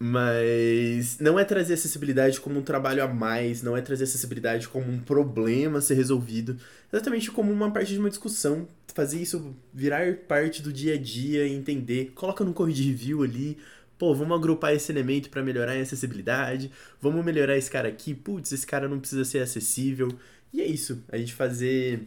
Mas 0.00 1.20
não 1.20 1.38
é 1.38 1.44
trazer 1.44 1.74
acessibilidade 1.74 2.40
como 2.40 2.58
um 2.58 2.62
trabalho 2.62 3.04
a 3.04 3.06
mais, 3.06 3.62
não 3.62 3.76
é 3.76 3.80
trazer 3.80 4.02
acessibilidade 4.02 4.66
como 4.66 4.90
um 4.90 4.98
problema 4.98 5.78
a 5.78 5.80
ser 5.80 5.94
resolvido, 5.94 6.56
exatamente 6.92 7.30
como 7.30 7.52
uma 7.52 7.70
parte 7.70 7.92
de 7.92 8.00
uma 8.00 8.08
discussão, 8.08 8.66
fazer 8.92 9.20
isso 9.20 9.54
virar 9.72 10.12
parte 10.26 10.60
do 10.60 10.72
dia 10.72 10.94
a 10.94 10.98
dia 10.98 11.46
entender. 11.46 12.10
Coloca 12.16 12.44
no 12.44 12.52
corre 12.52 12.72
de 12.72 12.82
review 12.82 13.22
ali, 13.22 13.56
pô, 13.96 14.14
vamos 14.14 14.36
agrupar 14.36 14.72
esse 14.72 14.90
elemento 14.90 15.30
para 15.30 15.42
melhorar 15.42 15.72
a 15.76 15.80
acessibilidade, 15.80 16.70
vamos 17.00 17.24
melhorar 17.24 17.56
esse 17.56 17.70
cara 17.70 17.88
aqui, 17.88 18.14
putz, 18.14 18.52
esse 18.52 18.66
cara 18.66 18.88
não 18.88 18.98
precisa 18.98 19.24
ser 19.24 19.38
acessível. 19.40 20.08
E 20.52 20.60
é 20.60 20.66
isso, 20.66 21.02
a 21.10 21.16
gente 21.16 21.34
fazer 21.34 22.06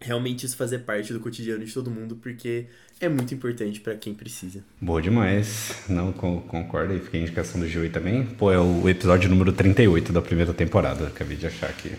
realmente 0.00 0.44
isso 0.44 0.56
fazer 0.56 0.80
parte 0.80 1.12
do 1.12 1.20
cotidiano 1.20 1.64
de 1.64 1.72
todo 1.72 1.90
mundo, 1.90 2.16
porque 2.16 2.66
é 3.00 3.08
muito 3.08 3.34
importante 3.34 3.80
para 3.80 3.94
quem 3.94 4.14
precisa. 4.14 4.62
Boa 4.80 5.00
demais. 5.00 5.74
Não, 5.88 6.12
concordo 6.12 6.92
aí, 6.92 7.00
fiquei 7.00 7.20
a 7.20 7.22
indicação 7.22 7.60
do 7.60 7.66
aí 7.66 7.88
também. 7.88 8.24
Pô, 8.26 8.52
é 8.52 8.58
o 8.58 8.88
episódio 8.88 9.28
número 9.28 9.52
38 9.52 10.12
da 10.12 10.22
primeira 10.22 10.52
temporada, 10.52 11.08
acabei 11.08 11.36
de 11.36 11.46
achar 11.46 11.70
aqui. 11.70 11.92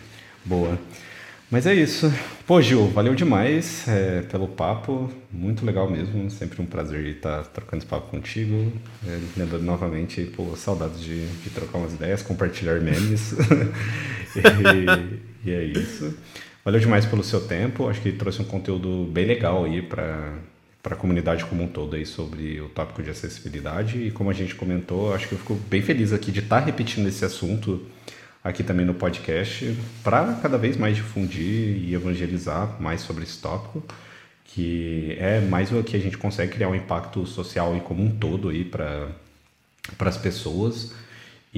Boa. 0.46 0.80
Mas 1.50 1.66
é 1.66 1.74
isso. 1.74 2.12
Pô, 2.46 2.62
Gil, 2.62 2.88
valeu 2.90 3.16
demais 3.16 3.88
é, 3.88 4.22
pelo 4.24 4.50
papo. 4.50 5.10
Muito 5.32 5.66
legal 5.66 5.90
mesmo. 5.90 6.30
Sempre 6.30 6.62
um 6.62 6.66
prazer 6.66 7.06
estar 7.06 7.44
trocando 7.46 7.78
esse 7.82 7.86
papo 7.86 8.10
contigo. 8.10 8.72
É, 9.08 9.18
lembrando 9.38 9.64
novamente, 9.64 10.26
pô, 10.26 10.56
saudades 10.58 11.00
de, 11.00 11.26
de 11.26 11.50
trocar 11.50 11.78
umas 11.78 11.94
ideias, 11.94 12.22
compartilhar 12.22 12.82
memes. 12.82 13.32
e, 14.36 15.50
e 15.50 15.52
é 15.54 15.64
isso. 15.64 16.18
Valeu 16.66 16.82
demais 16.82 17.06
pelo 17.06 17.24
seu 17.24 17.40
tempo. 17.40 17.88
Acho 17.88 18.02
que 18.02 18.12
trouxe 18.12 18.42
um 18.42 18.46
conteúdo 18.46 19.10
bem 19.10 19.26
legal 19.26 19.64
aí 19.64 19.82
para 19.82 20.34
para 20.84 20.96
a 20.96 20.98
comunidade 20.98 21.44
como 21.44 21.64
um 21.64 21.68
todo 21.68 21.98
aí 21.98 22.06
sobre 22.06 22.62
o 22.62 22.70
tópico 22.70 23.04
de 23.04 23.10
acessibilidade 23.10 24.02
e 24.08 24.12
como 24.12 24.30
a 24.30 24.34
gente 24.34 24.56
comentou, 24.56 25.14
acho 25.14 25.28
que 25.28 25.34
eu 25.34 25.38
fico 25.38 25.54
bem 25.70 25.82
feliz 25.82 26.14
aqui 26.14 26.32
de 26.32 26.40
estar 26.40 26.60
repetindo 26.60 27.10
esse 27.10 27.26
assunto 27.26 27.86
aqui 28.48 28.64
também 28.64 28.86
no 28.86 28.94
podcast 28.94 29.78
para 30.04 30.34
cada 30.42 30.58
vez 30.58 30.78
mais 30.78 30.96
difundir 30.96 31.84
e 31.84 31.94
evangelizar 31.94 32.82
mais 32.82 33.02
sobre 33.02 33.24
esse 33.24 33.38
tópico, 33.40 33.84
que 34.46 35.16
é 35.20 35.42
mais 35.42 35.72
o 35.72 35.84
que 35.84 35.96
a 35.96 36.00
gente 36.00 36.18
consegue 36.18 36.54
criar 36.54 36.70
um 36.70 36.76
impacto 36.76 37.26
social 37.26 37.76
e 37.76 37.82
como 37.82 38.04
um 38.04 38.10
todo 38.10 38.50
aí 38.50 38.64
para 38.64 39.10
as 40.00 40.18
pessoas 40.18 40.94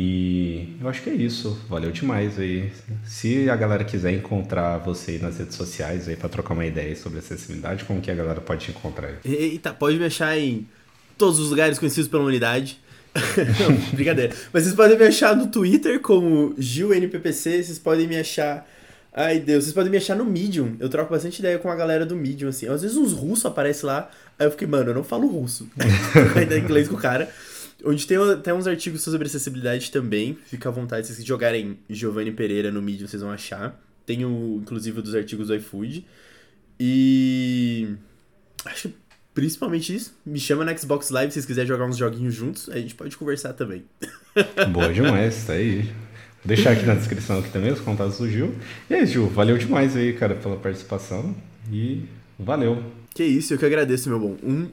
e 0.02 0.78
eu 0.80 0.88
acho 0.88 1.02
que 1.02 1.10
é 1.10 1.14
isso. 1.14 1.60
Valeu 1.68 1.92
demais 1.92 2.40
aí. 2.40 2.72
Se 3.04 3.50
a 3.50 3.56
galera 3.58 3.84
quiser 3.84 4.14
encontrar 4.14 4.78
você 4.78 5.18
nas 5.18 5.38
redes 5.40 5.56
sociais 5.56 6.08
aí 6.08 6.16
para 6.16 6.30
trocar 6.30 6.54
uma 6.54 6.66
ideia 6.66 6.96
sobre 6.96 7.20
acessibilidade, 7.20 7.84
como 7.84 8.00
que 8.00 8.10
a 8.10 8.16
galera 8.16 8.40
pode 8.40 8.66
te 8.66 8.72
encontrar? 8.72 9.16
Eita, 9.26 9.74
pode 9.74 9.98
me 9.98 10.06
achar 10.06 10.38
em 10.38 10.66
todos 11.18 11.38
os 11.38 11.50
lugares 11.50 11.78
conhecidos 11.78 12.10
pela 12.10 12.24
humanidade. 12.24 12.80
Brincadeira. 13.94 14.34
Mas 14.54 14.64
vocês 14.64 14.76
podem 14.76 14.98
me 14.98 15.06
achar 15.06 15.36
no 15.36 15.48
Twitter 15.48 16.00
como 16.00 16.54
GilNPPC, 16.58 17.64
vocês 17.64 17.80
podem 17.80 18.08
me 18.08 18.18
achar. 18.18 18.68
Ai 19.12 19.40
Deus, 19.40 19.64
vocês 19.64 19.74
podem 19.74 19.92
me 19.92 19.98
achar 19.98 20.16
no 20.16 20.26
Medium. 20.26 20.76
Eu 20.80 20.90
troco 20.90 21.12
bastante 21.12 21.40
ideia 21.40 21.58
com 21.58 21.70
a 21.70 21.76
galera 21.76 22.06
do 22.06 22.16
Medium, 22.16 22.50
assim. 22.50 22.68
Às 22.68 22.82
vezes 22.82 22.98
uns 22.98 23.12
russos 23.14 23.46
aparecem 23.46 23.88
lá, 23.88 24.10
aí 24.38 24.46
eu 24.46 24.52
fiquei, 24.52 24.68
mano, 24.68 24.92
eu 24.92 24.94
não 24.94 25.04
falo 25.04 25.28
russo. 25.28 25.70
Ainda 26.36 26.58
inglês 26.58 26.88
com 26.88 26.96
o 26.96 27.00
cara. 27.00 27.30
Onde 27.84 28.06
tem 28.06 28.18
até 28.18 28.54
uns 28.54 28.68
artigos 28.68 29.02
sobre 29.02 29.28
acessibilidade 29.28 29.90
também. 29.92 30.38
Fica 30.46 30.70
à 30.70 30.72
vontade, 30.72 31.08
se 31.08 31.14
vocês 31.14 31.26
jogarem 31.26 31.80
Giovanni 31.90 32.32
Pereira 32.32 32.72
no 32.72 32.82
Medium, 32.82 33.08
vocês 33.08 33.22
vão 33.22 33.32
achar. 33.32 33.80
Tem 34.06 34.26
o, 34.26 34.60
inclusive, 34.62 35.02
dos 35.02 35.16
artigos 35.16 35.48
do 35.48 35.56
iFood. 35.56 36.06
E. 36.80 37.88
Acho 38.66 38.92
principalmente 39.34 39.96
isso. 39.96 40.14
Me 40.26 40.40
chama 40.40 40.66
na 40.66 40.76
Xbox 40.76 41.10
Live 41.10 41.32
se 41.32 41.36
vocês 41.36 41.46
quiserem 41.46 41.68
jogar 41.68 41.86
uns 41.86 41.98
joguinhos 41.98 42.34
juntos. 42.34 42.70
A 42.70 42.78
gente 42.78 42.96
pode 42.96 43.16
conversar 43.18 43.54
também. 43.54 43.84
Boa 44.72 44.94
demais, 44.94 45.46
tá 45.46 45.54
aí. 45.54 45.84
Vou 45.84 46.56
deixar 46.56 46.72
aqui 46.72 46.86
na 46.86 46.96
descrição 46.96 47.40
aqui 47.40 47.50
também 47.50 47.72
os 47.72 47.82
contatos 47.82 48.18
do 48.18 48.30
Gil. 48.30 48.56
E 48.90 48.94
aí, 48.94 49.06
Gil, 49.06 49.28
valeu 49.28 49.58
demais 49.58 49.96
aí, 49.96 50.14
cara, 50.14 50.36
pela 50.36 50.56
participação. 50.56 51.36
E 51.72 52.04
valeu. 52.38 52.82
Que 53.14 53.24
isso, 53.24 53.54
eu 53.54 53.58
que 53.58 53.66
agradeço, 53.66 54.10
meu 54.10 54.20
bom. 54.20 54.38
Um 54.44 54.70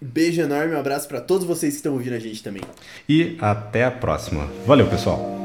beijo 0.00 0.40
enorme, 0.40 0.74
um 0.74 0.78
abraço 0.78 1.06
para 1.08 1.20
todos 1.20 1.46
vocês 1.46 1.74
que 1.74 1.78
estão 1.78 1.92
ouvindo 1.92 2.14
a 2.14 2.18
gente 2.18 2.42
também. 2.42 2.62
E 3.08 3.36
até 3.40 3.84
a 3.84 3.90
próxima. 3.90 4.50
Valeu, 4.66 4.86
pessoal. 4.86 5.43